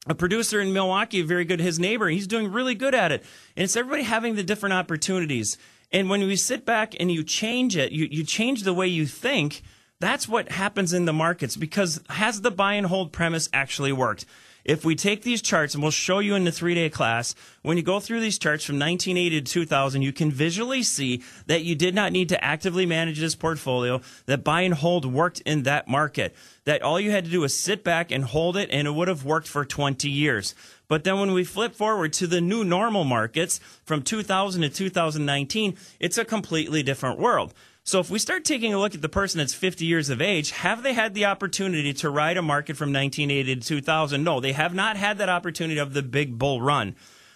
a 0.07 0.15
producer 0.15 0.59
in 0.59 0.73
Milwaukee, 0.73 1.21
very 1.21 1.45
good, 1.45 1.61
his 1.61 1.79
neighbor. 1.79 2.09
He's 2.09 2.27
doing 2.27 2.51
really 2.51 2.75
good 2.75 2.93
at 2.93 3.11
it. 3.11 3.23
And 3.55 3.63
it's 3.63 3.77
everybody 3.77 4.03
having 4.03 4.35
the 4.35 4.43
different 4.43 4.73
opportunities. 4.73 5.57
And 5.91 6.09
when 6.09 6.21
we 6.21 6.35
sit 6.35 6.65
back 6.65 6.93
and 6.99 7.11
you 7.11 7.23
change 7.23 7.77
it, 7.77 7.91
you, 7.91 8.07
you 8.11 8.23
change 8.23 8.63
the 8.63 8.73
way 8.73 8.87
you 8.87 9.05
think, 9.05 9.61
that's 9.99 10.27
what 10.27 10.51
happens 10.51 10.91
in 10.91 11.05
the 11.05 11.13
markets 11.13 11.55
because 11.55 12.01
has 12.09 12.41
the 12.41 12.51
buy 12.51 12.73
and 12.73 12.87
hold 12.87 13.13
premise 13.13 13.47
actually 13.53 13.93
worked? 13.93 14.25
If 14.65 14.85
we 14.85 14.95
take 14.95 15.23
these 15.23 15.41
charts, 15.41 15.73
and 15.73 15.83
we'll 15.83 15.91
show 15.91 16.19
you 16.19 16.35
in 16.35 16.45
the 16.45 16.51
three 16.51 16.73
day 16.73 16.89
class, 16.89 17.35
when 17.63 17.75
you 17.75 17.83
go 17.83 17.99
through 17.99 18.21
these 18.21 18.39
charts 18.39 18.63
from 18.63 18.75
1980 18.79 19.41
to 19.41 19.51
2000, 19.51 20.01
you 20.01 20.13
can 20.13 20.31
visually 20.31 20.83
see 20.83 21.21
that 21.47 21.63
you 21.63 21.75
did 21.75 21.93
not 21.93 22.13
need 22.13 22.29
to 22.29 22.43
actively 22.43 22.85
manage 22.85 23.19
this 23.19 23.35
portfolio, 23.35 23.99
that 24.25 24.43
buy 24.43 24.61
and 24.61 24.75
hold 24.75 25.05
worked 25.05 25.41
in 25.41 25.63
that 25.63 25.87
market, 25.87 26.33
that 26.63 26.81
all 26.81 26.99
you 26.99 27.11
had 27.11 27.25
to 27.25 27.31
do 27.31 27.41
was 27.41 27.57
sit 27.57 27.83
back 27.83 28.09
and 28.09 28.23
hold 28.23 28.55
it, 28.55 28.69
and 28.71 28.87
it 28.87 28.91
would 28.91 29.09
have 29.09 29.25
worked 29.25 29.47
for 29.47 29.65
20 29.65 30.09
years. 30.09 30.55
But 30.87 31.03
then 31.03 31.19
when 31.19 31.33
we 31.33 31.43
flip 31.43 31.75
forward 31.75 32.13
to 32.13 32.27
the 32.27 32.39
new 32.39 32.63
normal 32.63 33.03
markets 33.03 33.59
from 33.83 34.01
2000 34.01 34.61
to 34.61 34.69
2019, 34.69 35.77
it's 35.99 36.17
a 36.17 36.25
completely 36.25 36.83
different 36.83 37.19
world. 37.19 37.53
So 37.85 37.99
if 37.99 38.09
we 38.09 38.17
start 38.17 38.45
taking 38.45 38.73
a 38.73 38.79
look 38.79 38.95
at 38.95 39.01
the 39.01 39.09
person 39.09 39.39
that's 39.39 39.53
50 39.53 39.85
years 39.85 40.09
of 40.09 40.21
age, 40.21 40.51
have 40.51 40.83
they 40.83 40.93
had 40.93 41.13
the 41.13 41.25
opportunity 41.25 41.91
to 41.95 42.09
ride 42.09 42.37
a 42.37 42.41
market 42.41 42.77
from 42.77 42.93
1980 42.93 43.55
to 43.55 43.61
2000? 43.61 44.23
No, 44.23 44.39
they 44.39 44.53
have 44.53 44.73
not 44.73 44.95
had 44.95 45.17
that 45.17 45.27
opportunity 45.27 45.79
of 45.79 45.93
the 45.93 46.01
big 46.01 46.39
bull 46.39 46.61
run. 46.61 46.95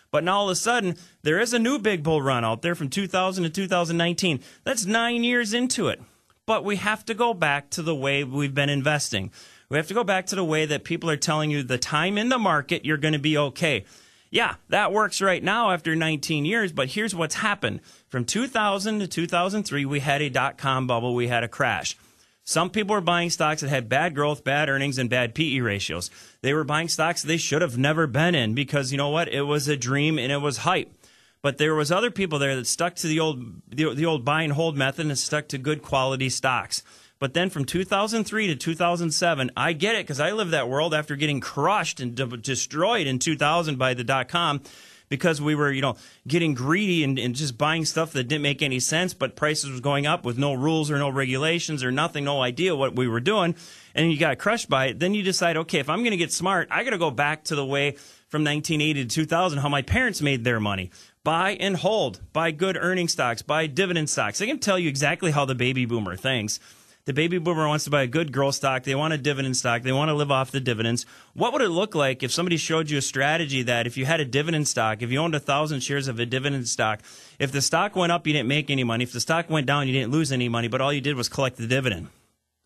But 0.10 0.24
now 0.24 0.38
all 0.38 0.50
of 0.50 0.54
a 0.54 0.56
sudden, 0.56 0.96
there 1.22 1.40
is 1.40 1.54
a 1.54 1.60
new 1.60 1.80
big 1.80 2.02
bull 2.02 2.22
run 2.22 2.46
out 2.46 2.62
there 2.62 2.76
from 2.76 2.90
2000 2.90 3.44
to 3.44 3.50
2019. 3.50 4.40
That's 4.64 4.86
nine 4.86 5.26
years 5.26 5.54
into 5.54 5.90
it. 5.90 6.02
But 6.46 6.64
we 6.64 6.78
have 6.78 7.04
to 7.06 7.14
go 7.14 7.34
back 7.34 7.70
to 7.72 7.82
the 7.82 7.96
way 7.96 8.24
we've 8.24 8.56
been 8.56 8.70
investing. 8.70 9.32
We 9.68 9.76
have 9.76 9.88
to 9.88 9.94
go 9.94 10.06
back 10.06 10.28
to 10.28 10.36
the 10.36 10.46
way 10.46 10.66
that 10.66 10.86
people 10.86 11.10
are 11.10 11.18
telling 11.18 11.52
you 11.52 11.62
the 11.62 11.78
time 11.78 12.18
in 12.18 12.30
the 12.30 12.40
market, 12.40 12.86
you're 12.86 12.96
going 12.96 13.14
to 13.14 13.20
be 13.20 13.38
okay. 13.38 13.84
Yeah, 14.30 14.56
that 14.70 14.92
works 14.92 15.22
right 15.22 15.44
now 15.44 15.72
after 15.72 15.96
19 15.96 16.46
years, 16.46 16.72
but 16.72 16.90
here's 16.90 17.16
what's 17.16 17.36
happened. 17.36 17.82
From 18.10 18.26
2000 18.26 19.00
to 19.00 19.08
2003, 19.08 19.86
we 19.86 20.00
had 20.00 20.22
a 20.22 20.30
dot 20.30 20.58
com 20.58 20.88
bubble, 20.88 21.16
we 21.16 21.28
had 21.28 21.44
a 21.44 21.48
crash. 21.48 21.96
Some 22.44 22.70
people 22.70 22.94
were 22.94 23.02
buying 23.02 23.30
stocks 23.30 23.60
that 23.60 23.70
had 23.70 23.90
bad 23.90 24.16
growth, 24.16 24.46
bad 24.46 24.70
earnings, 24.70 24.98
and 24.98 25.10
bad 25.10 25.36
PE 25.36 25.60
ratios. 25.60 26.10
They 26.42 26.54
were 26.54 26.64
buying 26.64 26.88
stocks 26.88 27.22
they 27.22 27.36
should 27.36 27.62
have 27.62 27.78
never 27.78 28.08
been 28.08 28.36
in 28.36 28.54
because 28.54 28.92
you 28.92 28.98
know 28.98 29.10
what? 29.10 29.28
It 29.28 29.42
was 29.42 29.68
a 29.68 29.76
dream 29.76 30.18
and 30.18 30.32
it 30.32 30.38
was 30.38 30.60
hype. 30.60 30.94
But 31.42 31.58
there 31.58 31.76
was 31.76 31.92
other 31.92 32.10
people 32.10 32.40
there 32.40 32.56
that 32.56 32.68
stuck 32.68 32.96
to 32.96 33.08
the 33.08 33.20
old 33.20 33.44
the, 33.68 33.94
the 33.94 34.06
old 34.06 34.24
buy 34.24 34.44
and 34.44 34.54
hold 34.54 34.78
method 34.78 35.06
and 35.06 35.18
stuck 35.18 35.50
to 35.50 35.58
good 35.58 35.82
quality 35.82 36.30
stocks. 36.30 36.84
But 37.20 37.34
then 37.34 37.50
from 37.50 37.66
2003 37.66 38.48
to 38.48 38.56
2007, 38.56 39.52
I 39.58 39.74
get 39.74 39.96
it 39.96 40.06
because 40.06 40.20
I 40.20 40.32
lived 40.32 40.52
that 40.52 40.70
world 40.70 40.94
after 40.94 41.16
getting 41.16 41.40
crushed 41.40 42.00
and 42.00 42.16
de- 42.16 42.38
destroyed 42.38 43.08
in 43.08 43.20
2000 43.20 43.78
by 43.78 43.94
the 43.94 44.04
dot 44.04 44.28
com 44.28 44.62
because 45.10 45.42
we 45.42 45.56
were, 45.56 45.72
you 45.72 45.82
know, 45.82 45.96
getting 46.28 46.54
greedy 46.54 47.04
and, 47.04 47.18
and 47.18 47.36
just 47.36 47.58
buying 47.58 47.86
stuff 47.86 48.12
that 48.14 48.26
didn't 48.26 48.42
make 48.42 48.62
any 48.62 48.80
sense, 48.80 49.14
but 49.14 49.36
prices 49.36 49.70
was 49.70 49.80
going 49.80 50.06
up 50.06 50.26
with 50.26 50.38
no 50.38 50.54
rules 50.54 50.92
or 50.92 50.98
no 50.98 51.10
regulations 51.10 51.84
or 51.84 51.92
nothing, 51.92 52.26
no 52.26 52.42
idea 52.42 52.76
what 52.76 52.96
we 52.96 53.08
were 53.08 53.20
doing, 53.20 53.56
and 53.96 54.12
you 54.12 54.18
got 54.18 54.38
crushed 54.38 54.70
by 54.70 54.88
it. 54.88 55.00
Then 55.00 55.14
you 55.14 55.24
decide, 55.24 55.58
okay, 55.58 55.80
if 55.80 55.90
I'm 55.90 56.00
going 56.00 56.12
to 56.12 56.18
get 56.18 56.32
smart, 56.32 56.68
I 56.72 56.84
got 56.84 56.92
to 56.92 56.98
go 56.98 57.12
back 57.12 57.46
to 57.46 57.56
the 57.56 57.66
way 57.66 57.92
from 58.28 58.44
1980 58.44 59.06
to 59.06 59.10
2000 59.10 59.60
how 59.60 59.70
my 59.70 59.82
parents 59.82 60.22
made 60.22 60.44
their 60.44 60.60
money. 60.60 60.92
Buy 61.24 61.52
and 61.52 61.76
hold, 61.76 62.22
buy 62.34 62.52
good 62.52 62.78
earning 62.80 63.08
stocks, 63.08 63.42
buy 63.42 63.68
dividend 63.68 64.10
stocks. 64.10 64.42
I 64.42 64.46
can 64.46 64.60
tell 64.60 64.80
you 64.80 64.90
exactly 64.90 65.32
how 65.32 65.46
the 65.46 65.56
baby 65.56 65.86
boomer 65.86 66.16
thinks. 66.16 66.60
The 67.08 67.14
baby 67.14 67.38
boomer 67.38 67.70
wants 67.70 67.86
to 67.86 67.90
buy 67.90 68.02
a 68.02 68.08
good 68.08 68.34
growth 68.34 68.56
stock. 68.56 68.84
They 68.84 68.94
want 68.94 69.14
a 69.14 69.18
dividend 69.18 69.56
stock. 69.56 69.82
They 69.82 69.94
want 69.94 70.10
to 70.10 70.14
live 70.14 70.30
off 70.30 70.52
the 70.52 70.60
dividends. 70.60 71.06
What 71.36 71.54
would 71.54 71.62
it 71.62 71.70
look 71.70 71.96
like 71.96 72.22
if 72.22 72.34
somebody 72.34 72.58
showed 72.58 72.90
you 72.90 72.98
a 72.98 73.02
strategy 73.02 73.64
that 73.64 73.88
if 73.88 73.96
you 73.96 74.04
had 74.04 74.20
a 74.20 74.26
dividend 74.26 74.68
stock, 74.68 75.02
if 75.02 75.10
you 75.10 75.18
owned 75.18 75.34
a 75.34 75.40
thousand 75.40 75.80
shares 75.80 76.10
of 76.10 76.20
a 76.20 76.26
dividend 76.26 76.68
stock, 76.68 77.00
if 77.40 77.54
the 77.54 77.62
stock 77.62 77.96
went 77.96 78.12
up, 78.12 78.28
you 78.28 78.34
didn't 78.34 78.50
make 78.50 78.70
any 78.70 78.84
money. 78.84 79.06
If 79.06 79.14
the 79.14 79.22
stock 79.22 79.50
went 79.50 79.68
down, 79.68 79.88
you 79.88 79.94
didn't 79.94 80.12
lose 80.12 80.34
any 80.34 80.50
money, 80.50 80.68
but 80.68 80.82
all 80.82 80.92
you 80.92 81.00
did 81.00 81.16
was 81.16 81.30
collect 81.30 81.56
the 81.56 81.66
dividend. 81.66 82.10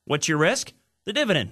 What's 0.06 0.28
your 0.28 0.40
risk? 0.40 0.74
The 1.06 1.14
dividend. 1.14 1.52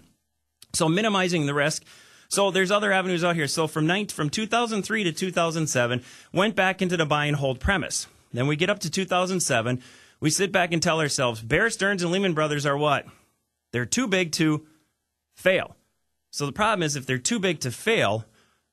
So 0.74 0.90
minimizing 0.90 1.46
the 1.46 1.54
risk. 1.54 1.84
So 2.28 2.50
there's 2.50 2.72
other 2.72 2.92
avenues 2.92 3.24
out 3.24 3.36
here. 3.36 3.48
So 3.48 3.68
from 3.68 3.86
19, 3.86 4.16
from 4.16 4.32
2003 4.32 5.04
to 5.04 5.12
2007, 5.12 6.04
went 6.34 6.56
back 6.56 6.82
into 6.82 6.98
the 6.98 7.06
buy 7.06 7.26
and 7.26 7.36
hold 7.36 7.60
premise. 7.60 8.08
Then 8.34 8.48
we 8.48 8.56
get 8.56 8.72
up 8.72 8.80
to 8.80 8.90
2007 8.90 9.80
we 10.20 10.30
sit 10.30 10.52
back 10.52 10.74
and 10.74 10.82
tell 10.82 11.00
ourselves 11.00 11.42
Bear 11.42 11.70
Stearns 11.70 12.04
and 12.04 12.12
Lehman 12.12 12.34
Brothers 12.34 12.66
are 12.66 12.78
what? 12.78 13.06
They're 13.72 13.86
too 13.86 14.08
big 14.08 14.32
to 14.34 14.66
fail. 15.36 15.76
So 16.32 16.46
the 16.46 16.52
problem 16.52 16.84
is 16.84 16.96
if 16.96 17.06
they're 17.06 17.18
too 17.18 17.40
big 17.40 17.60
to 17.62 17.72
fail, 17.72 18.26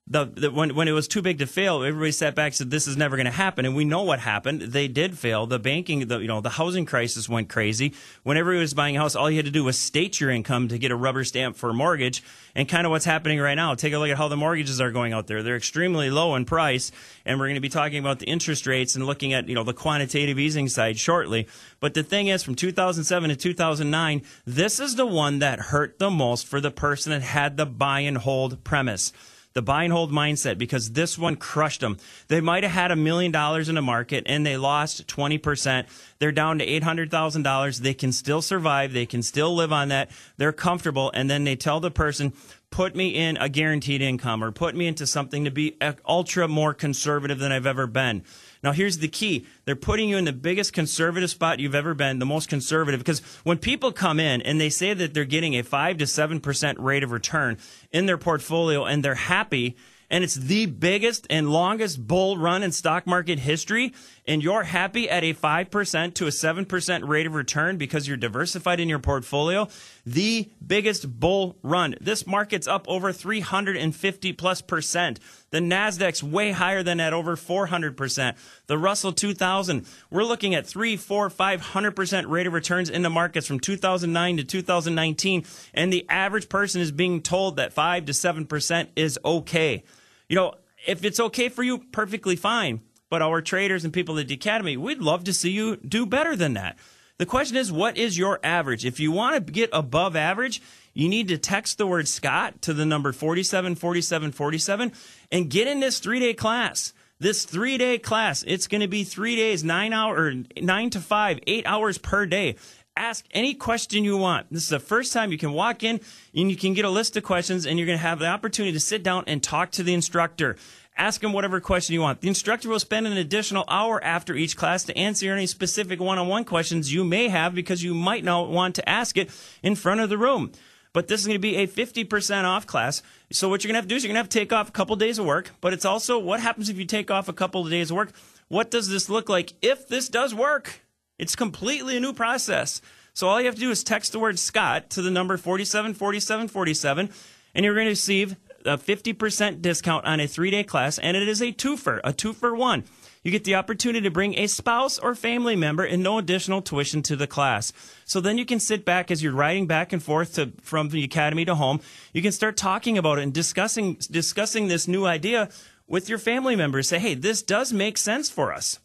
the, 0.08 0.24
the, 0.24 0.50
when 0.52 0.76
when 0.76 0.86
it 0.86 0.92
was 0.92 1.08
too 1.08 1.20
big 1.20 1.38
to 1.40 1.46
fail, 1.48 1.82
everybody 1.82 2.12
sat 2.12 2.36
back 2.36 2.46
and 2.46 2.54
said 2.54 2.70
this 2.70 2.86
is 2.86 2.96
never 2.96 3.16
going 3.16 3.26
to 3.26 3.32
happen, 3.32 3.64
and 3.64 3.74
we 3.74 3.84
know 3.84 4.02
what 4.02 4.20
happened. 4.20 4.60
They 4.60 4.86
did 4.86 5.18
fail. 5.18 5.46
The 5.46 5.58
banking, 5.58 6.06
the 6.06 6.18
you 6.18 6.28
know, 6.28 6.40
the 6.40 6.50
housing 6.50 6.86
crisis 6.86 7.28
went 7.28 7.48
crazy. 7.48 7.92
Whenever 8.22 8.50
everybody 8.50 8.62
was 8.62 8.74
buying 8.74 8.96
a 8.96 9.00
house, 9.00 9.16
all 9.16 9.28
you 9.28 9.36
had 9.36 9.46
to 9.46 9.50
do 9.50 9.64
was 9.64 9.76
state 9.76 10.20
your 10.20 10.30
income 10.30 10.68
to 10.68 10.78
get 10.78 10.92
a 10.92 10.96
rubber 10.96 11.24
stamp 11.24 11.56
for 11.56 11.70
a 11.70 11.74
mortgage. 11.74 12.22
And 12.54 12.68
kind 12.68 12.86
of 12.86 12.90
what's 12.90 13.04
happening 13.04 13.40
right 13.40 13.54
now. 13.54 13.74
Take 13.74 13.92
a 13.92 13.98
look 13.98 14.08
at 14.08 14.16
how 14.16 14.28
the 14.28 14.36
mortgages 14.36 14.80
are 14.80 14.92
going 14.92 15.12
out 15.12 15.26
there. 15.26 15.42
They're 15.42 15.56
extremely 15.56 16.08
low 16.08 16.36
in 16.36 16.44
price, 16.44 16.92
and 17.24 17.38
we're 17.38 17.46
going 17.46 17.56
to 17.56 17.60
be 17.60 17.68
talking 17.68 17.98
about 17.98 18.20
the 18.20 18.26
interest 18.26 18.66
rates 18.66 18.94
and 18.94 19.04
looking 19.06 19.32
at 19.32 19.48
you 19.48 19.56
know 19.56 19.64
the 19.64 19.74
quantitative 19.74 20.38
easing 20.38 20.68
side 20.68 20.98
shortly. 20.98 21.48
But 21.80 21.94
the 21.94 22.04
thing 22.04 22.28
is, 22.28 22.44
from 22.44 22.54
2007 22.54 23.30
to 23.30 23.36
2009, 23.36 24.22
this 24.46 24.78
is 24.78 24.94
the 24.94 25.04
one 25.04 25.40
that 25.40 25.58
hurt 25.58 25.98
the 25.98 26.10
most 26.10 26.46
for 26.46 26.60
the 26.60 26.70
person 26.70 27.10
that 27.10 27.22
had 27.22 27.56
the 27.56 27.66
buy 27.66 28.00
and 28.00 28.18
hold 28.18 28.62
premise 28.62 29.12
the 29.56 29.62
buy 29.62 29.84
and 29.84 29.92
hold 29.92 30.12
mindset 30.12 30.58
because 30.58 30.92
this 30.92 31.18
one 31.18 31.34
crushed 31.34 31.80
them. 31.80 31.96
They 32.28 32.42
might 32.42 32.62
have 32.62 32.72
had 32.72 32.90
a 32.90 32.96
million 32.96 33.32
dollars 33.32 33.70
in 33.70 33.74
the 33.74 33.82
market 33.82 34.24
and 34.26 34.44
they 34.44 34.58
lost 34.58 35.08
20%. 35.08 35.86
They're 36.18 36.30
down 36.30 36.58
to 36.58 36.66
$800,000. 36.66 37.78
They 37.78 37.94
can 37.94 38.12
still 38.12 38.42
survive. 38.42 38.92
They 38.92 39.06
can 39.06 39.22
still 39.22 39.56
live 39.56 39.72
on 39.72 39.88
that. 39.88 40.10
They're 40.36 40.52
comfortable. 40.52 41.10
And 41.14 41.30
then 41.30 41.44
they 41.44 41.56
tell 41.56 41.80
the 41.80 41.90
person, 41.90 42.34
put 42.70 42.94
me 42.94 43.14
in 43.14 43.38
a 43.38 43.48
guaranteed 43.48 44.02
income 44.02 44.44
or 44.44 44.52
put 44.52 44.76
me 44.76 44.86
into 44.86 45.06
something 45.06 45.44
to 45.44 45.50
be 45.50 45.78
ultra 46.06 46.46
more 46.46 46.74
conservative 46.74 47.38
than 47.38 47.50
I've 47.50 47.66
ever 47.66 47.86
been. 47.86 48.24
Now, 48.62 48.72
here's 48.72 48.98
the 48.98 49.08
key 49.08 49.46
they're 49.64 49.76
putting 49.76 50.08
you 50.08 50.16
in 50.16 50.24
the 50.24 50.32
biggest 50.32 50.72
conservative 50.72 51.30
spot 51.30 51.60
you've 51.60 51.74
ever 51.74 51.94
been, 51.94 52.18
the 52.18 52.26
most 52.26 52.48
conservative. 52.48 53.00
Because 53.00 53.20
when 53.44 53.58
people 53.58 53.92
come 53.92 54.20
in 54.20 54.42
and 54.42 54.60
they 54.60 54.70
say 54.70 54.94
that 54.94 55.14
they're 55.14 55.24
getting 55.24 55.54
a 55.54 55.62
5 55.62 55.98
to 55.98 56.04
7% 56.04 56.74
rate 56.78 57.02
of 57.02 57.10
return 57.10 57.58
in 57.92 58.06
their 58.06 58.18
portfolio 58.18 58.84
and 58.84 59.04
they're 59.04 59.14
happy, 59.14 59.76
and 60.10 60.22
it's 60.22 60.34
the 60.34 60.66
biggest 60.66 61.26
and 61.30 61.50
longest 61.50 62.06
bull 62.06 62.38
run 62.38 62.62
in 62.62 62.72
stock 62.72 63.06
market 63.06 63.40
history, 63.40 63.92
and 64.26 64.42
you're 64.42 64.62
happy 64.62 65.10
at 65.10 65.24
a 65.24 65.34
5% 65.34 66.14
to 66.14 66.26
a 66.26 66.30
7% 66.30 67.08
rate 67.08 67.26
of 67.26 67.34
return 67.34 67.76
because 67.76 68.06
you're 68.06 68.16
diversified 68.16 68.80
in 68.80 68.88
your 68.88 68.98
portfolio, 68.98 69.68
the 70.04 70.48
biggest 70.64 71.18
bull 71.18 71.56
run. 71.62 71.96
This 72.00 72.26
market's 72.26 72.68
up 72.68 72.84
over 72.88 73.12
350 73.12 74.32
plus 74.34 74.62
percent. 74.62 75.18
The 75.50 75.58
Nasdaq's 75.60 76.22
way 76.22 76.50
higher 76.50 76.82
than 76.82 76.98
that, 76.98 77.12
over 77.12 77.36
400%. 77.36 78.36
The 78.66 78.78
Russell 78.78 79.12
2000, 79.12 79.86
we're 80.10 80.24
looking 80.24 80.54
at 80.54 80.66
3, 80.66 80.96
4, 80.96 81.30
500% 81.30 82.28
rate 82.28 82.46
of 82.46 82.52
returns 82.52 82.90
in 82.90 83.02
the 83.02 83.10
markets 83.10 83.46
from 83.46 83.60
2009 83.60 84.38
to 84.38 84.44
2019, 84.44 85.44
and 85.72 85.92
the 85.92 86.04
average 86.08 86.48
person 86.48 86.80
is 86.80 86.90
being 86.90 87.22
told 87.22 87.56
that 87.56 87.72
5 87.72 88.06
to 88.06 88.12
7% 88.12 88.88
is 88.96 89.18
okay. 89.24 89.84
You 90.28 90.36
know, 90.36 90.54
if 90.86 91.04
it's 91.04 91.20
okay 91.20 91.48
for 91.48 91.62
you, 91.62 91.78
perfectly 91.78 92.36
fine. 92.36 92.80
But 93.08 93.22
our 93.22 93.40
traders 93.40 93.84
and 93.84 93.92
people 93.92 94.18
at 94.18 94.26
the 94.26 94.34
Academy, 94.34 94.76
we'd 94.76 94.98
love 94.98 95.24
to 95.24 95.32
see 95.32 95.50
you 95.50 95.76
do 95.76 96.06
better 96.06 96.34
than 96.34 96.54
that. 96.54 96.76
The 97.18 97.26
question 97.26 97.56
is, 97.56 97.72
what 97.72 97.96
is 97.96 98.18
your 98.18 98.40
average? 98.42 98.84
If 98.84 99.00
you 99.00 99.10
want 99.12 99.46
to 99.46 99.52
get 99.52 99.70
above 99.72 100.16
average, 100.16 100.60
you 100.96 101.10
need 101.10 101.28
to 101.28 101.36
text 101.36 101.76
the 101.76 101.86
word 101.86 102.08
Scott 102.08 102.62
to 102.62 102.72
the 102.72 102.86
number 102.86 103.12
474747 103.12 104.92
and 105.30 105.50
get 105.50 105.68
in 105.68 105.80
this 105.80 105.98
three 105.98 106.20
day 106.20 106.32
class. 106.32 106.94
This 107.18 107.44
three 107.44 107.76
day 107.76 107.98
class, 107.98 108.42
it's 108.46 108.66
going 108.66 108.80
to 108.80 108.88
be 108.88 109.04
three 109.04 109.36
days, 109.36 109.62
nine 109.62 109.92
hour, 109.92 110.32
nine 110.58 110.88
to 110.90 111.00
five, 111.00 111.38
eight 111.46 111.66
hours 111.66 111.98
per 111.98 112.24
day. 112.24 112.56
Ask 112.96 113.26
any 113.32 113.52
question 113.52 114.04
you 114.04 114.16
want. 114.16 114.50
This 114.50 114.62
is 114.62 114.68
the 114.70 114.80
first 114.80 115.12
time 115.12 115.32
you 115.32 115.36
can 115.36 115.52
walk 115.52 115.82
in 115.82 116.00
and 116.34 116.50
you 116.50 116.56
can 116.56 116.72
get 116.72 116.86
a 116.86 116.90
list 116.90 117.14
of 117.18 117.24
questions 117.24 117.66
and 117.66 117.78
you're 117.78 117.84
going 117.84 117.98
to 117.98 118.02
have 118.02 118.18
the 118.18 118.26
opportunity 118.26 118.72
to 118.72 118.80
sit 118.80 119.02
down 119.02 119.24
and 119.26 119.42
talk 119.42 119.72
to 119.72 119.82
the 119.82 119.92
instructor. 119.92 120.56
Ask 120.96 121.22
him 121.22 121.34
whatever 121.34 121.60
question 121.60 121.92
you 121.92 122.00
want. 122.00 122.22
The 122.22 122.28
instructor 122.28 122.70
will 122.70 122.80
spend 122.80 123.06
an 123.06 123.18
additional 123.18 123.64
hour 123.68 124.02
after 124.02 124.34
each 124.34 124.56
class 124.56 124.82
to 124.84 124.96
answer 124.96 125.30
any 125.30 125.46
specific 125.46 126.00
one 126.00 126.16
on 126.16 126.28
one 126.28 126.46
questions 126.46 126.90
you 126.90 127.04
may 127.04 127.28
have 127.28 127.54
because 127.54 127.84
you 127.84 127.92
might 127.92 128.24
not 128.24 128.48
want 128.48 128.76
to 128.76 128.88
ask 128.88 129.18
it 129.18 129.30
in 129.62 129.74
front 129.74 130.00
of 130.00 130.08
the 130.08 130.16
room. 130.16 130.52
But 130.96 131.08
this 131.08 131.20
is 131.20 131.26
going 131.26 131.34
to 131.34 131.38
be 131.38 131.56
a 131.56 131.66
50% 131.66 132.44
off 132.44 132.66
class. 132.66 133.02
So 133.30 133.50
what 133.50 133.62
you're 133.62 133.68
going 133.68 133.74
to 133.74 133.80
have 133.80 133.84
to 133.84 133.88
do 133.90 133.96
is 133.96 134.02
you're 134.02 134.08
going 134.08 134.14
to 134.14 134.20
have 134.20 134.30
to 134.30 134.38
take 134.38 134.50
off 134.50 134.70
a 134.70 134.72
couple 134.72 134.94
of 134.94 134.98
days 134.98 135.18
of 135.18 135.26
work. 135.26 135.50
But 135.60 135.74
it's 135.74 135.84
also 135.84 136.18
what 136.18 136.40
happens 136.40 136.70
if 136.70 136.78
you 136.78 136.86
take 136.86 137.10
off 137.10 137.28
a 137.28 137.34
couple 137.34 137.60
of 137.60 137.68
days 137.68 137.90
of 137.90 137.98
work? 137.98 138.12
What 138.48 138.70
does 138.70 138.88
this 138.88 139.10
look 139.10 139.28
like 139.28 139.52
if 139.60 139.88
this 139.88 140.08
does 140.08 140.34
work? 140.34 140.80
It's 141.18 141.36
completely 141.36 141.98
a 141.98 142.00
new 142.00 142.14
process. 142.14 142.80
So 143.12 143.28
all 143.28 143.38
you 143.38 143.44
have 143.44 143.56
to 143.56 143.60
do 143.60 143.70
is 143.70 143.84
text 143.84 144.12
the 144.12 144.18
word 144.18 144.38
Scott 144.38 144.88
to 144.88 145.02
the 145.02 145.10
number 145.10 145.36
474747 145.36 147.10
and 147.54 147.62
you're 147.62 147.74
going 147.74 147.84
to 147.84 147.90
receive 147.90 148.34
a 148.66 148.76
50% 148.76 149.62
discount 149.62 150.04
on 150.04 150.20
a 150.20 150.26
three 150.26 150.50
day 150.50 150.64
class, 150.64 150.98
and 150.98 151.16
it 151.16 151.28
is 151.28 151.40
a 151.40 151.52
twofer, 151.52 152.00
a 152.04 152.12
two 152.12 152.32
for 152.32 152.54
one. 152.54 152.84
You 153.22 153.32
get 153.32 153.42
the 153.42 153.56
opportunity 153.56 154.02
to 154.02 154.10
bring 154.10 154.38
a 154.38 154.46
spouse 154.46 155.00
or 155.00 155.16
family 155.16 155.56
member 155.56 155.82
and 155.82 156.00
no 156.00 156.18
additional 156.18 156.62
tuition 156.62 157.02
to 157.02 157.16
the 157.16 157.26
class. 157.26 157.72
So 158.04 158.20
then 158.20 158.38
you 158.38 158.46
can 158.46 158.60
sit 158.60 158.84
back 158.84 159.10
as 159.10 159.20
you're 159.20 159.32
riding 159.32 159.66
back 159.66 159.92
and 159.92 160.00
forth 160.00 160.34
to, 160.34 160.52
from 160.62 160.90
the 160.90 161.02
academy 161.02 161.44
to 161.46 161.56
home. 161.56 161.80
You 162.12 162.22
can 162.22 162.30
start 162.30 162.56
talking 162.56 162.96
about 162.96 163.18
it 163.18 163.22
and 163.22 163.34
discussing, 163.34 163.94
discussing 163.94 164.68
this 164.68 164.86
new 164.86 165.06
idea 165.06 165.48
with 165.88 166.08
your 166.08 166.18
family 166.18 166.54
members. 166.54 166.88
Say, 166.88 167.00
hey, 167.00 167.14
this 167.14 167.42
does 167.42 167.72
make 167.72 167.98
sense 167.98 168.30
for 168.30 168.52
us 168.52 168.78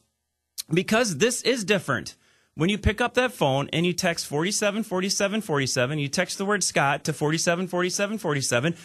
because 0.74 1.18
this 1.18 1.44
is 1.44 1.64
different. 1.64 2.16
When 2.56 2.70
you 2.70 2.78
pick 2.78 3.00
up 3.00 3.14
that 3.14 3.32
phone 3.32 3.70
and 3.72 3.86
you 3.86 3.94
text 3.94 4.28
47 4.28 4.84
47 4.84 5.42
47, 5.42 6.00
you 6.00 6.08
text 6.08 6.38
the 6.38 6.46
word 6.46 6.64
Scott 6.64 7.04
to 7.06 7.14
47 7.14 7.68
47 7.68 8.18
47, 8.18 8.76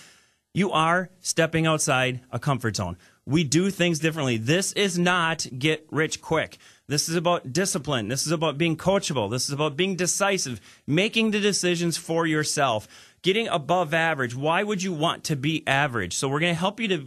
you 0.57 0.73
are 0.73 1.11
stepping 1.21 1.67
outside 1.67 2.21
a 2.33 2.39
comfort 2.39 2.77
zone. 2.77 2.97
We 3.27 3.45
do 3.45 3.69
things 3.69 3.99
differently. 3.99 4.39
This 4.39 4.73
is 4.73 4.99
not 4.99 5.47
get 5.59 5.87
rich 5.91 6.23
quick. 6.23 6.57
This 6.87 7.11
is 7.11 7.15
about 7.15 7.53
discipline. 7.53 8.09
This 8.09 8.25
is 8.25 8.33
about 8.33 8.57
being 8.57 8.75
coachable. 8.75 9.31
This 9.31 9.45
is 9.45 9.51
about 9.51 9.77
being 9.77 9.97
decisive, 9.97 10.63
making 10.87 11.33
the 11.33 11.41
decisions 11.41 11.99
for 11.99 12.27
yourself 12.27 12.89
getting 13.27 13.49
above 13.49 13.93
average. 13.93 14.37
Why 14.37 14.63
would 14.63 14.85
you 14.85 14.93
want 14.93 15.25
to 15.25 15.35
be 15.35 15.67
average? 15.67 16.17
So 16.17 16.29
we're 16.29 16.39
going 16.39 16.55
to 16.55 16.59
help 16.59 16.79
you 16.79 16.87
to 16.87 16.99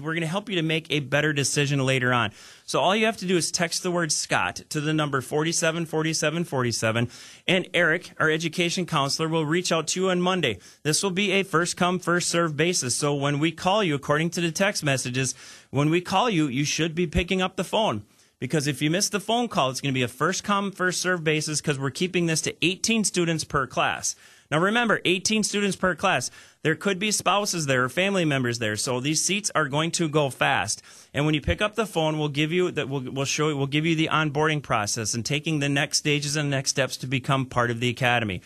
we're 0.00 0.12
going 0.12 0.20
to 0.20 0.28
help 0.28 0.48
you 0.48 0.54
to 0.54 0.62
make 0.62 0.86
a 0.88 1.00
better 1.00 1.32
decision 1.32 1.84
later 1.84 2.12
on. 2.12 2.30
So 2.64 2.78
all 2.78 2.94
you 2.94 3.06
have 3.06 3.16
to 3.16 3.26
do 3.26 3.36
is 3.36 3.50
text 3.50 3.82
the 3.82 3.90
word 3.90 4.12
Scott 4.12 4.60
to 4.68 4.80
the 4.80 4.94
number 4.94 5.20
474747 5.20 7.10
and 7.48 7.68
Eric, 7.74 8.12
our 8.20 8.30
education 8.30 8.86
counselor 8.86 9.28
will 9.28 9.44
reach 9.44 9.72
out 9.72 9.88
to 9.88 10.00
you 10.00 10.10
on 10.10 10.20
Monday. 10.20 10.60
This 10.84 11.02
will 11.02 11.10
be 11.10 11.32
a 11.32 11.42
first 11.42 11.76
come 11.76 11.98
first 11.98 12.28
serve 12.28 12.56
basis. 12.56 12.94
So 12.94 13.12
when 13.12 13.40
we 13.40 13.50
call 13.50 13.82
you 13.82 13.96
according 13.96 14.30
to 14.30 14.40
the 14.40 14.52
text 14.52 14.84
messages, 14.84 15.34
when 15.70 15.90
we 15.90 16.00
call 16.00 16.30
you, 16.30 16.46
you 16.46 16.64
should 16.64 16.94
be 16.94 17.08
picking 17.08 17.42
up 17.42 17.56
the 17.56 17.64
phone 17.64 18.04
because 18.38 18.68
if 18.68 18.80
you 18.80 18.90
miss 18.90 19.08
the 19.08 19.18
phone 19.18 19.48
call, 19.48 19.70
it's 19.70 19.80
going 19.80 19.92
to 19.92 19.98
be 19.98 20.04
a 20.04 20.08
first 20.08 20.44
come, 20.44 20.70
first 20.70 21.00
serve 21.00 21.24
basis 21.24 21.60
because 21.60 21.80
we're 21.80 21.90
keeping 21.90 22.26
this 22.26 22.42
to 22.42 22.54
18 22.64 23.02
students 23.02 23.42
per 23.42 23.66
class. 23.66 24.14
Now 24.50 24.58
remember, 24.58 25.00
18 25.04 25.42
students 25.42 25.76
per 25.76 25.94
class. 25.94 26.30
There 26.62 26.74
could 26.74 26.98
be 26.98 27.10
spouses 27.10 27.66
there 27.66 27.84
or 27.84 27.88
family 27.88 28.24
members 28.24 28.58
there, 28.58 28.76
so 28.76 29.00
these 29.00 29.22
seats 29.22 29.50
are 29.54 29.68
going 29.68 29.90
to 29.92 30.08
go 30.08 30.30
fast. 30.30 30.82
And 31.12 31.26
when 31.26 31.34
you 31.34 31.40
pick 31.40 31.60
up 31.60 31.74
the 31.74 31.86
phone, 31.86 32.18
we'll 32.18 32.28
give 32.28 32.52
you 32.52 32.70
that. 32.70 32.88
We'll, 32.88 33.02
we'll 33.02 33.24
show 33.24 33.48
you. 33.48 33.56
We'll 33.56 33.66
give 33.66 33.84
you 33.84 33.94
the 33.94 34.08
onboarding 34.10 34.62
process 34.62 35.14
and 35.14 35.24
taking 35.24 35.58
the 35.58 35.68
next 35.68 35.98
stages 35.98 36.36
and 36.36 36.50
next 36.50 36.70
steps 36.70 36.96
to 36.98 37.06
become 37.06 37.46
part 37.46 37.70
of 37.70 37.80
the 37.80 37.90
academy. 37.90 38.40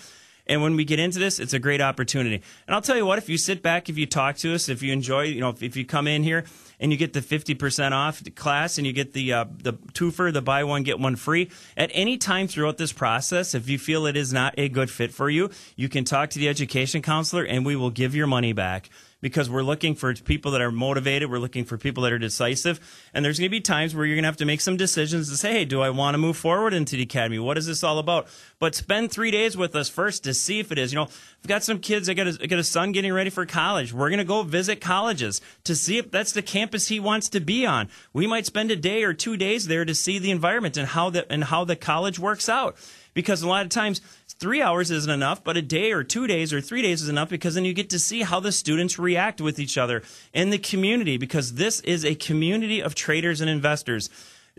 And 0.48 0.62
when 0.62 0.76
we 0.76 0.84
get 0.84 0.98
into 0.98 1.18
this, 1.18 1.38
it's 1.38 1.52
a 1.52 1.58
great 1.58 1.80
opportunity. 1.80 2.42
And 2.66 2.74
I'll 2.74 2.80
tell 2.80 2.96
you 2.96 3.04
what, 3.04 3.18
if 3.18 3.28
you 3.28 3.36
sit 3.36 3.62
back, 3.62 3.88
if 3.88 3.98
you 3.98 4.06
talk 4.06 4.36
to 4.38 4.54
us, 4.54 4.68
if 4.68 4.82
you 4.82 4.92
enjoy, 4.92 5.24
you 5.24 5.40
know, 5.40 5.50
if, 5.50 5.62
if 5.62 5.76
you 5.76 5.84
come 5.84 6.06
in 6.06 6.22
here 6.22 6.44
and 6.80 6.90
you 6.90 6.96
get 6.96 7.12
the 7.12 7.20
50% 7.20 7.92
off 7.92 8.22
class 8.34 8.78
and 8.78 8.86
you 8.86 8.92
get 8.92 9.12
the, 9.12 9.32
uh, 9.32 9.44
the 9.62 9.74
twofer, 9.74 10.32
the 10.32 10.40
buy 10.40 10.64
one, 10.64 10.84
get 10.84 10.98
one 10.98 11.16
free, 11.16 11.50
at 11.76 11.90
any 11.92 12.16
time 12.16 12.48
throughout 12.48 12.78
this 12.78 12.92
process, 12.92 13.54
if 13.54 13.68
you 13.68 13.78
feel 13.78 14.06
it 14.06 14.16
is 14.16 14.32
not 14.32 14.54
a 14.56 14.68
good 14.68 14.90
fit 14.90 15.12
for 15.12 15.28
you, 15.28 15.50
you 15.76 15.88
can 15.88 16.04
talk 16.04 16.30
to 16.30 16.38
the 16.38 16.48
education 16.48 17.02
counselor 17.02 17.44
and 17.44 17.66
we 17.66 17.76
will 17.76 17.90
give 17.90 18.14
your 18.14 18.26
money 18.26 18.52
back 18.52 18.88
because 19.20 19.50
we're 19.50 19.62
looking 19.62 19.94
for 19.94 20.14
people 20.14 20.52
that 20.52 20.60
are 20.60 20.70
motivated. 20.70 21.30
We're 21.30 21.38
looking 21.38 21.64
for 21.64 21.76
people 21.76 22.04
that 22.04 22.12
are 22.12 22.18
decisive. 22.18 22.80
And 23.12 23.24
there's 23.24 23.38
going 23.38 23.48
to 23.48 23.56
be 23.56 23.60
times 23.60 23.94
where 23.94 24.06
you're 24.06 24.16
going 24.16 24.22
to 24.22 24.28
have 24.28 24.36
to 24.38 24.44
make 24.44 24.60
some 24.60 24.76
decisions 24.76 25.28
to 25.30 25.36
say, 25.36 25.52
hey, 25.52 25.64
do 25.64 25.80
I 25.80 25.90
want 25.90 26.14
to 26.14 26.18
move 26.18 26.36
forward 26.36 26.72
into 26.72 26.96
the 26.96 27.02
academy? 27.02 27.38
What 27.38 27.58
is 27.58 27.66
this 27.66 27.82
all 27.82 27.98
about? 27.98 28.28
But 28.58 28.74
spend 28.74 29.10
three 29.10 29.30
days 29.30 29.56
with 29.56 29.74
us 29.74 29.88
first 29.88 30.24
to 30.24 30.34
see 30.34 30.60
if 30.60 30.70
it 30.70 30.78
is. 30.78 30.92
You 30.92 31.00
know, 31.00 31.04
I've 31.04 31.48
got 31.48 31.64
some 31.64 31.80
kids. 31.80 32.08
I 32.08 32.14
got 32.14 32.28
a, 32.28 32.38
I 32.42 32.46
got 32.46 32.58
a 32.58 32.64
son 32.64 32.92
getting 32.92 33.12
ready 33.12 33.30
for 33.30 33.44
college. 33.44 33.92
We're 33.92 34.10
going 34.10 34.18
to 34.18 34.24
go 34.24 34.42
visit 34.42 34.80
colleges 34.80 35.40
to 35.64 35.74
see 35.74 35.98
if 35.98 36.10
that's 36.10 36.32
the 36.32 36.42
campus 36.42 36.88
he 36.88 37.00
wants 37.00 37.28
to 37.30 37.40
be 37.40 37.66
on. 37.66 37.88
We 38.12 38.26
might 38.26 38.46
spend 38.46 38.70
a 38.70 38.76
day 38.76 39.02
or 39.02 39.14
two 39.14 39.36
days 39.36 39.66
there 39.66 39.84
to 39.84 39.94
see 39.94 40.18
the 40.18 40.30
environment 40.30 40.76
and 40.76 40.86
how 40.86 41.10
the, 41.10 41.30
and 41.30 41.44
how 41.44 41.64
the 41.64 41.76
college 41.76 42.18
works 42.18 42.48
out 42.48 42.76
because 43.18 43.42
a 43.42 43.48
lot 43.48 43.64
of 43.64 43.70
times 43.70 44.00
three 44.38 44.62
hours 44.62 44.90
isn't 44.90 45.10
enough, 45.10 45.42
but 45.42 45.56
a 45.56 45.62
day 45.62 45.92
or 45.92 46.04
two 46.04 46.26
days 46.26 46.52
or 46.52 46.60
three 46.60 46.82
days 46.82 47.02
is 47.02 47.08
enough 47.08 47.28
because 47.28 47.54
then 47.54 47.64
you 47.64 47.74
get 47.74 47.90
to 47.90 47.98
see 47.98 48.22
how 48.22 48.40
the 48.40 48.52
students 48.52 48.98
react 48.98 49.40
with 49.40 49.58
each 49.58 49.76
other 49.76 50.02
in 50.32 50.50
the 50.50 50.58
community 50.58 51.16
because 51.16 51.54
this 51.54 51.80
is 51.80 52.04
a 52.04 52.14
community 52.14 52.82
of 52.82 52.94
traders 52.94 53.40
and 53.40 53.50
investors. 53.50 54.08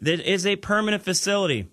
That 0.01 0.19
is 0.19 0.45
a 0.45 0.55
permanent 0.57 1.03
facility. 1.03 1.67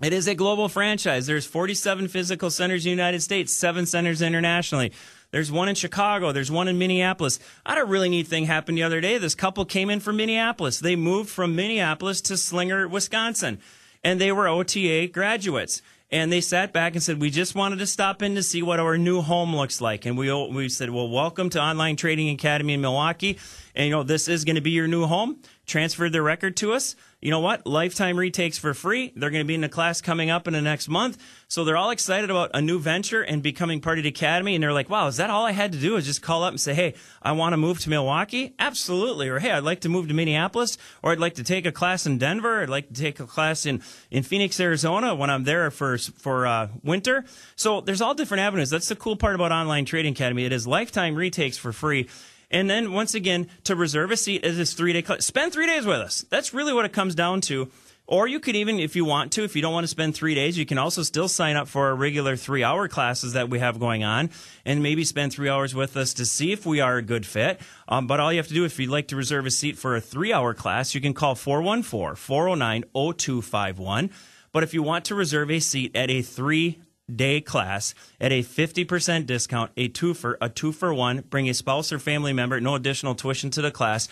It 0.00 0.12
is 0.12 0.28
a 0.28 0.34
global 0.34 0.68
franchise. 0.68 1.26
There's 1.26 1.46
47 1.46 2.08
physical 2.08 2.50
centers 2.50 2.86
in 2.86 2.90
the 2.90 3.02
United 3.02 3.20
States, 3.20 3.52
seven 3.52 3.84
centers 3.84 4.22
internationally. 4.22 4.92
There's 5.32 5.50
one 5.50 5.68
in 5.68 5.74
Chicago. 5.74 6.30
There's 6.30 6.52
one 6.52 6.68
in 6.68 6.78
Minneapolis. 6.78 7.40
I 7.66 7.74
had 7.74 7.82
a 7.82 7.84
really 7.84 8.08
neat 8.08 8.28
thing 8.28 8.44
happen 8.44 8.76
the 8.76 8.84
other 8.84 9.00
day. 9.00 9.18
This 9.18 9.34
couple 9.34 9.64
came 9.64 9.90
in 9.90 10.00
from 10.00 10.16
Minneapolis. 10.16 10.78
They 10.78 10.94
moved 10.96 11.28
from 11.30 11.56
Minneapolis 11.56 12.20
to 12.22 12.36
Slinger, 12.36 12.86
Wisconsin, 12.86 13.58
and 14.04 14.20
they 14.20 14.30
were 14.30 14.48
OTA 14.48 15.08
graduates 15.08 15.82
and 16.10 16.32
they 16.32 16.40
sat 16.40 16.72
back 16.72 16.94
and 16.94 17.02
said, 17.02 17.20
"We 17.20 17.30
just 17.30 17.54
wanted 17.54 17.78
to 17.80 17.86
stop 17.86 18.22
in 18.22 18.34
to 18.34 18.42
see 18.42 18.62
what 18.62 18.80
our 18.80 18.96
new 18.96 19.20
home 19.20 19.54
looks 19.54 19.80
like." 19.80 20.06
And 20.06 20.16
we 20.16 20.32
we 20.32 20.68
said, 20.68 20.90
"Well, 20.90 21.08
welcome 21.08 21.50
to 21.50 21.62
Online 21.62 21.96
Trading 21.96 22.30
Academy 22.30 22.74
in 22.74 22.80
Milwaukee, 22.80 23.38
and 23.74 23.86
you 23.86 23.90
know 23.90 24.02
this 24.02 24.28
is 24.28 24.44
going 24.44 24.56
to 24.56 24.62
be 24.62 24.70
your 24.70 24.88
new 24.88 25.06
home." 25.06 25.38
Transferred 25.68 26.12
their 26.12 26.24
record 26.24 26.56
to 26.56 26.72
us 26.72 26.96
you 27.20 27.32
know 27.32 27.40
what? 27.40 27.66
Lifetime 27.66 28.16
retakes 28.16 28.58
for 28.58 28.74
free. 28.74 29.12
They're 29.16 29.30
going 29.30 29.42
to 29.42 29.46
be 29.46 29.56
in 29.56 29.64
a 29.64 29.68
class 29.68 30.00
coming 30.00 30.30
up 30.30 30.46
in 30.46 30.52
the 30.52 30.62
next 30.62 30.88
month. 30.88 31.18
So 31.48 31.64
they're 31.64 31.76
all 31.76 31.90
excited 31.90 32.30
about 32.30 32.52
a 32.54 32.62
new 32.62 32.78
venture 32.78 33.22
and 33.22 33.42
becoming 33.42 33.80
part 33.80 33.98
of 33.98 34.04
the 34.04 34.10
academy. 34.10 34.54
And 34.54 34.62
they're 34.62 34.72
like, 34.72 34.88
wow, 34.88 35.08
is 35.08 35.16
that 35.16 35.28
all 35.28 35.44
I 35.44 35.50
had 35.50 35.72
to 35.72 35.78
do 35.78 35.96
is 35.96 36.06
just 36.06 36.22
call 36.22 36.44
up 36.44 36.52
and 36.52 36.60
say, 36.60 36.74
hey, 36.74 36.94
I 37.20 37.32
want 37.32 37.54
to 37.54 37.56
move 37.56 37.80
to 37.80 37.90
Milwaukee? 37.90 38.54
Absolutely. 38.60 39.28
Or 39.28 39.40
hey, 39.40 39.50
I'd 39.50 39.64
like 39.64 39.80
to 39.80 39.88
move 39.88 40.06
to 40.08 40.14
Minneapolis. 40.14 40.78
Or 41.02 41.10
I'd 41.10 41.18
like 41.18 41.34
to 41.34 41.44
take 41.44 41.66
a 41.66 41.72
class 41.72 42.06
in 42.06 42.18
Denver. 42.18 42.62
I'd 42.62 42.68
like 42.68 42.86
to 42.86 42.94
take 42.94 43.18
a 43.18 43.26
class 43.26 43.66
in, 43.66 43.82
in 44.12 44.22
Phoenix, 44.22 44.60
Arizona 44.60 45.16
when 45.16 45.28
I'm 45.28 45.42
there 45.42 45.72
for, 45.72 45.98
for 45.98 46.46
uh, 46.46 46.68
winter. 46.84 47.24
So 47.56 47.80
there's 47.80 48.00
all 48.00 48.14
different 48.14 48.42
avenues. 48.42 48.70
That's 48.70 48.88
the 48.88 48.96
cool 48.96 49.16
part 49.16 49.34
about 49.34 49.50
Online 49.50 49.84
Trading 49.84 50.12
Academy. 50.12 50.44
It 50.44 50.52
is 50.52 50.68
lifetime 50.68 51.16
retakes 51.16 51.58
for 51.58 51.72
free. 51.72 52.08
And 52.50 52.68
then 52.68 52.92
once 52.92 53.14
again, 53.14 53.48
to 53.64 53.76
reserve 53.76 54.10
a 54.10 54.16
seat 54.16 54.44
is 54.44 54.56
this 54.56 54.72
three 54.72 54.92
day 54.92 55.02
class. 55.02 55.24
Spend 55.24 55.52
three 55.52 55.66
days 55.66 55.84
with 55.84 55.98
us. 55.98 56.24
That's 56.30 56.54
really 56.54 56.72
what 56.72 56.84
it 56.84 56.92
comes 56.92 57.14
down 57.14 57.40
to. 57.42 57.70
Or 58.06 58.26
you 58.26 58.40
could 58.40 58.56
even, 58.56 58.78
if 58.78 58.96
you 58.96 59.04
want 59.04 59.32
to, 59.32 59.44
if 59.44 59.54
you 59.54 59.60
don't 59.60 59.74
want 59.74 59.84
to 59.84 59.88
spend 59.88 60.14
three 60.14 60.34
days, 60.34 60.56
you 60.56 60.64
can 60.64 60.78
also 60.78 61.02
still 61.02 61.28
sign 61.28 61.56
up 61.56 61.68
for 61.68 61.88
our 61.88 61.94
regular 61.94 62.36
three 62.36 62.64
hour 62.64 62.88
classes 62.88 63.34
that 63.34 63.50
we 63.50 63.58
have 63.58 63.78
going 63.78 64.02
on 64.02 64.30
and 64.64 64.82
maybe 64.82 65.04
spend 65.04 65.30
three 65.30 65.50
hours 65.50 65.74
with 65.74 65.94
us 65.94 66.14
to 66.14 66.24
see 66.24 66.50
if 66.50 66.64
we 66.64 66.80
are 66.80 66.96
a 66.96 67.02
good 67.02 67.26
fit. 67.26 67.60
Um, 67.86 68.06
but 68.06 68.18
all 68.18 68.32
you 68.32 68.38
have 68.38 68.48
to 68.48 68.54
do, 68.54 68.64
if 68.64 68.78
you'd 68.78 68.88
like 68.88 69.08
to 69.08 69.16
reserve 69.16 69.44
a 69.44 69.50
seat 69.50 69.76
for 69.76 69.94
a 69.94 70.00
three 70.00 70.32
hour 70.32 70.54
class, 70.54 70.94
you 70.94 71.02
can 71.02 71.12
call 71.12 71.34
414 71.34 72.16
409 72.16 72.84
0251. 72.94 74.10
But 74.52 74.62
if 74.62 74.72
you 74.72 74.82
want 74.82 75.04
to 75.04 75.14
reserve 75.14 75.50
a 75.50 75.60
seat 75.60 75.94
at 75.94 76.08
a 76.08 76.22
three 76.22 76.80
day 77.14 77.40
class 77.40 77.94
at 78.20 78.32
a 78.32 78.42
50% 78.42 79.26
discount, 79.26 79.70
a 79.76 79.86
two 79.88 80.14
for 80.14 80.38
a 80.40 80.48
two 80.48 80.72
for 80.72 80.94
one. 80.94 81.22
Bring 81.28 81.48
a 81.48 81.54
spouse 81.54 81.92
or 81.92 81.98
family 81.98 82.32
member, 82.32 82.60
no 82.60 82.74
additional 82.74 83.14
tuition 83.14 83.50
to 83.50 83.62
the 83.62 83.70
class. 83.70 84.08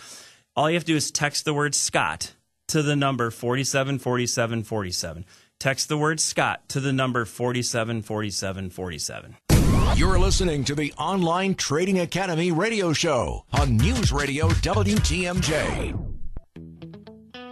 All 0.55 0.69
you 0.69 0.75
have 0.75 0.85
to 0.85 0.93
do 0.93 0.95
is 0.95 1.11
text 1.11 1.43
the 1.45 1.53
word 1.53 1.75
Scott 1.75 2.33
to 2.69 2.81
the 2.81 2.95
number 2.95 3.29
474747. 3.31 5.25
Text 5.59 5.89
the 5.89 5.97
word 5.97 6.19
Scott 6.19 6.69
to 6.69 6.79
the 6.79 6.93
number 6.93 7.25
474747. 7.25 9.37
You're 9.95 10.19
listening 10.19 10.63
to 10.65 10.75
the 10.75 10.93
Online 10.93 11.55
Trading 11.55 11.99
Academy 11.99 12.51
radio 12.51 12.93
show 12.93 13.45
on 13.53 13.77
News 13.77 14.11
Radio 14.11 14.49
WTMJ. 14.49 16.06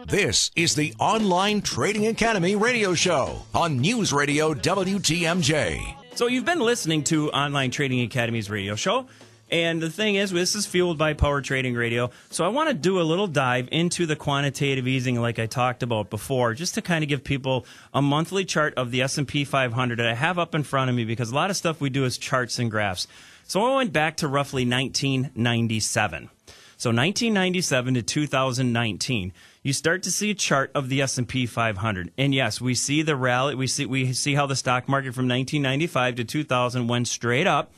This 0.07 0.51
is 0.55 0.75
the 0.75 0.93
Online 0.99 1.61
Trading 1.61 2.05
Academy 2.05 2.55
radio 2.55 2.93
show 2.93 3.41
on 3.55 3.79
News 3.79 4.13
Radio 4.13 4.53
WTMJ. 4.53 5.95
So, 6.13 6.27
you've 6.27 6.45
been 6.45 6.59
listening 6.59 7.03
to 7.05 7.31
Online 7.31 7.71
Trading 7.71 8.01
Academy's 8.01 8.47
radio 8.47 8.75
show. 8.75 9.07
And 9.49 9.81
the 9.81 9.89
thing 9.89 10.13
is, 10.13 10.29
this 10.29 10.53
is 10.53 10.67
fueled 10.67 10.99
by 10.99 11.13
Power 11.13 11.41
Trading 11.41 11.73
Radio. 11.73 12.11
So 12.29 12.45
I 12.45 12.49
want 12.49 12.69
to 12.69 12.75
do 12.75 13.01
a 13.01 13.03
little 13.03 13.25
dive 13.25 13.67
into 13.71 14.05
the 14.05 14.15
quantitative 14.15 14.87
easing, 14.87 15.19
like 15.19 15.39
I 15.39 15.47
talked 15.47 15.81
about 15.81 16.11
before, 16.11 16.53
just 16.53 16.75
to 16.75 16.83
kind 16.83 17.03
of 17.03 17.09
give 17.09 17.23
people 17.23 17.65
a 17.91 18.01
monthly 18.01 18.45
chart 18.45 18.75
of 18.75 18.91
the 18.91 19.01
S&P 19.01 19.43
500 19.43 19.97
that 19.97 20.07
I 20.07 20.13
have 20.13 20.37
up 20.37 20.53
in 20.53 20.61
front 20.61 20.89
of 20.89 20.95
me, 20.95 21.05
because 21.05 21.31
a 21.31 21.35
lot 21.35 21.49
of 21.49 21.57
stuff 21.57 21.81
we 21.81 21.89
do 21.89 22.05
is 22.05 22.19
charts 22.19 22.59
and 22.59 22.69
graphs. 22.69 23.07
So 23.47 23.63
I 23.63 23.75
went 23.75 23.91
back 23.91 24.17
to 24.17 24.27
roughly 24.27 24.67
1997. 24.67 26.29
So 26.77 26.89
1997 26.89 27.93
to 27.93 28.01
2019 28.01 29.33
you 29.65 29.73
start 29.73 30.03
to 30.03 30.11
see 30.11 30.29
a 30.29 30.35
chart 30.35 30.69
of 30.75 30.89
the 30.89 31.01
S&P 31.01 31.47
500. 31.47 32.11
And 32.19 32.35
yes, 32.35 32.61
we 32.61 32.75
see 32.75 33.01
the 33.01 33.15
rally, 33.15 33.55
we 33.55 33.65
see 33.65 33.87
we 33.87 34.13
see 34.13 34.35
how 34.35 34.45
the 34.45 34.55
stock 34.55 34.87
market 34.87 35.15
from 35.15 35.27
1995 35.27 36.17
to 36.17 36.23
2000 36.23 36.87
went 36.87 37.07
straight 37.07 37.47
up. 37.47 37.71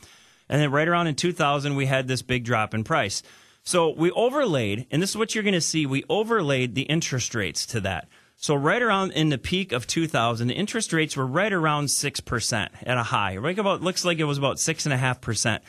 And 0.50 0.60
then 0.60 0.70
right 0.70 0.86
around 0.86 1.06
in 1.06 1.14
2000 1.14 1.76
we 1.76 1.86
had 1.86 2.06
this 2.06 2.20
big 2.20 2.44
drop 2.44 2.74
in 2.74 2.84
price. 2.84 3.22
So 3.64 3.88
we 3.88 4.10
overlaid, 4.10 4.86
and 4.90 5.00
this 5.00 5.10
is 5.10 5.16
what 5.16 5.34
you're 5.34 5.42
going 5.42 5.54
to 5.54 5.62
see, 5.62 5.86
we 5.86 6.04
overlaid 6.10 6.74
the 6.74 6.82
interest 6.82 7.34
rates 7.34 7.64
to 7.66 7.80
that. 7.80 8.06
So 8.36 8.54
right 8.54 8.82
around 8.82 9.12
in 9.12 9.30
the 9.30 9.38
peak 9.38 9.72
of 9.72 9.86
2000, 9.86 10.46
the 10.46 10.54
interest 10.54 10.92
rates 10.92 11.16
were 11.16 11.26
right 11.26 11.52
around 11.52 11.86
6% 11.86 12.68
at 12.82 12.98
a 12.98 13.02
high. 13.02 13.38
Right 13.38 13.58
about, 13.58 13.80
looks 13.80 14.04
like 14.04 14.18
it 14.18 14.24
was 14.24 14.36
about 14.36 14.58
6.5%. 14.58 15.60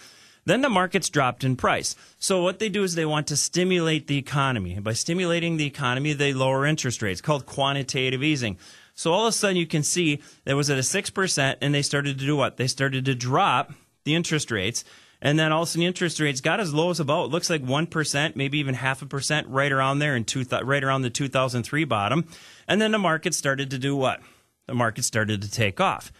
Then 0.49 0.62
the 0.62 0.69
markets 0.69 1.09
dropped 1.09 1.43
in 1.43 1.55
price. 1.55 1.95
So 2.17 2.41
what 2.41 2.57
they 2.57 2.69
do 2.69 2.83
is 2.83 2.95
they 2.95 3.05
want 3.05 3.27
to 3.27 3.38
stimulate 3.38 4.07
the 4.07 4.17
economy. 4.17 4.73
And 4.73 4.83
by 4.83 4.93
stimulating 4.93 5.57
the 5.57 5.67
economy, 5.67 6.13
they 6.13 6.33
lower 6.33 6.65
interest 6.65 7.03
rates, 7.03 7.21
called 7.21 7.45
quantitative 7.45 8.23
easing. 8.23 8.57
So 8.95 9.13
all 9.13 9.27
of 9.27 9.29
a 9.29 9.31
sudden 9.31 9.57
you 9.57 9.67
can 9.67 9.83
see 9.83 10.23
that 10.45 10.55
was 10.55 10.71
at 10.71 10.79
a 10.79 10.81
6% 10.81 11.55
and 11.62 11.75
they 11.75 11.83
started 11.83 12.17
to 12.17 12.25
do 12.25 12.35
what? 12.35 12.57
They 12.57 12.65
started 12.65 13.05
to 13.05 13.13
drop 13.13 13.73
the 14.05 14.15
interest 14.15 14.49
rates. 14.49 14.83
And 15.21 15.38
then 15.38 15.51
all 15.51 15.62
of 15.62 15.67
a 15.67 15.69
sudden, 15.69 15.81
the 15.81 15.85
interest 15.85 16.19
rates 16.19 16.41
got 16.41 16.59
as 16.59 16.73
low 16.73 16.89
as 16.89 16.99
about 16.99 17.29
looks 17.29 17.49
like 17.49 17.62
one 17.62 17.85
percent, 17.85 18.35
maybe 18.35 18.57
even 18.57 18.73
half 18.73 19.01
a 19.01 19.05
percent, 19.05 19.47
right 19.49 19.71
around 19.71 19.99
there 19.99 20.15
in 20.15 20.23
two, 20.23 20.45
right 20.63 20.83
around 20.83 21.03
the 21.03 21.09
2003 21.09 21.83
bottom. 21.83 22.25
And 22.67 22.81
then 22.81 22.91
the 22.91 22.97
market 22.97 23.35
started 23.35 23.69
to 23.71 23.77
do 23.77 23.95
what? 23.95 24.21
The 24.65 24.73
market 24.73 25.03
started 25.03 25.41
to 25.43 25.51
take 25.51 25.79
off. 25.79 26.12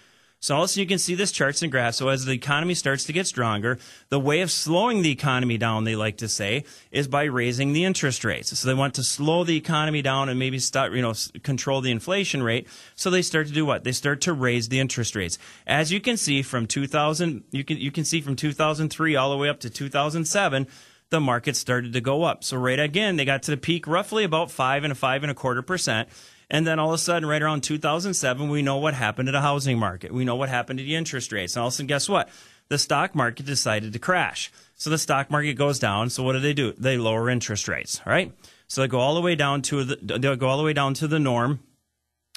So 0.41 0.56
also 0.56 0.80
you 0.80 0.88
can 0.88 0.99
see 0.99 1.15
this 1.15 1.32
charts 1.32 1.62
and 1.62 1.71
graphs. 1.71 1.97
So 1.97 2.08
as 2.08 2.25
the 2.25 2.32
economy 2.32 2.73
starts 2.73 3.04
to 3.06 3.13
get 3.13 3.28
stronger, 3.28 3.78
the 4.10 4.19
way 4.19 4.41
of 4.41 4.52
slowing 4.52 5.02
the 5.02 5.12
economy 5.12 5.58
down, 5.58 5.84
they 5.84 5.95
like 5.95 6.17
to 6.17 6.30
say, 6.30 6.63
is 6.91 7.08
by 7.08 7.25
raising 7.25 7.73
the 7.73 7.84
interest 7.84 8.23
rates. 8.23 8.58
So 8.58 8.67
they 8.67 8.73
want 8.73 8.93
to 8.95 9.04
slow 9.04 9.43
the 9.43 9.58
economy 9.58 10.02
down 10.02 10.30
and 10.30 10.39
maybe 10.39 10.60
start, 10.60 10.93
you 10.93 11.02
know, 11.02 11.13
control 11.43 11.82
the 11.82 11.91
inflation 11.91 12.41
rate. 12.41 12.67
So 12.95 13.10
they 13.10 13.21
start 13.21 13.47
to 13.47 13.54
do 13.54 13.65
what? 13.65 13.84
They 13.84 13.91
start 13.91 14.21
to 14.21 14.34
raise 14.34 14.69
the 14.69 14.80
interest 14.80 15.15
rates. 15.15 15.38
As 15.67 15.91
you 15.91 15.99
can 15.99 16.15
see 16.15 16.41
from 16.41 16.67
2000, 16.67 17.43
you 17.52 17.63
can 17.63 17.78
you 17.78 17.91
can 17.91 18.06
see 18.06 18.21
from 18.21 18.36
2003 18.36 19.15
all 19.15 19.32
the 19.32 19.38
way 19.38 19.49
up 19.49 19.60
to 19.62 19.69
2007 19.69 20.67
the 21.10 21.19
market 21.19 21.56
started 21.56 21.93
to 21.93 22.02
go 22.02 22.23
up. 22.23 22.43
So 22.43 22.58
right 22.58 22.80
again, 22.80 23.15
they 23.15 23.25
got 23.25 23.43
to 23.43 23.52
the 23.52 23.58
peak 23.58 23.88
roughly 23.88 24.23
about 24.23 24.52
five 24.52 24.84
and 24.84 24.91
a 24.91 24.95
five 24.95 25.23
and 25.23 25.32
a 25.32 25.36
quarter 25.36 25.62
percent. 25.62 26.08
And 26.49 26.65
then 26.65 26.79
all 26.79 26.89
of 26.89 26.95
a 26.95 26.97
sudden, 26.97 27.29
right 27.29 27.41
around 27.41 27.62
2007, 27.62 28.49
we 28.49 28.62
know 28.62 28.77
what 28.77 28.95
happened 28.95 29.27
to 29.27 29.31
the 29.31 29.41
housing 29.41 29.77
market. 29.77 30.12
We 30.12 30.25
know 30.25 30.35
what 30.35 30.49
happened 30.49 30.79
to 30.79 30.85
the 30.85 30.95
interest 30.95 31.31
rates. 31.31 31.55
And 31.55 31.62
all 31.62 31.67
of 31.67 31.73
a 31.73 31.75
sudden, 31.75 31.88
guess 31.88 32.09
what? 32.09 32.29
The 32.69 32.77
stock 32.77 33.13
market 33.13 33.45
decided 33.45 33.93
to 33.93 33.99
crash. 33.99 34.51
So 34.75 34.89
the 34.89 34.97
stock 34.97 35.29
market 35.29 35.53
goes 35.53 35.77
down. 35.77 36.09
So 36.09 36.23
what 36.23 36.33
do 36.33 36.39
they 36.39 36.53
do? 36.53 36.73
They 36.73 36.97
lower 36.97 37.29
interest 37.29 37.67
rates, 37.67 38.01
right? 38.05 38.33
So 38.67 38.81
they 38.81 38.88
go 38.88 38.99
all 38.99 39.15
the 39.15 39.21
way 39.21 39.35
down 39.35 39.62
to 39.63 39.83
the, 39.83 40.17
they'll 40.17 40.35
go 40.35 40.47
all 40.47 40.57
the 40.57 40.63
way 40.63 40.73
down 40.73 40.93
to 40.95 41.07
the 41.07 41.19
norm 41.19 41.59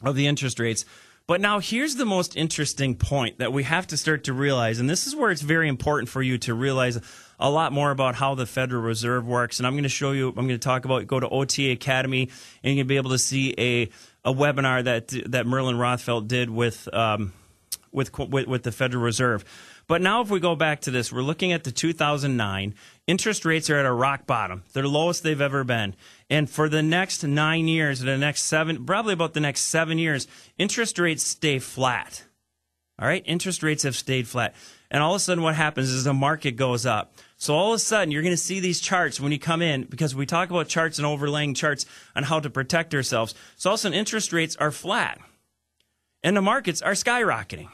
of 0.02 0.14
the 0.14 0.26
interest 0.26 0.58
rates. 0.58 0.84
But 1.26 1.40
now 1.40 1.60
here's 1.60 1.94
the 1.94 2.04
most 2.04 2.36
interesting 2.36 2.96
point 2.96 3.38
that 3.38 3.52
we 3.52 3.62
have 3.62 3.86
to 3.88 3.96
start 3.96 4.24
to 4.24 4.32
realize, 4.32 4.80
and 4.80 4.90
this 4.90 5.06
is 5.06 5.14
where 5.14 5.30
it's 5.30 5.42
very 5.42 5.68
important 5.68 6.08
for 6.08 6.20
you 6.20 6.36
to 6.38 6.52
realize 6.52 6.98
a 7.42 7.50
lot 7.50 7.72
more 7.72 7.90
about 7.90 8.14
how 8.14 8.36
the 8.36 8.46
Federal 8.46 8.82
Reserve 8.82 9.26
works. 9.26 9.58
And 9.58 9.66
I'm 9.66 9.74
going 9.74 9.82
to 9.82 9.88
show 9.88 10.12
you, 10.12 10.28
I'm 10.28 10.34
going 10.34 10.48
to 10.48 10.58
talk 10.58 10.84
about, 10.84 11.06
go 11.08 11.18
to 11.18 11.28
OTA 11.28 11.72
Academy, 11.72 12.30
and 12.62 12.76
you'll 12.76 12.86
be 12.86 12.96
able 12.96 13.10
to 13.10 13.18
see 13.18 13.52
a, 13.58 13.90
a 14.24 14.32
webinar 14.32 14.84
that, 14.84 15.08
that 15.26 15.44
Merlin 15.44 15.76
Rothfeld 15.76 16.28
did 16.28 16.48
with, 16.48 16.88
um, 16.94 17.32
with, 17.90 18.16
with, 18.16 18.46
with 18.46 18.62
the 18.62 18.70
Federal 18.70 19.02
Reserve. 19.02 19.44
But 19.88 20.00
now, 20.00 20.22
if 20.22 20.30
we 20.30 20.38
go 20.38 20.54
back 20.54 20.82
to 20.82 20.92
this, 20.92 21.12
we're 21.12 21.22
looking 21.22 21.52
at 21.52 21.64
the 21.64 21.72
2009. 21.72 22.74
Interest 23.08 23.44
rates 23.44 23.68
are 23.68 23.76
at 23.76 23.86
a 23.86 23.92
rock 23.92 24.24
bottom, 24.24 24.62
they're 24.72 24.86
lowest 24.86 25.24
they've 25.24 25.40
ever 25.40 25.64
been. 25.64 25.96
And 26.30 26.48
for 26.48 26.68
the 26.68 26.82
next 26.82 27.24
nine 27.24 27.66
years, 27.66 28.02
or 28.02 28.06
the 28.06 28.16
next 28.16 28.44
seven, 28.44 28.86
probably 28.86 29.14
about 29.14 29.34
the 29.34 29.40
next 29.40 29.62
seven 29.62 29.98
years, 29.98 30.28
interest 30.58 30.98
rates 31.00 31.24
stay 31.24 31.58
flat. 31.58 32.24
All 32.98 33.08
right, 33.08 33.24
interest 33.26 33.64
rates 33.64 33.82
have 33.82 33.96
stayed 33.96 34.28
flat. 34.28 34.54
And 34.92 35.02
all 35.02 35.14
of 35.14 35.16
a 35.16 35.20
sudden, 35.20 35.42
what 35.42 35.56
happens 35.56 35.90
is 35.90 36.04
the 36.04 36.14
market 36.14 36.52
goes 36.52 36.86
up. 36.86 37.14
So 37.42 37.56
all 37.56 37.72
of 37.72 37.74
a 37.74 37.78
sudden, 37.80 38.12
you're 38.12 38.22
going 38.22 38.32
to 38.32 38.36
see 38.36 38.60
these 38.60 38.78
charts 38.78 39.18
when 39.18 39.32
you 39.32 39.38
come 39.40 39.62
in 39.62 39.82
because 39.82 40.14
we 40.14 40.26
talk 40.26 40.50
about 40.50 40.68
charts 40.68 40.98
and 40.98 41.04
overlaying 41.04 41.54
charts 41.54 41.86
on 42.14 42.22
how 42.22 42.38
to 42.38 42.48
protect 42.48 42.94
ourselves. 42.94 43.34
So 43.56 43.68
all 43.68 43.74
of 43.74 43.78
a 43.78 43.80
sudden, 43.80 43.98
interest 43.98 44.32
rates 44.32 44.54
are 44.54 44.70
flat 44.70 45.18
and 46.22 46.36
the 46.36 46.40
markets 46.40 46.80
are 46.82 46.92
skyrocketing. 46.92 47.66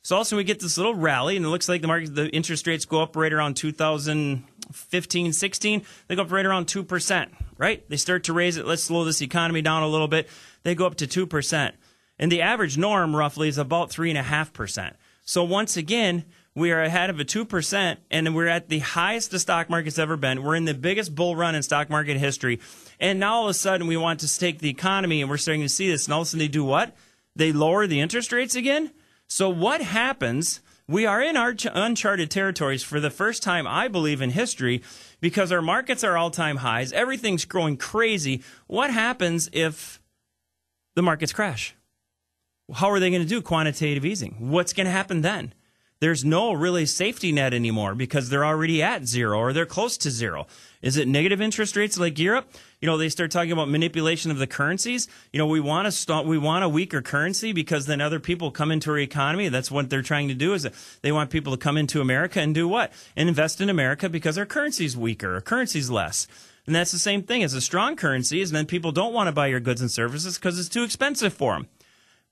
So 0.00 0.16
also 0.16 0.34
we 0.34 0.44
get 0.44 0.60
this 0.60 0.78
little 0.78 0.94
rally, 0.94 1.36
and 1.36 1.44
it 1.44 1.50
looks 1.50 1.68
like 1.68 1.82
the 1.82 1.88
market, 1.88 2.14
the 2.14 2.30
interest 2.30 2.66
rates 2.66 2.86
go 2.86 3.02
up 3.02 3.16
right 3.16 3.34
around 3.34 3.58
2015, 3.58 5.32
16. 5.34 5.82
They 6.08 6.16
go 6.16 6.22
up 6.22 6.32
right 6.32 6.46
around 6.46 6.66
two 6.66 6.82
percent. 6.82 7.34
Right? 7.58 7.86
They 7.90 7.98
start 7.98 8.24
to 8.24 8.32
raise 8.32 8.56
it. 8.56 8.66
Let's 8.66 8.84
slow 8.84 9.04
this 9.04 9.20
economy 9.20 9.60
down 9.60 9.82
a 9.82 9.88
little 9.88 10.08
bit. 10.08 10.26
They 10.62 10.74
go 10.74 10.86
up 10.86 10.94
to 10.94 11.06
two 11.06 11.26
percent, 11.26 11.74
and 12.18 12.32
the 12.32 12.40
average 12.40 12.78
norm 12.78 13.14
roughly 13.14 13.48
is 13.48 13.58
about 13.58 13.90
three 13.90 14.08
and 14.08 14.18
a 14.18 14.22
half 14.22 14.54
percent. 14.54 14.96
So 15.22 15.44
once 15.44 15.76
again, 15.76 16.24
we 16.56 16.72
are 16.72 16.82
ahead 16.82 17.10
of 17.10 17.20
a 17.20 17.24
2%, 17.24 17.98
and 18.10 18.34
we're 18.34 18.46
at 18.46 18.70
the 18.70 18.78
highest 18.78 19.30
the 19.30 19.38
stock 19.38 19.68
market's 19.68 19.98
ever 19.98 20.16
been. 20.16 20.42
We're 20.42 20.56
in 20.56 20.64
the 20.64 20.72
biggest 20.72 21.14
bull 21.14 21.36
run 21.36 21.54
in 21.54 21.62
stock 21.62 21.90
market 21.90 22.16
history. 22.16 22.60
And 22.98 23.20
now 23.20 23.34
all 23.34 23.44
of 23.44 23.50
a 23.50 23.54
sudden, 23.54 23.86
we 23.86 23.98
want 23.98 24.20
to 24.20 24.28
stake 24.28 24.60
the 24.60 24.70
economy, 24.70 25.20
and 25.20 25.28
we're 25.28 25.36
starting 25.36 25.62
to 25.62 25.68
see 25.68 25.88
this. 25.88 26.06
And 26.06 26.14
all 26.14 26.22
of 26.22 26.28
a 26.28 26.30
sudden, 26.30 26.38
they 26.38 26.48
do 26.48 26.64
what? 26.64 26.96
They 27.36 27.52
lower 27.52 27.86
the 27.86 28.00
interest 28.00 28.32
rates 28.32 28.56
again? 28.56 28.90
So, 29.28 29.50
what 29.50 29.82
happens? 29.82 30.60
We 30.88 31.04
are 31.04 31.20
in 31.20 31.36
our 31.36 31.54
uncharted 31.74 32.30
territories 32.30 32.82
for 32.82 33.00
the 33.00 33.10
first 33.10 33.42
time, 33.42 33.66
I 33.66 33.88
believe, 33.88 34.22
in 34.22 34.30
history 34.30 34.82
because 35.20 35.52
our 35.52 35.60
markets 35.60 36.04
are 36.04 36.16
all 36.16 36.30
time 36.30 36.58
highs. 36.58 36.92
Everything's 36.92 37.44
growing 37.44 37.76
crazy. 37.76 38.42
What 38.66 38.90
happens 38.90 39.50
if 39.52 40.00
the 40.94 41.02
markets 41.02 41.32
crash? 41.32 41.74
How 42.72 42.90
are 42.90 43.00
they 43.00 43.10
going 43.10 43.22
to 43.22 43.28
do 43.28 43.42
quantitative 43.42 44.06
easing? 44.06 44.36
What's 44.38 44.72
going 44.72 44.86
to 44.86 44.92
happen 44.92 45.20
then? 45.20 45.52
There's 46.00 46.24
no 46.24 46.52
really 46.52 46.84
safety 46.84 47.32
net 47.32 47.54
anymore 47.54 47.94
because 47.94 48.28
they're 48.28 48.44
already 48.44 48.82
at 48.82 49.06
zero 49.06 49.38
or 49.38 49.52
they're 49.52 49.64
close 49.64 49.96
to 49.98 50.10
zero. 50.10 50.46
Is 50.82 50.96
it 50.98 51.08
negative 51.08 51.40
interest 51.40 51.74
rates 51.74 51.98
like 51.98 52.18
Europe? 52.18 52.48
You 52.80 52.86
know, 52.86 52.98
they 52.98 53.08
start 53.08 53.30
talking 53.30 53.52
about 53.52 53.70
manipulation 53.70 54.30
of 54.30 54.36
the 54.38 54.46
currencies. 54.46 55.08
You 55.32 55.38
know, 55.38 55.46
we 55.46 55.58
want 55.58 55.86
to 55.86 55.92
st- 55.92 56.26
we 56.26 56.36
want 56.36 56.64
a 56.64 56.68
weaker 56.68 57.00
currency 57.00 57.52
because 57.52 57.86
then 57.86 58.02
other 58.02 58.20
people 58.20 58.50
come 58.50 58.70
into 58.70 58.90
our 58.90 58.98
economy. 58.98 59.48
That's 59.48 59.70
what 59.70 59.88
they're 59.88 60.02
trying 60.02 60.28
to 60.28 60.34
do 60.34 60.52
is 60.52 60.68
they 61.00 61.12
want 61.12 61.30
people 61.30 61.52
to 61.52 61.58
come 61.58 61.78
into 61.78 62.02
America 62.02 62.40
and 62.40 62.54
do 62.54 62.68
what? 62.68 62.92
And 63.16 63.28
invest 63.28 63.62
in 63.62 63.70
America 63.70 64.10
because 64.10 64.36
our 64.36 64.46
currency's 64.46 64.96
weaker, 64.96 65.34
our 65.34 65.40
currency's 65.40 65.88
less. 65.88 66.26
And 66.66 66.74
that's 66.74 66.92
the 66.92 66.98
same 66.98 67.22
thing 67.22 67.42
as 67.42 67.54
a 67.54 67.60
strong 67.60 67.96
currency 67.96 68.40
is 68.40 68.50
then 68.50 68.66
people 68.66 68.92
don't 68.92 69.14
want 69.14 69.28
to 69.28 69.32
buy 69.32 69.46
your 69.46 69.60
goods 69.60 69.80
and 69.80 69.90
services 69.90 70.36
because 70.36 70.58
it's 70.58 70.68
too 70.68 70.82
expensive 70.82 71.32
for 71.32 71.54
them. 71.54 71.68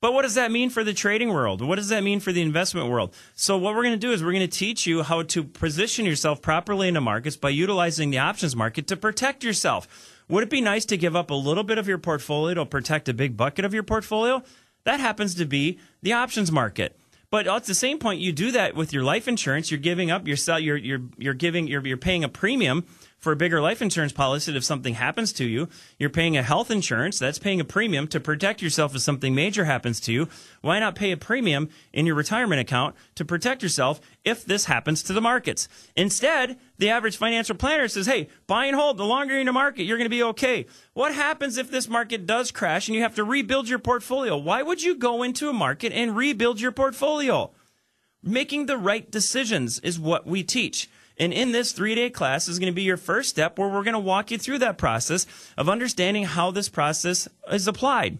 But 0.05 0.13
what 0.13 0.21
does 0.21 0.35
that 0.35 0.51
mean 0.51 0.69
for 0.69 0.83
the 0.83 0.93
trading 0.93 1.33
world? 1.33 1.63
What 1.63 1.77
does 1.77 1.89
that 1.89 2.03
mean 2.03 2.19
for 2.19 2.31
the 2.31 2.43
investment 2.43 2.91
world? 2.91 3.11
So 3.33 3.57
what 3.57 3.73
we're 3.73 3.81
going 3.81 3.99
to 3.99 4.07
do 4.07 4.11
is 4.11 4.23
we're 4.23 4.33
going 4.33 4.47
to 4.47 4.57
teach 4.59 4.85
you 4.85 5.01
how 5.01 5.23
to 5.23 5.43
position 5.43 6.05
yourself 6.05 6.43
properly 6.43 6.87
in 6.87 6.93
the 6.93 7.01
markets 7.01 7.35
by 7.37 7.49
utilizing 7.49 8.11
the 8.11 8.19
options 8.19 8.55
market 8.55 8.85
to 8.85 8.97
protect 8.97 9.43
yourself. 9.43 9.87
Would 10.29 10.43
it 10.43 10.51
be 10.51 10.61
nice 10.61 10.85
to 10.85 10.95
give 10.97 11.15
up 11.15 11.31
a 11.31 11.33
little 11.33 11.63
bit 11.63 11.79
of 11.79 11.87
your 11.87 11.97
portfolio 11.97 12.53
to 12.53 12.67
protect 12.67 13.09
a 13.09 13.15
big 13.15 13.35
bucket 13.35 13.65
of 13.65 13.73
your 13.73 13.81
portfolio? 13.81 14.43
That 14.83 14.99
happens 14.99 15.33
to 15.33 15.45
be 15.47 15.79
the 16.03 16.13
options 16.13 16.51
market. 16.51 16.95
But 17.31 17.47
at 17.47 17.63
the 17.63 17.73
same 17.73 17.97
point, 17.97 18.21
you 18.21 18.31
do 18.31 18.51
that 18.51 18.75
with 18.75 18.93
your 18.93 19.03
life 19.03 19.27
insurance. 19.27 19.71
You're 19.71 19.79
giving 19.79 20.11
up 20.11 20.27
your 20.27 20.37
you're 20.59 20.77
you're 20.77 21.01
you're 21.17 21.33
giving 21.33 21.65
you're, 21.65 21.83
you're 21.83 21.97
paying 21.97 22.23
a 22.23 22.29
premium 22.29 22.85
for 23.25 23.31
a 23.31 23.35
bigger 23.35 23.59
life 23.59 23.81
insurance 23.81 24.13
policy 24.13 24.51
that 24.51 24.57
if 24.57 24.63
something 24.63 24.93
happens 24.93 25.33
to 25.33 25.45
you, 25.45 25.67
you're 25.97 26.11
paying 26.11 26.37
a 26.37 26.43
health 26.43 26.69
insurance, 26.69 27.17
that's 27.17 27.39
paying 27.39 27.59
a 27.59 27.65
premium 27.65 28.07
to 28.07 28.19
protect 28.19 28.61
yourself 28.61 28.93
if 28.93 29.01
something 29.01 29.33
major 29.33 29.65
happens 29.65 29.99
to 29.99 30.13
you. 30.13 30.29
Why 30.61 30.77
not 30.77 30.93
pay 30.93 31.11
a 31.11 31.17
premium 31.17 31.69
in 31.91 32.05
your 32.05 32.13
retirement 32.13 32.61
account 32.61 32.95
to 33.15 33.25
protect 33.25 33.63
yourself 33.63 33.99
if 34.23 34.45
this 34.45 34.65
happens 34.65 35.01
to 35.01 35.13
the 35.13 35.21
markets? 35.21 35.67
Instead, 35.95 36.59
the 36.77 36.91
average 36.91 37.17
financial 37.17 37.55
planner 37.55 37.87
says, 37.87 38.05
hey, 38.05 38.29
buy 38.45 38.67
and 38.67 38.75
hold. 38.75 38.97
The 38.97 39.05
longer 39.05 39.33
you're 39.33 39.39
in 39.39 39.47
the 39.47 39.53
market, 39.53 39.85
you're 39.85 39.97
going 39.97 40.05
to 40.05 40.09
be 40.15 40.21
okay. 40.21 40.67
What 40.93 41.11
happens 41.11 41.57
if 41.57 41.71
this 41.71 41.89
market 41.89 42.27
does 42.27 42.51
crash 42.51 42.87
and 42.87 42.95
you 42.95 43.01
have 43.01 43.15
to 43.15 43.23
rebuild 43.23 43.67
your 43.67 43.79
portfolio? 43.79 44.37
Why 44.37 44.61
would 44.61 44.83
you 44.83 44.93
go 44.93 45.23
into 45.23 45.49
a 45.49 45.53
market 45.53 45.91
and 45.93 46.15
rebuild 46.15 46.61
your 46.61 46.71
portfolio? 46.71 47.49
Making 48.21 48.67
the 48.67 48.77
right 48.77 49.09
decisions 49.09 49.79
is 49.79 49.99
what 49.99 50.27
we 50.27 50.43
teach. 50.43 50.91
And 51.17 51.31
in 51.31 51.51
this 51.51 51.71
three 51.71 51.95
day 51.95 52.09
class 52.09 52.47
is 52.47 52.59
going 52.59 52.71
to 52.71 52.75
be 52.75 52.83
your 52.83 52.97
first 52.97 53.29
step 53.29 53.57
where 53.57 53.69
we're 53.69 53.83
going 53.83 53.93
to 53.93 53.99
walk 53.99 54.31
you 54.31 54.37
through 54.37 54.59
that 54.59 54.77
process 54.77 55.25
of 55.57 55.69
understanding 55.69 56.25
how 56.25 56.51
this 56.51 56.69
process 56.69 57.27
is 57.51 57.67
applied. 57.67 58.19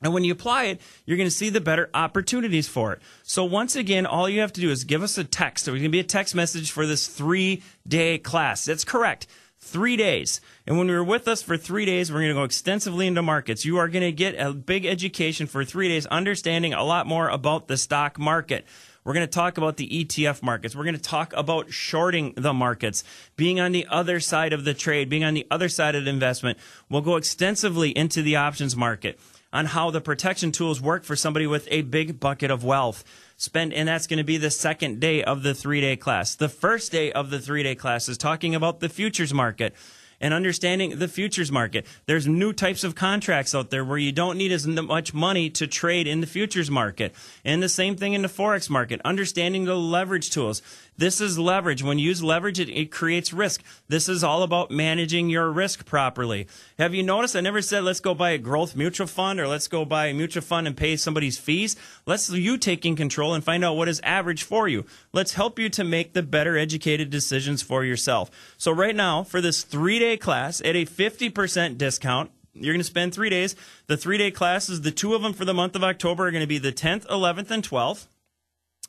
And 0.00 0.14
when 0.14 0.22
you 0.22 0.32
apply 0.32 0.64
it, 0.64 0.80
you're 1.06 1.16
going 1.16 1.26
to 1.26 1.34
see 1.34 1.48
the 1.48 1.60
better 1.60 1.90
opportunities 1.92 2.68
for 2.68 2.92
it. 2.92 3.00
So 3.24 3.44
once 3.44 3.74
again, 3.74 4.06
all 4.06 4.28
you 4.28 4.40
have 4.40 4.52
to 4.52 4.60
do 4.60 4.70
is 4.70 4.84
give 4.84 5.02
us 5.02 5.18
a 5.18 5.24
text. 5.24 5.64
There's 5.64 5.78
going 5.78 5.84
to 5.84 5.88
be 5.88 6.00
a 6.00 6.04
text 6.04 6.34
message 6.34 6.70
for 6.70 6.86
this 6.86 7.08
three 7.08 7.62
day 7.86 8.18
class. 8.18 8.64
That's 8.64 8.84
correct. 8.84 9.26
Three 9.60 9.96
days. 9.96 10.40
And 10.68 10.78
when 10.78 10.86
you're 10.86 11.02
with 11.02 11.26
us 11.26 11.42
for 11.42 11.56
three 11.56 11.84
days, 11.84 12.12
we're 12.12 12.20
going 12.20 12.28
to 12.28 12.34
go 12.34 12.44
extensively 12.44 13.08
into 13.08 13.22
markets. 13.22 13.64
You 13.64 13.78
are 13.78 13.88
going 13.88 14.04
to 14.04 14.12
get 14.12 14.36
a 14.38 14.52
big 14.52 14.86
education 14.86 15.48
for 15.48 15.64
three 15.64 15.88
days, 15.88 16.06
understanding 16.06 16.74
a 16.74 16.84
lot 16.84 17.08
more 17.08 17.28
about 17.28 17.66
the 17.66 17.76
stock 17.76 18.20
market. 18.20 18.66
We're 19.08 19.14
going 19.14 19.26
to 19.26 19.32
talk 19.32 19.56
about 19.56 19.78
the 19.78 19.88
ETF 19.88 20.42
markets. 20.42 20.76
We're 20.76 20.84
going 20.84 20.94
to 20.94 21.00
talk 21.00 21.32
about 21.34 21.72
shorting 21.72 22.34
the 22.36 22.52
markets, 22.52 23.04
being 23.36 23.58
on 23.58 23.72
the 23.72 23.86
other 23.88 24.20
side 24.20 24.52
of 24.52 24.66
the 24.66 24.74
trade, 24.74 25.08
being 25.08 25.24
on 25.24 25.32
the 25.32 25.46
other 25.50 25.70
side 25.70 25.94
of 25.94 26.04
the 26.04 26.10
investment. 26.10 26.58
We'll 26.90 27.00
go 27.00 27.16
extensively 27.16 27.88
into 27.96 28.20
the 28.20 28.36
options 28.36 28.76
market 28.76 29.18
on 29.50 29.64
how 29.64 29.90
the 29.90 30.02
protection 30.02 30.52
tools 30.52 30.82
work 30.82 31.04
for 31.04 31.16
somebody 31.16 31.46
with 31.46 31.66
a 31.70 31.80
big 31.80 32.20
bucket 32.20 32.50
of 32.50 32.64
wealth. 32.64 33.02
Spend, 33.38 33.72
and 33.72 33.88
that's 33.88 34.06
going 34.06 34.18
to 34.18 34.24
be 34.24 34.36
the 34.36 34.50
second 34.50 35.00
day 35.00 35.24
of 35.24 35.42
the 35.42 35.54
three 35.54 35.80
day 35.80 35.96
class. 35.96 36.34
The 36.34 36.50
first 36.50 36.92
day 36.92 37.10
of 37.10 37.30
the 37.30 37.40
three 37.40 37.62
day 37.62 37.76
class 37.76 38.10
is 38.10 38.18
talking 38.18 38.54
about 38.54 38.80
the 38.80 38.90
futures 38.90 39.32
market 39.32 39.74
and 40.20 40.34
understanding 40.34 40.98
the 40.98 41.08
futures 41.08 41.52
market. 41.52 41.86
There's 42.06 42.26
new 42.26 42.52
types 42.52 42.84
of 42.84 42.94
contracts 42.94 43.54
out 43.54 43.70
there 43.70 43.84
where 43.84 43.98
you 43.98 44.12
don't 44.12 44.38
need 44.38 44.52
as 44.52 44.66
much 44.66 45.14
money 45.14 45.50
to 45.50 45.66
trade 45.66 46.06
in 46.06 46.20
the 46.20 46.26
futures 46.26 46.70
market. 46.70 47.14
And 47.44 47.62
the 47.62 47.68
same 47.68 47.96
thing 47.96 48.14
in 48.14 48.22
the 48.22 48.28
forex 48.28 48.68
market. 48.68 49.00
Understanding 49.04 49.64
the 49.64 49.76
leverage 49.76 50.30
tools. 50.30 50.62
This 50.98 51.20
is 51.20 51.38
leverage. 51.38 51.82
When 51.82 52.00
you 52.00 52.08
use 52.08 52.24
leverage, 52.24 52.58
it, 52.58 52.68
it, 52.68 52.90
creates 52.90 53.32
risk. 53.32 53.62
This 53.86 54.08
is 54.08 54.24
all 54.24 54.42
about 54.42 54.72
managing 54.72 55.30
your 55.30 55.48
risk 55.48 55.86
properly. 55.86 56.48
Have 56.76 56.92
you 56.92 57.04
noticed? 57.04 57.36
I 57.36 57.40
never 57.40 57.62
said 57.62 57.84
let's 57.84 58.00
go 58.00 58.14
buy 58.14 58.30
a 58.30 58.38
growth 58.38 58.74
mutual 58.74 59.06
fund 59.06 59.38
or 59.38 59.46
let's 59.46 59.68
go 59.68 59.84
buy 59.84 60.06
a 60.06 60.14
mutual 60.14 60.42
fund 60.42 60.66
and 60.66 60.76
pay 60.76 60.96
somebody's 60.96 61.38
fees. 61.38 61.76
Let's 62.04 62.28
you 62.28 62.58
taking 62.58 62.96
control 62.96 63.32
and 63.32 63.44
find 63.44 63.64
out 63.64 63.76
what 63.76 63.88
is 63.88 64.00
average 64.00 64.42
for 64.42 64.66
you. 64.66 64.84
Let's 65.12 65.34
help 65.34 65.56
you 65.56 65.68
to 65.70 65.84
make 65.84 66.14
the 66.14 66.22
better 66.24 66.58
educated 66.58 67.10
decisions 67.10 67.62
for 67.62 67.84
yourself. 67.84 68.28
So 68.58 68.72
right 68.72 68.96
now, 68.96 69.22
for 69.22 69.40
this 69.40 69.62
three 69.62 70.00
day 70.00 70.16
class 70.16 70.60
at 70.62 70.74
a 70.74 70.84
50% 70.84 71.78
discount, 71.78 72.32
you're 72.54 72.74
going 72.74 72.80
to 72.80 72.84
spend 72.84 73.14
three 73.14 73.30
days. 73.30 73.54
The 73.86 73.96
three 73.96 74.18
day 74.18 74.32
classes, 74.32 74.80
the 74.80 74.90
two 74.90 75.14
of 75.14 75.22
them 75.22 75.32
for 75.32 75.44
the 75.44 75.54
month 75.54 75.76
of 75.76 75.84
October 75.84 76.26
are 76.26 76.32
going 76.32 76.42
to 76.42 76.48
be 76.48 76.58
the 76.58 76.72
10th, 76.72 77.06
11th, 77.06 77.52
and 77.52 77.62
12th. 77.62 78.08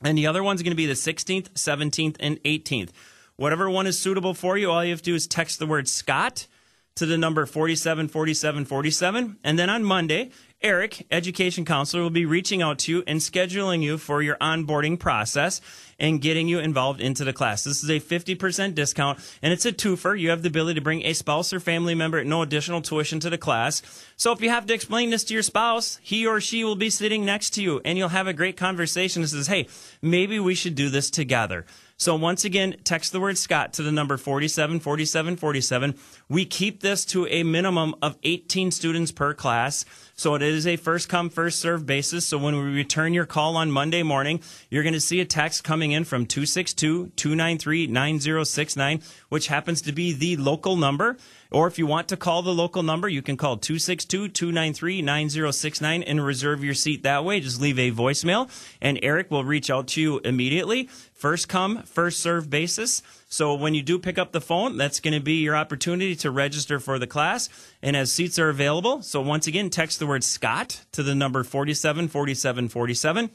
And 0.02 0.18
the 0.18 0.28
other 0.28 0.43
one's 0.43 0.64
going 0.64 0.72
to 0.72 0.78
be 0.78 0.86
the 0.86 0.93
16th, 0.93 1.50
17th, 1.52 2.16
and 2.20 2.41
18th. 2.43 2.91
Whatever 3.36 3.70
one 3.70 3.88
is 3.88 4.00
suitable 4.00 4.34
for 4.34 4.58
you, 4.58 4.72
all 4.72 4.84
you 4.84 4.91
have 4.91 5.02
to 5.02 5.12
do 5.12 5.16
is 5.16 5.28
text 5.28 5.60
the 5.60 5.68
word 5.68 5.88
Scott 5.88 6.47
to 6.95 7.06
the 7.06 7.18
number 7.18 7.45
474747. 7.45 9.38
And 9.43 9.60
then 9.60 9.70
on 9.70 9.84
Monday, 9.84 10.32
Eric, 10.62 11.07
education 11.10 11.64
counselor, 11.64 12.03
will 12.03 12.10
be 12.10 12.26
reaching 12.26 12.62
out 12.62 12.80
to 12.80 12.91
you 12.91 13.03
and 13.07 13.22
scheduling 13.22 13.82
you 13.82 13.97
for 13.97 14.22
your 14.22 14.36
onboarding 14.38 14.99
process 14.99 15.62
and 15.97 16.20
getting 16.20 16.49
you 16.49 16.60
involved 16.60 16.99
into 16.99 17.24
the 17.24 17.32
class. 17.32 17.64
This 17.64 17.82
is 17.82 17.89
a 17.89 18.01
50% 18.01 18.76
discount 18.76 19.20
and 19.41 19.53
it's 19.53 19.66
a 19.66 19.72
twofer. 19.72 20.20
You 20.20 20.32
have 20.32 20.41
the 20.41 20.49
ability 20.49 20.76
to 20.76 20.84
bring 20.84 21.05
a 21.05 21.14
spouse 21.14 21.53
or 21.53 21.62
family 21.62 21.95
member 21.95 22.18
at 22.18 22.26
no 22.26 22.41
additional 22.41 22.82
tuition 22.82 23.22
to 23.22 23.30
the 23.30 23.38
class. 23.38 23.82
So 24.18 24.34
if 24.34 24.41
you 24.41 24.49
have 24.49 24.66
to 24.66 24.74
explain 24.74 25.12
this 25.12 25.24
to 25.26 25.34
your 25.34 25.43
spouse, 25.43 25.97
he 26.01 26.28
or 26.28 26.41
she 26.41 26.66
will 26.66 26.76
be 26.76 26.89
sitting 26.89 27.24
next 27.24 27.51
to 27.51 27.64
you 27.64 27.80
and 27.86 27.97
you'll 27.97 28.10
have 28.10 28.28
a 28.28 28.34
great 28.34 28.57
conversation 28.57 29.22
that 29.22 29.30
says, 29.30 29.47
Hey, 29.47 29.70
maybe 30.01 30.41
we 30.41 30.55
should 30.55 30.76
do 30.76 30.89
this 30.89 31.10
together. 31.10 31.66
So 32.00 32.16
once 32.16 32.45
again, 32.45 32.78
text 32.86 33.12
the 33.12 33.20
word 33.20 33.38
Scott 33.38 33.74
to 33.74 33.84
the 33.84 33.91
number 33.91 34.16
474747. 34.16 35.95
We 36.30 36.45
keep 36.45 36.80
this 36.80 37.04
to 37.08 37.28
a 37.28 37.43
minimum 37.43 37.93
of 38.02 38.18
18 38.24 38.72
students 38.72 39.12
per 39.12 39.34
class. 39.34 39.84
So 40.16 40.34
it 40.36 40.41
is 40.41 40.66
a 40.66 40.78
first 40.78 41.10
come, 41.10 41.30
first 41.30 41.60
serve 41.60 41.86
basis. 41.86 42.26
So 42.26 42.38
when 42.38 42.56
we 42.56 42.62
return 42.62 43.14
your 43.14 43.26
call 43.26 43.58
on 43.58 43.70
Monday 43.70 44.02
morning, 44.02 44.39
you're 44.70 44.84
going 44.84 44.93
to 44.93 45.02
see 45.02 45.20
a 45.20 45.26
text 45.26 45.66
coming 45.66 45.91
in 45.91 46.06
from 46.06 46.26
262 46.26 47.12
293 47.18 47.88
9069, 47.88 49.02
which 49.28 49.47
happens 49.47 49.82
to 49.82 49.91
be 49.91 50.14
the 50.14 50.38
local 50.38 50.78
number. 50.78 51.18
Or 51.52 51.68
if 51.68 51.80
you 51.80 51.88
want 51.88 52.08
to 52.10 52.18
call 52.18 52.43
the 52.43 52.54
local 52.54 52.84
number, 52.84 53.10
you 53.10 53.22
can 53.22 53.36
call 53.36 53.58
262 53.58 54.30
293 54.30 55.02
9069 55.02 56.04
and 56.04 56.24
reserve 56.24 56.64
your 56.64 56.76
seat 56.76 57.04
that 57.04 57.26
way. 57.26 57.39
Just 57.39 57.60
leave 57.60 57.80
a 57.80 57.91
voicemail 57.91 58.50
and 58.82 59.00
Eric 59.02 59.32
will 59.32 59.43
reach 59.43 59.70
out 59.70 59.88
to 59.89 60.02
you 60.02 60.20
immediately. 60.20 60.89
First 61.20 61.49
come, 61.49 61.84
first 61.84 62.22
serve 62.22 62.49
basis. 62.49 63.03
So 63.28 63.53
when 63.53 63.74
you 63.74 63.84
do 63.84 63.99
pick 63.99 64.17
up 64.17 64.32
the 64.32 64.39
phone, 64.39 64.78
that's 64.78 65.01
going 65.01 65.13
to 65.13 65.20
be 65.20 65.34
your 65.34 65.55
opportunity 65.55 66.15
to 66.15 66.32
register 66.32 66.80
for 66.80 66.97
the 66.97 67.07
class. 67.07 67.49
And 67.82 67.97
as 67.97 68.09
seats 68.09 68.39
are 68.39 68.47
available, 68.47 69.01
so 69.01 69.20
once 69.20 69.45
again, 69.45 69.70
text 69.70 69.99
the 69.99 70.07
word 70.07 70.24
Scott 70.24 70.86
to 70.93 71.03
the 71.03 71.13
number 71.13 71.43
474747. 71.43 73.30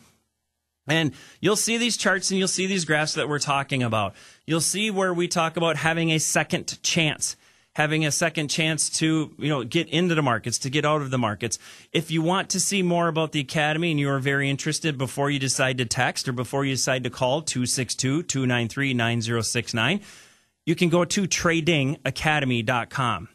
And 0.86 1.12
you'll 1.40 1.56
see 1.56 1.76
these 1.76 1.98
charts 1.98 2.30
and 2.30 2.38
you'll 2.38 2.48
see 2.48 2.66
these 2.66 2.86
graphs 2.86 3.14
that 3.14 3.28
we're 3.28 3.38
talking 3.38 3.82
about. 3.82 4.14
You'll 4.46 4.60
see 4.62 4.90
where 4.90 5.12
we 5.12 5.28
talk 5.28 5.58
about 5.58 5.76
having 5.76 6.10
a 6.10 6.18
second 6.18 6.82
chance 6.82 7.36
having 7.74 8.06
a 8.06 8.10
second 8.10 8.48
chance 8.48 8.88
to, 8.88 9.34
you 9.38 9.48
know, 9.48 9.64
get 9.64 9.88
into 9.88 10.14
the 10.14 10.22
markets, 10.22 10.58
to 10.58 10.70
get 10.70 10.84
out 10.84 11.02
of 11.02 11.10
the 11.10 11.18
markets. 11.18 11.58
If 11.92 12.10
you 12.10 12.22
want 12.22 12.48
to 12.50 12.60
see 12.60 12.82
more 12.82 13.08
about 13.08 13.32
the 13.32 13.40
Academy 13.40 13.90
and 13.90 14.00
you 14.00 14.08
are 14.10 14.20
very 14.20 14.48
interested 14.48 14.96
before 14.96 15.30
you 15.30 15.38
decide 15.38 15.78
to 15.78 15.84
text 15.84 16.28
or 16.28 16.32
before 16.32 16.64
you 16.64 16.74
decide 16.74 17.04
to 17.04 17.10
call 17.10 17.42
262 17.42 18.22
293 18.24 18.94
9069, 18.94 20.00
you 20.66 20.74
can 20.74 20.88
go 20.88 21.04
to 21.04 21.22
tradingacademy.com. 21.22 23.28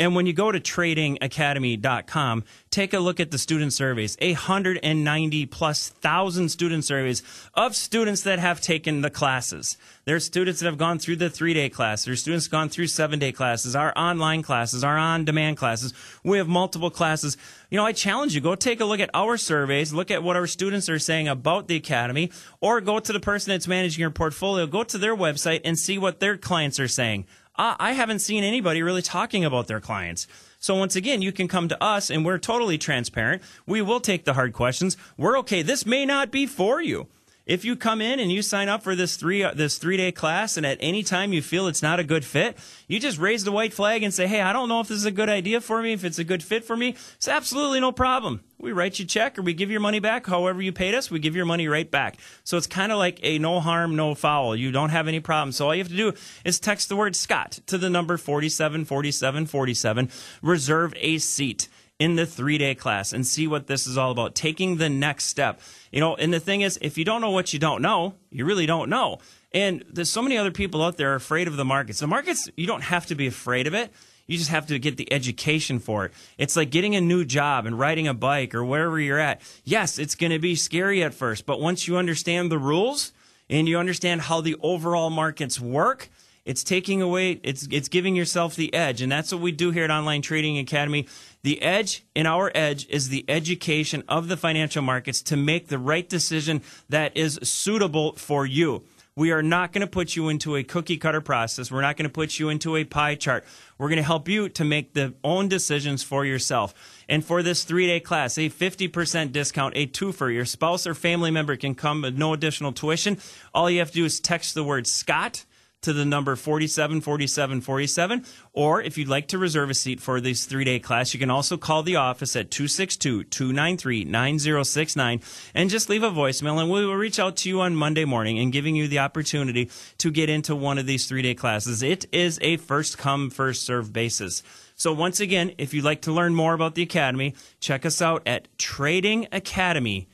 And 0.00 0.14
when 0.14 0.24
you 0.24 0.32
go 0.32 0.50
to 0.50 0.58
tradingacademy.com, 0.58 2.44
take 2.70 2.94
a 2.94 2.98
look 3.00 3.20
at 3.20 3.30
the 3.30 3.36
student 3.36 3.74
surveys. 3.74 4.16
190 4.18 5.46
plus 5.46 5.90
thousand 5.90 6.48
student 6.48 6.86
surveys 6.86 7.22
of 7.52 7.76
students 7.76 8.22
that 8.22 8.38
have 8.38 8.62
taken 8.62 9.02
the 9.02 9.10
classes. 9.10 9.76
There's 10.06 10.24
students 10.24 10.60
that 10.60 10.66
have 10.66 10.78
gone 10.78 10.98
through 10.98 11.16
the 11.16 11.28
three 11.28 11.52
day 11.52 11.68
class. 11.68 12.06
There's 12.06 12.22
students 12.22 12.48
gone 12.48 12.70
through 12.70 12.86
seven 12.86 13.18
day 13.18 13.30
classes, 13.30 13.76
our 13.76 13.92
online 13.94 14.42
classes, 14.42 14.82
our 14.82 14.96
on 14.96 15.26
demand 15.26 15.58
classes. 15.58 15.92
We 16.24 16.38
have 16.38 16.48
multiple 16.48 16.90
classes. 16.90 17.36
You 17.68 17.76
know, 17.76 17.84
I 17.84 17.92
challenge 17.92 18.34
you, 18.34 18.40
go 18.40 18.54
take 18.54 18.80
a 18.80 18.86
look 18.86 19.00
at 19.00 19.10
our 19.12 19.36
surveys, 19.36 19.92
look 19.92 20.10
at 20.10 20.22
what 20.22 20.34
our 20.34 20.46
students 20.46 20.88
are 20.88 20.98
saying 20.98 21.28
about 21.28 21.68
the 21.68 21.76
academy, 21.76 22.32
or 22.62 22.80
go 22.80 23.00
to 23.00 23.12
the 23.12 23.20
person 23.20 23.50
that's 23.50 23.68
managing 23.68 24.00
your 24.00 24.10
portfolio, 24.10 24.66
go 24.66 24.82
to 24.82 24.96
their 24.96 25.14
website 25.14 25.60
and 25.62 25.78
see 25.78 25.98
what 25.98 26.20
their 26.20 26.38
clients 26.38 26.80
are 26.80 26.88
saying 26.88 27.26
I 27.60 27.92
haven't 27.92 28.20
seen 28.20 28.42
anybody 28.42 28.82
really 28.82 29.02
talking 29.02 29.44
about 29.44 29.66
their 29.66 29.80
clients. 29.80 30.26
So 30.60 30.74
once 30.76 30.96
again, 30.96 31.20
you 31.20 31.30
can 31.30 31.46
come 31.46 31.68
to 31.68 31.82
us 31.82 32.08
and 32.08 32.24
we're 32.24 32.38
totally 32.38 32.78
transparent. 32.78 33.42
We 33.66 33.82
will 33.82 34.00
take 34.00 34.24
the 34.24 34.32
hard 34.32 34.54
questions. 34.54 34.96
We're 35.18 35.38
okay. 35.40 35.60
This 35.60 35.84
may 35.84 36.06
not 36.06 36.30
be 36.30 36.46
for 36.46 36.80
you. 36.80 37.08
If 37.46 37.64
you 37.64 37.74
come 37.74 38.00
in 38.00 38.20
and 38.20 38.30
you 38.30 38.42
sign 38.42 38.68
up 38.68 38.82
for 38.82 38.94
this 38.94 39.16
three 39.16 39.42
uh, 39.42 39.52
this 39.54 39.78
three 39.78 39.96
day 39.96 40.12
class, 40.12 40.56
and 40.56 40.64
at 40.64 40.78
any 40.80 41.02
time 41.02 41.32
you 41.32 41.42
feel 41.42 41.66
it's 41.66 41.82
not 41.82 41.98
a 41.98 42.04
good 42.04 42.24
fit, 42.24 42.56
you 42.86 43.00
just 43.00 43.18
raise 43.18 43.44
the 43.44 43.52
white 43.52 43.72
flag 43.72 44.02
and 44.02 44.12
say, 44.12 44.26
"Hey, 44.26 44.40
I 44.40 44.52
don't 44.52 44.68
know 44.68 44.80
if 44.80 44.88
this 44.88 44.98
is 44.98 45.04
a 45.04 45.10
good 45.10 45.28
idea 45.28 45.60
for 45.60 45.82
me. 45.82 45.92
If 45.92 46.04
it's 46.04 46.18
a 46.18 46.24
good 46.24 46.42
fit 46.42 46.64
for 46.64 46.76
me, 46.76 46.96
it's 47.16 47.28
absolutely 47.28 47.80
no 47.80 47.92
problem. 47.92 48.40
We 48.60 48.72
write 48.72 48.98
you 48.98 49.04
a 49.04 49.08
check 49.08 49.38
or 49.38 49.42
we 49.42 49.54
give 49.54 49.70
your 49.70 49.80
money 49.80 50.00
back. 50.00 50.26
However 50.26 50.60
you 50.60 50.70
paid 50.72 50.94
us, 50.94 51.10
we 51.10 51.18
give 51.18 51.34
your 51.34 51.46
money 51.46 51.66
right 51.66 51.90
back. 51.90 52.18
So 52.44 52.58
it's 52.58 52.66
kind 52.66 52.92
of 52.92 52.98
like 52.98 53.18
a 53.22 53.38
no 53.38 53.60
harm, 53.60 53.96
no 53.96 54.14
foul. 54.14 54.54
You 54.54 54.70
don't 54.70 54.90
have 54.90 55.08
any 55.08 55.20
problems. 55.20 55.56
So 55.56 55.66
all 55.66 55.74
you 55.74 55.80
have 55.80 55.88
to 55.88 55.96
do 55.96 56.12
is 56.44 56.60
text 56.60 56.90
the 56.90 56.96
word 56.96 57.16
Scott 57.16 57.60
to 57.66 57.78
the 57.78 57.88
number 57.88 58.18
474747. 58.18 60.10
Reserve 60.42 60.92
a 60.98 61.18
seat 61.18 61.68
in 62.00 62.16
the 62.16 62.26
three 62.26 62.58
day 62.58 62.74
class 62.74 63.12
and 63.12 63.24
see 63.24 63.46
what 63.46 63.68
this 63.68 63.86
is 63.86 63.96
all 63.96 64.10
about. 64.10 64.34
Taking 64.34 64.78
the 64.78 64.88
next 64.88 65.26
step. 65.26 65.60
You 65.92 66.00
know, 66.00 66.16
and 66.16 66.32
the 66.32 66.40
thing 66.40 66.62
is, 66.62 66.78
if 66.82 66.98
you 66.98 67.04
don't 67.04 67.20
know 67.20 67.30
what 67.30 67.52
you 67.52 67.60
don't 67.60 67.82
know, 67.82 68.14
you 68.30 68.44
really 68.44 68.66
don't 68.66 68.90
know. 68.90 69.18
And 69.52 69.84
there's 69.88 70.10
so 70.10 70.22
many 70.22 70.36
other 70.36 70.50
people 70.50 70.82
out 70.82 70.96
there 70.96 71.14
afraid 71.14 71.46
of 71.46 71.56
the 71.56 71.64
markets. 71.64 72.00
The 72.00 72.06
markets, 72.06 72.48
you 72.56 72.66
don't 72.66 72.82
have 72.82 73.06
to 73.06 73.14
be 73.14 73.26
afraid 73.26 73.66
of 73.66 73.74
it. 73.74 73.92
You 74.26 74.38
just 74.38 74.50
have 74.50 74.66
to 74.68 74.78
get 74.78 74.96
the 74.96 75.12
education 75.12 75.80
for 75.80 76.06
it. 76.06 76.12
It's 76.38 76.56
like 76.56 76.70
getting 76.70 76.94
a 76.94 77.00
new 77.00 77.24
job 77.24 77.66
and 77.66 77.78
riding 77.78 78.06
a 78.06 78.14
bike 78.14 78.54
or 78.54 78.64
wherever 78.64 78.98
you're 78.98 79.18
at. 79.18 79.42
Yes, 79.64 79.98
it's 79.98 80.14
going 80.14 80.30
to 80.30 80.38
be 80.38 80.54
scary 80.54 81.02
at 81.02 81.12
first, 81.12 81.46
but 81.46 81.60
once 81.60 81.88
you 81.88 81.96
understand 81.96 82.50
the 82.50 82.58
rules 82.58 83.12
and 83.48 83.68
you 83.68 83.76
understand 83.76 84.22
how 84.22 84.40
the 84.40 84.56
overall 84.62 85.10
markets 85.10 85.60
work, 85.60 86.08
it's 86.44 86.62
taking 86.64 87.02
away, 87.02 87.40
it's, 87.42 87.66
it's 87.70 87.88
giving 87.88 88.16
yourself 88.16 88.56
the 88.56 88.72
edge. 88.72 89.02
And 89.02 89.10
that's 89.10 89.32
what 89.32 89.42
we 89.42 89.52
do 89.52 89.72
here 89.72 89.84
at 89.84 89.90
Online 89.90 90.22
Trading 90.22 90.58
Academy. 90.58 91.06
The 91.42 91.62
edge 91.62 92.04
in 92.14 92.26
our 92.26 92.52
edge 92.54 92.86
is 92.90 93.08
the 93.08 93.24
education 93.28 94.04
of 94.08 94.28
the 94.28 94.36
financial 94.36 94.82
markets 94.82 95.22
to 95.22 95.36
make 95.36 95.68
the 95.68 95.78
right 95.78 96.06
decision 96.06 96.62
that 96.88 97.16
is 97.16 97.38
suitable 97.42 98.14
for 98.16 98.44
you. 98.44 98.82
We 99.16 99.32
are 99.32 99.42
not 99.42 99.72
going 99.72 99.80
to 99.80 99.86
put 99.86 100.16
you 100.16 100.28
into 100.28 100.56
a 100.56 100.62
cookie 100.62 100.96
cutter 100.96 101.20
process. 101.20 101.70
We're 101.70 101.80
not 101.80 101.96
going 101.96 102.08
to 102.08 102.12
put 102.12 102.38
you 102.38 102.48
into 102.48 102.76
a 102.76 102.84
pie 102.84 103.16
chart. 103.16 103.44
We're 103.76 103.88
going 103.88 103.96
to 103.96 104.02
help 104.02 104.28
you 104.28 104.48
to 104.50 104.64
make 104.64 104.94
the 104.94 105.14
own 105.24 105.48
decisions 105.48 106.02
for 106.02 106.24
yourself. 106.24 107.02
And 107.08 107.24
for 107.24 107.42
this 107.42 107.64
three 107.64 107.86
day 107.86 108.00
class, 108.00 108.38
a 108.38 108.48
50% 108.48 109.32
discount, 109.32 109.76
a 109.76 109.86
two 109.86 110.12
for 110.12 110.30
your 110.30 110.44
spouse 110.44 110.86
or 110.86 110.94
family 110.94 111.30
member 111.30 111.56
can 111.56 111.74
come 111.74 112.02
with 112.02 112.16
no 112.16 112.32
additional 112.34 112.72
tuition. 112.72 113.18
All 113.52 113.70
you 113.70 113.80
have 113.80 113.90
to 113.90 113.98
do 113.98 114.04
is 114.04 114.20
text 114.20 114.54
the 114.54 114.64
word 114.64 114.86
Scott 114.86 115.44
to 115.82 115.92
the 115.92 116.04
number 116.04 116.36
474747. 116.36 118.24
Or 118.52 118.82
if 118.82 118.98
you'd 118.98 119.08
like 119.08 119.28
to 119.28 119.38
reserve 119.38 119.70
a 119.70 119.74
seat 119.74 120.00
for 120.00 120.20
this 120.20 120.44
three 120.44 120.64
day 120.64 120.78
class, 120.78 121.14
you 121.14 121.20
can 121.20 121.30
also 121.30 121.56
call 121.56 121.82
the 121.82 121.96
office 121.96 122.36
at 122.36 122.50
262 122.50 123.24
293 123.24 124.04
9069 124.04 125.20
and 125.54 125.70
just 125.70 125.88
leave 125.88 126.02
a 126.02 126.10
voicemail 126.10 126.60
and 126.60 126.70
we 126.70 126.84
will 126.84 126.94
reach 126.94 127.18
out 127.18 127.36
to 127.38 127.48
you 127.48 127.60
on 127.60 127.74
Monday 127.74 128.04
morning 128.04 128.38
and 128.38 128.52
giving 128.52 128.76
you 128.76 128.88
the 128.88 128.98
opportunity 128.98 129.70
to 129.98 130.10
get 130.10 130.28
into 130.28 130.54
one 130.54 130.78
of 130.78 130.86
these 130.86 131.06
three 131.06 131.22
day 131.22 131.34
classes. 131.34 131.82
It 131.82 132.06
is 132.12 132.38
a 132.42 132.56
first 132.58 132.98
come, 132.98 133.30
first 133.30 133.64
serve 133.64 133.92
basis. 133.92 134.42
So 134.74 134.92
once 134.92 135.20
again, 135.20 135.52
if 135.58 135.74
you'd 135.74 135.84
like 135.84 136.02
to 136.02 136.12
learn 136.12 136.34
more 136.34 136.54
about 136.54 136.74
the 136.74 136.82
Academy, 136.82 137.34
check 137.60 137.84
us 137.84 138.00
out 138.00 138.22
at 138.26 138.48
Trading 138.56 139.28
Academy 139.30 140.08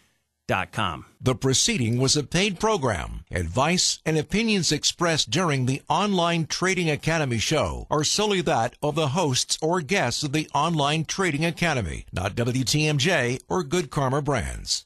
the 0.49 1.35
proceeding 1.35 1.99
was 1.99 2.17
a 2.17 2.23
paid 2.23 2.61
program. 2.61 3.25
Advice 3.33 3.99
and 4.07 4.17
opinions 4.17 4.71
expressed 4.71 5.29
during 5.29 5.67
the 5.67 5.83
Online 5.89 6.47
Trading 6.47 6.89
Academy 6.89 7.39
show 7.39 7.89
are 7.91 8.05
solely 8.05 8.43
that 8.43 8.75
of 8.81 8.95
the 8.95 9.09
hosts 9.09 9.59
or 9.61 9.81
guests 9.81 10.23
of 10.23 10.31
the 10.31 10.49
Online 10.55 11.05
Trading 11.05 11.45
Academy, 11.45 12.07
not 12.13 12.37
WTMJ 12.37 13.41
or 13.49 13.65
Good 13.65 13.91
Karma 13.91 14.23
Brands. 14.23 14.85